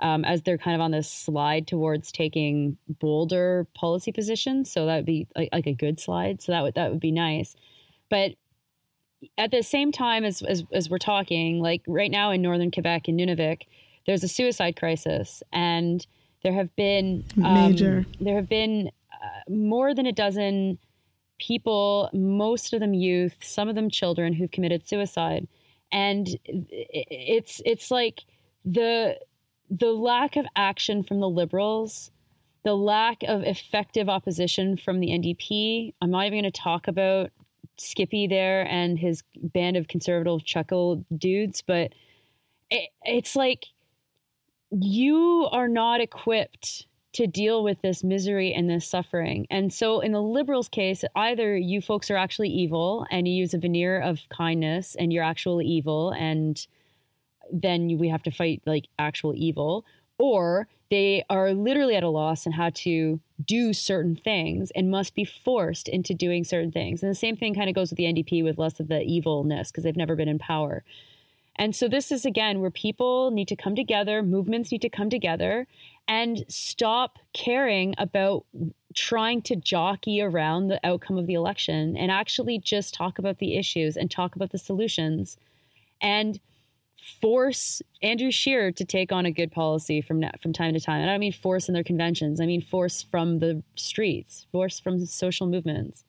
Um, 0.00 0.26
as 0.26 0.42
they're 0.42 0.58
kind 0.58 0.74
of 0.74 0.82
on 0.82 0.90
this 0.90 1.10
slide 1.10 1.66
towards 1.66 2.12
taking 2.12 2.76
bolder 3.00 3.66
policy 3.74 4.12
positions, 4.12 4.70
so 4.70 4.84
that 4.84 4.96
would 4.96 5.06
be 5.06 5.26
like, 5.34 5.48
like 5.52 5.66
a 5.66 5.72
good 5.72 5.98
slide. 5.98 6.42
So 6.42 6.52
that 6.52 6.62
would 6.62 6.74
that 6.74 6.90
would 6.90 7.00
be 7.00 7.12
nice, 7.12 7.56
but 8.08 8.32
at 9.38 9.50
the 9.50 9.62
same 9.62 9.92
time 9.92 10.24
as, 10.24 10.42
as 10.42 10.64
as 10.72 10.90
we're 10.90 10.98
talking, 10.98 11.60
like 11.60 11.82
right 11.86 12.10
now 12.10 12.30
in 12.30 12.42
northern 12.42 12.70
Quebec 12.70 13.08
in 13.08 13.16
Nunavik, 13.16 13.62
there's 14.06 14.22
a 14.22 14.28
suicide 14.28 14.76
crisis, 14.76 15.42
and 15.52 16.06
there 16.42 16.52
have 16.52 16.74
been 16.76 17.24
um, 17.42 17.70
Major. 17.70 18.06
there 18.20 18.36
have 18.36 18.48
been 18.48 18.90
uh, 19.12 19.50
more 19.50 19.94
than 19.94 20.06
a 20.06 20.12
dozen 20.12 20.78
people, 21.38 22.10
most 22.12 22.72
of 22.72 22.80
them 22.80 22.94
youth, 22.94 23.36
some 23.42 23.68
of 23.68 23.74
them 23.74 23.90
children, 23.90 24.32
who've 24.32 24.50
committed 24.50 24.86
suicide, 24.86 25.48
and 25.90 26.28
it's 26.44 27.60
it's 27.64 27.90
like 27.90 28.24
the 28.64 29.18
the 29.70 29.92
lack 29.92 30.36
of 30.36 30.46
action 30.54 31.02
from 31.02 31.20
the 31.20 31.28
liberals 31.28 32.10
the 32.66 32.74
lack 32.76 33.22
of 33.28 33.44
effective 33.44 34.08
opposition 34.08 34.76
from 34.76 34.98
the 34.98 35.10
NDP. 35.10 35.94
I'm 36.02 36.10
not 36.10 36.26
even 36.26 36.40
going 36.40 36.50
to 36.50 36.60
talk 36.60 36.88
about 36.88 37.30
Skippy 37.78 38.26
there 38.26 38.66
and 38.68 38.98
his 38.98 39.22
band 39.36 39.76
of 39.76 39.88
conservative 39.88 40.44
chuckle 40.44 41.04
dudes, 41.16 41.62
but 41.62 41.92
it, 42.70 42.90
it's 43.02 43.36
like 43.36 43.66
you 44.70 45.48
are 45.52 45.68
not 45.68 46.00
equipped 46.00 46.86
to 47.12 47.26
deal 47.26 47.64
with 47.64 47.80
this 47.80 48.04
misery 48.04 48.52
and 48.52 48.68
this 48.68 48.86
suffering. 48.86 49.46
And 49.50 49.72
so, 49.72 50.00
in 50.00 50.12
the 50.12 50.20
liberals' 50.20 50.68
case, 50.68 51.02
either 51.14 51.56
you 51.56 51.80
folks 51.80 52.10
are 52.10 52.16
actually 52.16 52.50
evil 52.50 53.06
and 53.10 53.26
you 53.26 53.34
use 53.34 53.54
a 53.54 53.58
veneer 53.58 54.00
of 54.00 54.20
kindness 54.28 54.94
and 54.98 55.12
you're 55.12 55.24
actually 55.24 55.64
evil, 55.64 56.10
and 56.10 56.66
then 57.50 57.96
we 57.98 58.08
have 58.08 58.22
to 58.24 58.30
fight 58.30 58.62
like 58.66 58.88
actual 58.98 59.34
evil, 59.34 59.86
or 60.18 60.68
they 60.90 61.24
are 61.28 61.52
literally 61.52 61.96
at 61.96 62.02
a 62.02 62.08
loss 62.08 62.46
on 62.46 62.52
how 62.52 62.70
to 62.70 63.20
do 63.44 63.72
certain 63.72 64.14
things 64.14 64.70
and 64.74 64.90
must 64.90 65.14
be 65.14 65.24
forced 65.24 65.88
into 65.88 66.14
doing 66.14 66.44
certain 66.44 66.70
things. 66.70 67.02
And 67.02 67.10
the 67.10 67.16
same 67.16 67.36
thing 67.36 67.54
kind 67.54 67.68
of 67.68 67.74
goes 67.74 67.90
with 67.90 67.96
the 67.96 68.04
NDP 68.04 68.44
with 68.44 68.58
less 68.58 68.78
of 68.78 68.88
the 68.88 69.02
evilness 69.02 69.70
because 69.70 69.84
they've 69.84 69.96
never 69.96 70.14
been 70.14 70.28
in 70.28 70.38
power. 70.38 70.84
And 71.56 71.74
so 71.74 71.88
this 71.88 72.12
is 72.12 72.24
again 72.24 72.60
where 72.60 72.70
people 72.70 73.30
need 73.30 73.48
to 73.48 73.56
come 73.56 73.74
together, 73.74 74.22
movements 74.22 74.70
need 74.70 74.82
to 74.82 74.90
come 74.90 75.10
together 75.10 75.66
and 76.06 76.44
stop 76.48 77.18
caring 77.32 77.94
about 77.98 78.44
trying 78.94 79.42
to 79.42 79.56
jockey 79.56 80.20
around 80.22 80.68
the 80.68 80.80
outcome 80.86 81.18
of 81.18 81.26
the 81.26 81.34
election 81.34 81.96
and 81.96 82.10
actually 82.10 82.58
just 82.58 82.94
talk 82.94 83.18
about 83.18 83.38
the 83.38 83.56
issues 83.56 83.96
and 83.96 84.10
talk 84.10 84.36
about 84.36 84.52
the 84.52 84.58
solutions 84.58 85.36
and 86.00 86.40
force 87.20 87.80
Andrew 88.02 88.30
Scheer 88.30 88.72
to 88.72 88.84
take 88.84 89.12
on 89.12 89.26
a 89.26 89.30
good 89.30 89.52
policy 89.52 90.00
from 90.00 90.24
from 90.42 90.52
time 90.52 90.74
to 90.74 90.80
time. 90.80 91.00
And 91.00 91.10
I 91.10 91.14
don't 91.14 91.20
mean 91.20 91.32
force 91.32 91.68
in 91.68 91.74
their 91.74 91.84
conventions. 91.84 92.40
I 92.40 92.46
mean 92.46 92.60
force 92.60 93.02
from 93.02 93.38
the 93.38 93.62
streets, 93.76 94.46
force 94.52 94.80
from 94.80 95.04
social 95.06 95.46
movements. 95.46 96.04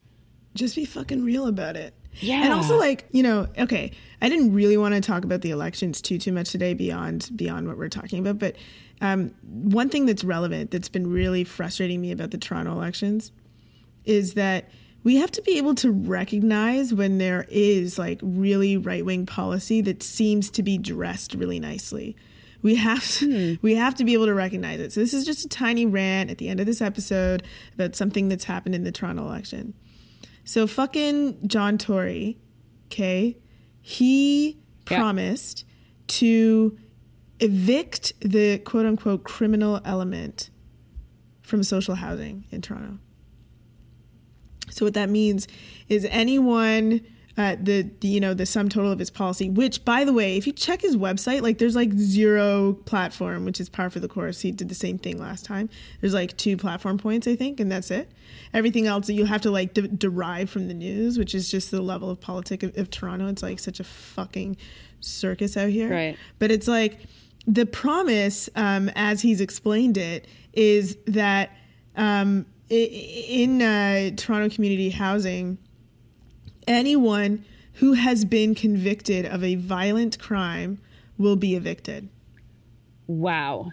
Just 0.53 0.75
be 0.75 0.85
fucking 0.85 1.23
real 1.23 1.47
about 1.47 1.75
it. 1.75 1.93
Yeah. 2.19 2.43
And 2.43 2.53
also 2.53 2.77
like, 2.77 3.05
you 3.11 3.21
know, 3.21 3.47
okay, 3.59 3.91
I 4.21 4.29
didn't 4.29 4.53
really 4.53 4.77
want 4.77 4.95
to 4.95 5.01
talk 5.01 5.23
about 5.23 5.41
the 5.41 5.51
elections 5.51 6.01
too 6.01 6.17
too 6.17 6.31
much 6.31 6.51
today 6.51 6.73
beyond 6.73 7.29
beyond 7.35 7.67
what 7.67 7.77
we're 7.77 7.89
talking 7.89 8.19
about, 8.19 8.39
but 8.39 8.55
um, 8.99 9.35
one 9.43 9.89
thing 9.89 10.07
that's 10.07 10.23
relevant 10.23 10.71
that's 10.71 10.89
been 10.89 11.11
really 11.11 11.43
frustrating 11.43 12.01
me 12.01 12.11
about 12.11 12.31
the 12.31 12.37
Toronto 12.37 12.71
elections 12.71 13.31
is 14.05 14.33
that 14.33 14.69
we 15.03 15.17
have 15.17 15.31
to 15.31 15.41
be 15.41 15.57
able 15.57 15.75
to 15.75 15.91
recognize 15.91 16.93
when 16.93 17.17
there 17.17 17.45
is 17.49 17.97
like 17.97 18.19
really 18.21 18.77
right 18.77 19.05
wing 19.05 19.25
policy 19.25 19.81
that 19.81 20.03
seems 20.03 20.49
to 20.51 20.63
be 20.63 20.77
dressed 20.77 21.33
really 21.33 21.59
nicely. 21.59 22.15
We 22.61 22.75
have 22.75 23.07
to, 23.11 23.55
hmm. 23.55 23.65
we 23.65 23.75
have 23.75 23.95
to 23.95 24.03
be 24.03 24.13
able 24.13 24.25
to 24.25 24.33
recognize 24.33 24.79
it. 24.79 24.91
So 24.91 24.99
this 24.99 25.13
is 25.13 25.25
just 25.25 25.45
a 25.45 25.49
tiny 25.49 25.85
rant 25.85 26.31
at 26.31 26.37
the 26.37 26.49
end 26.49 26.59
of 26.59 26.65
this 26.65 26.81
episode 26.81 27.43
about 27.73 27.95
something 27.95 28.29
that's 28.29 28.45
happened 28.45 28.75
in 28.75 28.83
the 28.83 28.91
Toronto 28.91 29.23
election. 29.23 29.73
So 30.43 30.65
fucking 30.65 31.47
John 31.47 31.77
Tory, 31.77 32.37
okay, 32.87 33.37
he 33.81 34.59
promised 34.85 35.65
to 36.07 36.77
evict 37.39 38.13
the 38.21 38.57
quote 38.59 38.85
unquote 38.85 39.23
criminal 39.23 39.79
element 39.85 40.49
from 41.41 41.63
social 41.63 41.95
housing 41.95 42.45
in 42.49 42.61
Toronto. 42.61 42.99
So 44.69 44.85
what 44.85 44.93
that 44.93 45.09
means 45.09 45.47
is 45.89 46.05
anyone 46.09 47.01
uh, 47.37 47.55
the, 47.61 47.83
the, 47.99 48.07
you 48.07 48.19
know 48.19 48.33
the 48.33 48.47
sum 48.47 48.67
total 48.67 48.91
of 48.91 48.97
his 48.97 49.11
policy 49.11 49.47
which 49.47 49.85
by 49.85 50.03
the 50.03 50.11
way 50.11 50.37
if 50.37 50.47
you 50.47 50.53
check 50.53 50.81
his 50.81 50.97
website 50.97 51.43
like 51.43 51.59
there's 51.59 51.75
like 51.75 51.93
zero 51.93 52.73
platform 52.85 53.45
which 53.45 53.59
is 53.59 53.69
par 53.69 53.91
for 53.91 53.99
the 53.99 54.07
course. 54.07 54.41
He 54.41 54.51
did 54.51 54.69
the 54.69 54.75
same 54.75 54.97
thing 54.97 55.19
last 55.19 55.45
time. 55.45 55.69
There's 56.01 56.15
like 56.15 56.35
two 56.37 56.57
platform 56.57 56.97
points 56.97 57.27
i 57.27 57.35
think 57.35 57.59
and 57.59 57.71
that's 57.71 57.91
it. 57.91 58.11
Everything 58.53 58.87
else 58.87 59.05
that 59.07 59.13
you 59.13 59.25
have 59.25 59.41
to 59.41 59.51
like 59.51 59.75
de- 59.75 59.87
derive 59.87 60.49
from 60.49 60.67
the 60.67 60.73
news 60.73 61.19
which 61.19 61.35
is 61.35 61.51
just 61.51 61.69
the 61.69 61.81
level 61.81 62.09
of 62.09 62.19
politics 62.19 62.63
of, 62.63 62.75
of 62.75 62.89
toronto. 62.89 63.27
It's 63.27 63.43
like 63.43 63.59
such 63.59 63.79
a 63.79 63.83
fucking 63.83 64.57
circus 64.99 65.55
out 65.55 65.69
here. 65.69 65.91
Right. 65.91 66.17
But 66.39 66.49
it's 66.49 66.67
like 66.67 67.01
the 67.45 67.65
promise, 67.65 68.49
um, 68.55 68.89
as 68.95 69.21
he's 69.21 69.41
explained 69.41 69.97
it, 69.97 70.27
is 70.53 70.97
that 71.05 71.51
um, 71.95 72.45
in 72.69 73.61
uh, 73.61 74.11
Toronto 74.15 74.53
community 74.53 74.89
housing, 74.89 75.57
anyone 76.67 77.45
who 77.73 77.93
has 77.93 78.25
been 78.25 78.55
convicted 78.55 79.25
of 79.25 79.43
a 79.43 79.55
violent 79.55 80.19
crime 80.19 80.79
will 81.17 81.35
be 81.35 81.55
evicted. 81.55 82.09
Wow. 83.05 83.71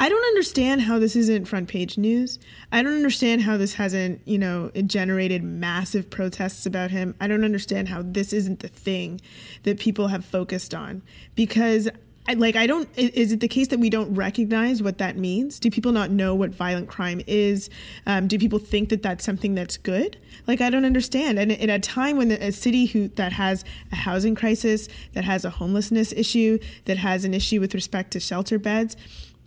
I 0.00 0.08
don't 0.08 0.24
understand 0.26 0.82
how 0.82 1.00
this 1.00 1.16
isn't 1.16 1.46
front 1.46 1.68
page 1.68 1.98
news. 1.98 2.38
I 2.70 2.82
don't 2.82 2.94
understand 2.94 3.42
how 3.42 3.56
this 3.56 3.74
hasn't, 3.74 4.20
you 4.26 4.38
know, 4.38 4.70
generated 4.86 5.42
massive 5.42 6.08
protests 6.08 6.66
about 6.66 6.92
him. 6.92 7.16
I 7.20 7.26
don't 7.26 7.44
understand 7.44 7.88
how 7.88 8.02
this 8.02 8.32
isn't 8.32 8.60
the 8.60 8.68
thing 8.68 9.20
that 9.64 9.80
people 9.80 10.08
have 10.08 10.24
focused 10.24 10.72
on 10.72 11.02
because 11.34 11.88
like 12.34 12.56
I 12.56 12.66
don't 12.66 12.88
is 12.96 13.32
it 13.32 13.40
the 13.40 13.48
case 13.48 13.68
that 13.68 13.80
we 13.80 13.90
don't 13.90 14.14
recognize 14.14 14.82
what 14.82 14.98
that 14.98 15.16
means? 15.16 15.58
Do 15.58 15.70
people 15.70 15.92
not 15.92 16.10
know 16.10 16.34
what 16.34 16.50
violent 16.50 16.88
crime 16.88 17.22
is? 17.26 17.70
Um, 18.06 18.28
do 18.28 18.38
people 18.38 18.58
think 18.58 18.90
that 18.90 19.02
that's 19.02 19.24
something 19.24 19.54
that's 19.54 19.76
good? 19.76 20.18
Like 20.46 20.60
I 20.60 20.70
don't 20.70 20.84
understand. 20.84 21.38
And 21.38 21.52
in 21.52 21.70
a 21.70 21.78
time 21.78 22.16
when 22.16 22.30
a 22.30 22.52
city 22.52 22.86
who 22.86 23.08
that 23.08 23.32
has 23.32 23.64
a 23.92 23.96
housing 23.96 24.34
crisis, 24.34 24.88
that 25.14 25.24
has 25.24 25.44
a 25.44 25.50
homelessness 25.50 26.12
issue, 26.12 26.58
that 26.84 26.98
has 26.98 27.24
an 27.24 27.34
issue 27.34 27.60
with 27.60 27.74
respect 27.74 28.10
to 28.12 28.20
shelter 28.20 28.58
beds, 28.58 28.96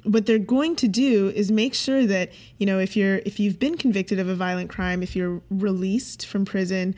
what 0.03 0.25
they're 0.25 0.39
going 0.39 0.75
to 0.77 0.88
do 0.88 1.29
is 1.36 1.51
make 1.51 1.73
sure 1.73 2.05
that 2.05 2.32
you 2.57 2.65
know 2.65 2.79
if 2.79 2.95
you're 2.95 3.17
if 3.17 3.39
you've 3.39 3.59
been 3.59 3.77
convicted 3.77 4.19
of 4.19 4.27
a 4.27 4.36
violent 4.36 4.69
crime, 4.69 5.03
if 5.03 5.15
you're 5.15 5.41
released 5.49 6.25
from 6.25 6.45
prison, 6.45 6.95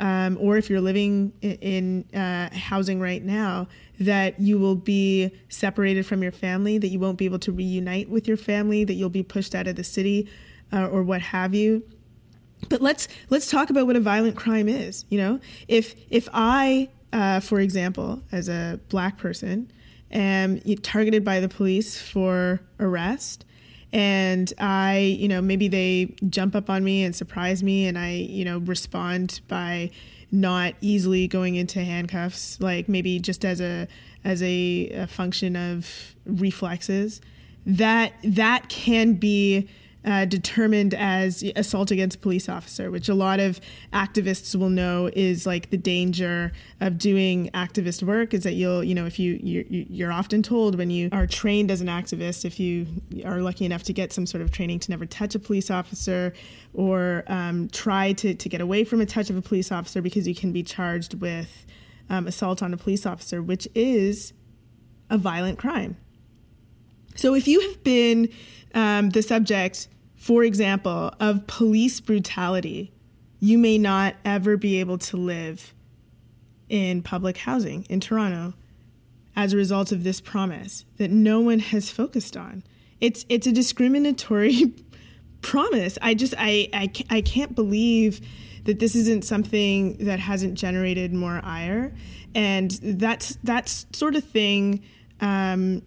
um, 0.00 0.36
or 0.40 0.56
if 0.56 0.68
you're 0.68 0.80
living 0.80 1.32
in, 1.40 2.04
in 2.12 2.18
uh, 2.18 2.54
housing 2.54 3.00
right 3.00 3.22
now, 3.22 3.68
that 3.98 4.38
you 4.40 4.58
will 4.58 4.74
be 4.74 5.30
separated 5.48 6.04
from 6.04 6.22
your 6.22 6.32
family, 6.32 6.78
that 6.78 6.88
you 6.88 6.98
won't 6.98 7.18
be 7.18 7.24
able 7.24 7.38
to 7.40 7.52
reunite 7.52 8.08
with 8.08 8.28
your 8.28 8.36
family, 8.36 8.84
that 8.84 8.94
you'll 8.94 9.08
be 9.08 9.22
pushed 9.22 9.54
out 9.54 9.66
of 9.66 9.76
the 9.76 9.84
city, 9.84 10.28
uh, 10.72 10.86
or 10.88 11.02
what 11.02 11.20
have 11.20 11.54
you. 11.54 11.82
But 12.68 12.80
let's 12.80 13.08
let's 13.30 13.50
talk 13.50 13.70
about 13.70 13.86
what 13.86 13.96
a 13.96 14.00
violent 14.00 14.36
crime 14.36 14.68
is. 14.68 15.04
You 15.08 15.18
know, 15.18 15.40
if 15.68 15.94
if 16.10 16.28
I, 16.32 16.88
uh, 17.12 17.40
for 17.40 17.60
example, 17.60 18.22
as 18.32 18.48
a 18.48 18.80
black 18.88 19.18
person, 19.18 19.70
am 20.10 20.60
targeted 20.82 21.24
by 21.24 21.40
the 21.40 21.48
police 21.48 22.00
for 22.00 22.60
arrest, 22.80 23.44
and 23.92 24.52
I, 24.58 24.98
you 24.98 25.28
know, 25.28 25.40
maybe 25.40 25.68
they 25.68 26.14
jump 26.28 26.54
up 26.54 26.68
on 26.68 26.84
me 26.84 27.04
and 27.04 27.14
surprise 27.14 27.62
me, 27.62 27.86
and 27.86 27.98
I, 27.98 28.12
you 28.12 28.44
know, 28.44 28.58
respond 28.58 29.40
by 29.48 29.90
not 30.32 30.74
easily 30.80 31.28
going 31.28 31.54
into 31.54 31.82
handcuffs, 31.82 32.60
like 32.60 32.88
maybe 32.88 33.18
just 33.18 33.44
as 33.44 33.60
a 33.60 33.86
as 34.24 34.42
a, 34.42 34.90
a 34.90 35.06
function 35.06 35.56
of 35.56 36.14
reflexes. 36.24 37.20
That 37.64 38.12
that 38.22 38.68
can 38.68 39.14
be 39.14 39.68
uh, 40.06 40.24
determined 40.24 40.94
as 40.94 41.42
assault 41.56 41.90
against 41.90 42.20
police 42.20 42.48
officer, 42.48 42.90
which 42.92 43.08
a 43.08 43.14
lot 43.14 43.40
of 43.40 43.60
activists 43.92 44.54
will 44.54 44.70
know 44.70 45.10
is 45.14 45.46
like 45.46 45.70
the 45.70 45.76
danger 45.76 46.52
of 46.80 46.96
doing 46.96 47.50
activist 47.52 48.04
work. 48.04 48.32
Is 48.32 48.44
that 48.44 48.52
you'll, 48.52 48.84
you 48.84 48.94
know, 48.94 49.04
if 49.04 49.18
you 49.18 49.38
you're, 49.42 49.64
you're 49.68 50.12
often 50.12 50.42
told 50.42 50.78
when 50.78 50.90
you 50.90 51.08
are 51.10 51.26
trained 51.26 51.72
as 51.72 51.80
an 51.80 51.88
activist, 51.88 52.44
if 52.44 52.60
you 52.60 52.86
are 53.24 53.40
lucky 53.40 53.64
enough 53.64 53.82
to 53.84 53.92
get 53.92 54.12
some 54.12 54.26
sort 54.26 54.42
of 54.42 54.52
training 54.52 54.78
to 54.80 54.90
never 54.90 55.06
touch 55.06 55.34
a 55.34 55.40
police 55.40 55.70
officer 55.70 56.32
or 56.72 57.24
um, 57.26 57.68
try 57.70 58.12
to 58.12 58.34
to 58.34 58.48
get 58.48 58.60
away 58.60 58.84
from 58.84 59.00
a 59.00 59.06
touch 59.06 59.28
of 59.28 59.36
a 59.36 59.42
police 59.42 59.72
officer 59.72 60.00
because 60.00 60.28
you 60.28 60.34
can 60.34 60.52
be 60.52 60.62
charged 60.62 61.14
with 61.20 61.66
um, 62.08 62.28
assault 62.28 62.62
on 62.62 62.72
a 62.72 62.76
police 62.76 63.04
officer, 63.04 63.42
which 63.42 63.66
is 63.74 64.32
a 65.10 65.18
violent 65.18 65.58
crime. 65.58 65.96
So 67.16 67.34
if 67.34 67.48
you 67.48 67.60
have 67.60 67.82
been 67.82 68.28
um, 68.74 69.10
the 69.10 69.22
subject 69.22 69.88
for 70.16 70.42
example, 70.42 71.12
of 71.20 71.46
police 71.46 72.00
brutality, 72.00 72.92
you 73.38 73.58
may 73.58 73.78
not 73.78 74.16
ever 74.24 74.56
be 74.56 74.80
able 74.80 74.98
to 74.98 75.16
live 75.16 75.74
in 76.68 77.02
public 77.02 77.36
housing 77.38 77.84
in 77.88 78.00
Toronto 78.00 78.54
as 79.36 79.52
a 79.52 79.56
result 79.56 79.92
of 79.92 80.02
this 80.02 80.20
promise 80.20 80.84
that 80.96 81.10
no 81.10 81.40
one 81.40 81.58
has 81.58 81.90
focused 81.90 82.36
on. 82.36 82.64
It's 83.00 83.26
it's 83.28 83.46
a 83.46 83.52
discriminatory 83.52 84.74
promise. 85.42 85.98
I 86.00 86.14
just 86.14 86.34
I, 86.38 86.68
I 86.72 86.90
I 87.10 87.20
can't 87.20 87.54
believe 87.54 88.20
that 88.64 88.80
this 88.80 88.96
isn't 88.96 89.24
something 89.24 89.96
that 89.98 90.18
hasn't 90.18 90.54
generated 90.54 91.12
more 91.12 91.40
ire, 91.44 91.94
and 92.34 92.70
that's 92.82 93.36
that 93.44 93.68
sort 93.92 94.16
of 94.16 94.24
thing. 94.24 94.82
Um, 95.20 95.82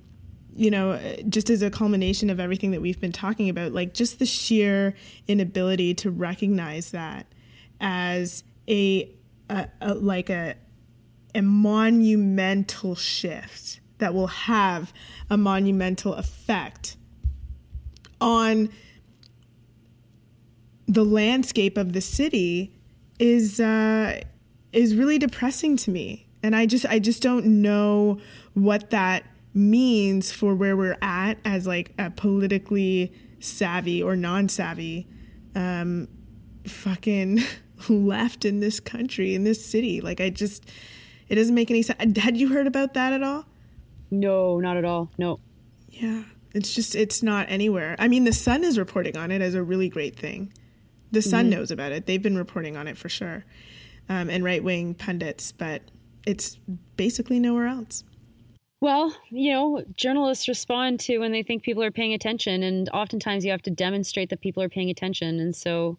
you 0.59 0.69
know, 0.69 0.99
just 1.29 1.49
as 1.49 1.61
a 1.61 1.69
culmination 1.69 2.29
of 2.29 2.37
everything 2.37 2.71
that 2.71 2.81
we've 2.81 2.99
been 2.99 3.13
talking 3.13 3.47
about, 3.47 3.71
like 3.71 3.93
just 3.93 4.19
the 4.19 4.25
sheer 4.25 4.93
inability 5.25 5.93
to 5.93 6.11
recognize 6.11 6.91
that 6.91 7.25
as 7.79 8.43
a, 8.67 9.09
a, 9.49 9.69
a 9.79 9.93
like 9.93 10.29
a 10.29 10.55
a 11.33 11.41
monumental 11.41 12.93
shift 12.93 13.79
that 13.99 14.13
will 14.13 14.27
have 14.27 14.91
a 15.29 15.37
monumental 15.37 16.13
effect 16.15 16.97
on 18.19 18.67
the 20.89 21.05
landscape 21.05 21.77
of 21.77 21.93
the 21.93 22.01
city 22.01 22.73
is 23.17 23.61
uh, 23.61 24.19
is 24.73 24.93
really 24.93 25.19
depressing 25.19 25.77
to 25.77 25.89
me, 25.89 26.27
and 26.43 26.53
I 26.53 26.65
just 26.65 26.85
I 26.85 26.99
just 26.99 27.21
don't 27.21 27.45
know 27.61 28.19
what 28.55 28.89
that 28.89 29.23
means 29.53 30.31
for 30.31 30.55
where 30.55 30.77
we're 30.77 30.97
at 31.01 31.37
as 31.43 31.65
like 31.65 31.93
a 31.97 32.09
politically 32.11 33.11
savvy 33.39 34.01
or 34.03 34.15
non-savvy 34.15 35.07
um, 35.55 36.07
fucking 36.67 37.39
left 37.89 38.45
in 38.45 38.59
this 38.59 38.79
country 38.79 39.33
in 39.33 39.43
this 39.43 39.63
city. 39.63 40.01
Like 40.01 40.21
i 40.21 40.29
just 40.29 40.65
it 41.27 41.35
doesn't 41.35 41.55
make 41.55 41.69
any 41.69 41.81
sense 41.81 42.17
had 42.17 42.37
you 42.37 42.49
heard 42.49 42.67
about 42.67 42.93
that 42.93 43.13
at 43.13 43.23
all? 43.23 43.45
No 44.11 44.59
not 44.59 44.77
at 44.77 44.85
all. 44.85 45.11
No. 45.17 45.39
Yeah. 45.89 46.23
It's 46.53 46.73
just 46.73 46.95
it's 46.95 47.23
not 47.23 47.47
anywhere. 47.49 47.95
I 47.99 48.07
mean 48.07 48.23
the 48.23 48.33
sun 48.33 48.63
is 48.63 48.77
reporting 48.77 49.17
on 49.17 49.31
it 49.31 49.41
as 49.41 49.55
a 49.55 49.63
really 49.63 49.89
great 49.89 50.15
thing. 50.15 50.53
The 51.11 51.21
sun 51.21 51.45
mm-hmm. 51.45 51.59
knows 51.59 51.71
about 51.71 51.91
it. 51.91 52.05
They've 52.05 52.21
been 52.21 52.37
reporting 52.37 52.77
on 52.77 52.87
it 52.87 52.97
for 52.97 53.09
sure. 53.09 53.45
Um, 54.07 54.29
and 54.29 54.43
right-wing 54.43 54.95
pundits 54.95 55.51
but 55.51 55.81
it's 56.25 56.57
basically 56.97 57.39
nowhere 57.39 57.67
else. 57.67 58.03
Well, 58.81 59.13
you 59.29 59.51
know, 59.51 59.83
journalists 59.97 60.47
respond 60.47 61.01
to 61.01 61.17
when 61.19 61.31
they 61.33 61.43
think 61.43 61.63
people 61.63 61.83
are 61.83 61.91
paying 61.91 62.13
attention, 62.13 62.63
and 62.63 62.87
oftentimes 62.89 63.43
you 63.43 63.51
have 63.51 63.61
to 63.63 63.71
demonstrate 63.71 64.29
that 64.29 64.39
people 64.41 64.63
are 64.63 64.69
paying 64.69 64.89
attention. 64.89 65.39
And 65.39 65.53
so, 65.55 65.97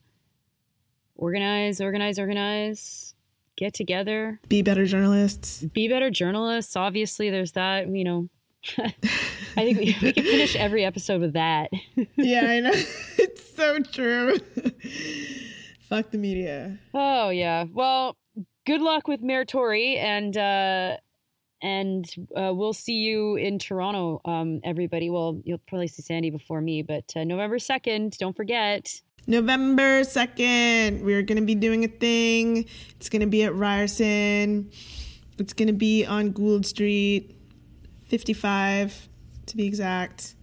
organize, 1.17 1.81
organize, 1.81 2.19
organize, 2.19 3.15
get 3.57 3.75
together, 3.75 4.41
Be 4.49 4.63
better 4.63 4.87
journalists. 4.87 5.63
be 5.63 5.89
better 5.89 6.09
journalists. 6.11 6.75
Obviously, 6.77 7.29
there's 7.31 7.53
that, 7.53 7.89
you 7.89 8.05
know. 8.05 8.29
I 8.79 8.93
think 9.57 9.79
we, 9.79 9.97
we 10.03 10.13
can 10.15 10.25
finish 10.25 10.55
every 10.57 10.85
episode 10.85 11.21
with 11.21 11.33
that. 11.35 11.71
yeah, 12.17 12.45
I 12.47 12.61
know. 12.61 12.73
it's 13.19 13.55
so 13.57 13.81
true. 13.81 14.39
Fuck 15.81 16.11
the 16.13 16.19
media. 16.19 16.79
Oh 16.95 17.29
yeah. 17.31 17.65
Well, 17.73 18.17
good 18.67 18.81
luck 18.81 19.09
with 19.09 19.23
Mayor 19.23 19.45
Tory, 19.45 19.97
and 19.97 20.37
uh, 20.37 20.97
and 21.63 22.09
uh, 22.37 22.53
we'll 22.55 22.73
see 22.73 22.95
you 22.95 23.37
in 23.37 23.59
Toronto, 23.59 24.21
um, 24.25 24.61
everybody. 24.65 25.11
Well, 25.11 25.41
you'll 25.45 25.61
probably 25.67 25.89
see 25.89 26.03
Sandy 26.03 26.31
before 26.31 26.61
me, 26.61 26.83
but 26.83 27.13
uh, 27.17 27.25
November 27.25 27.59
second, 27.59 28.17
don't 28.19 28.37
forget. 28.37 29.01
November 29.27 30.01
2nd, 30.01 31.03
we're 31.03 31.23
going 31.23 31.39
to 31.39 31.45
be 31.45 31.55
doing 31.55 31.85
a 31.85 31.89
thing. 31.89 32.65
It's 32.97 33.09
going 33.09 33.21
to 33.21 33.27
be 33.27 33.45
at 33.45 33.55
Ryerson. 33.55 34.71
It's 35.39 35.53
going 35.53 35.69
to 35.69 35.75
be 35.75 36.05
on 36.07 36.31
Gould 36.31 36.67
Street, 36.67 37.37
55 38.07 39.09
to 39.47 39.57
be 39.57 39.67
exact. 39.67 40.35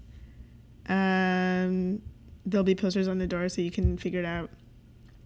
Um, 0.88 2.01
there'll 2.45 2.63
be 2.63 2.76
posters 2.76 3.07
on 3.07 3.18
the 3.18 3.28
door 3.28 3.49
so 3.49 3.61
you 3.61 3.72
can 3.72 3.97
figure 3.97 4.20
it 4.20 4.26
out. 4.26 4.49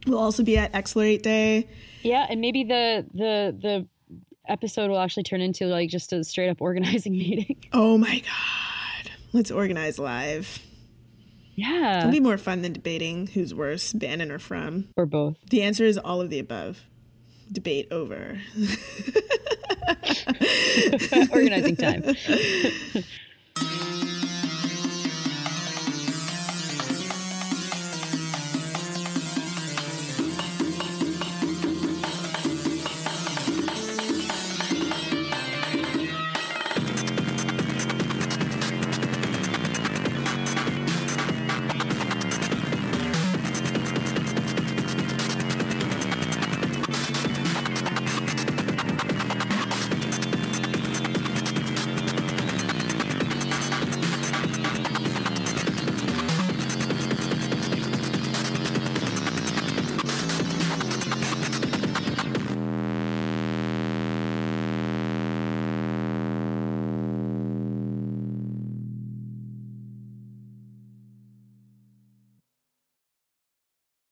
We'll 0.07 0.19
also 0.19 0.43
be 0.43 0.57
at 0.57 0.73
Explorate 0.73 1.21
Day. 1.21 1.67
Yeah, 2.01 2.25
and 2.29 2.41
maybe 2.41 2.63
the 2.63 3.05
the 3.13 3.55
the 3.61 3.87
episode 4.47 4.89
will 4.89 4.99
actually 4.99 5.23
turn 5.23 5.41
into 5.41 5.65
like 5.67 5.89
just 5.89 6.13
a 6.13 6.23
straight 6.23 6.49
up 6.49 6.61
organizing 6.61 7.13
meeting. 7.13 7.57
Oh 7.73 7.97
my 7.97 8.19
God. 8.19 9.11
Let's 9.33 9.51
organize 9.51 9.99
live. 9.99 10.59
Yeah, 11.55 11.99
It'll 11.99 12.11
be 12.11 12.19
more 12.19 12.37
fun 12.37 12.61
than 12.61 12.73
debating 12.73 13.27
who's 13.27 13.53
worse, 13.53 13.93
Bannon 13.93 14.31
or 14.31 14.39
Frum. 14.39 14.87
or 14.97 15.05
both. 15.05 15.37
The 15.49 15.61
answer 15.61 15.85
is 15.85 15.97
all 15.97 16.21
of 16.21 16.29
the 16.29 16.39
above. 16.39 16.81
Debate 17.51 17.87
over. 17.91 18.39
organizing 21.31 21.75
time. 21.75 22.03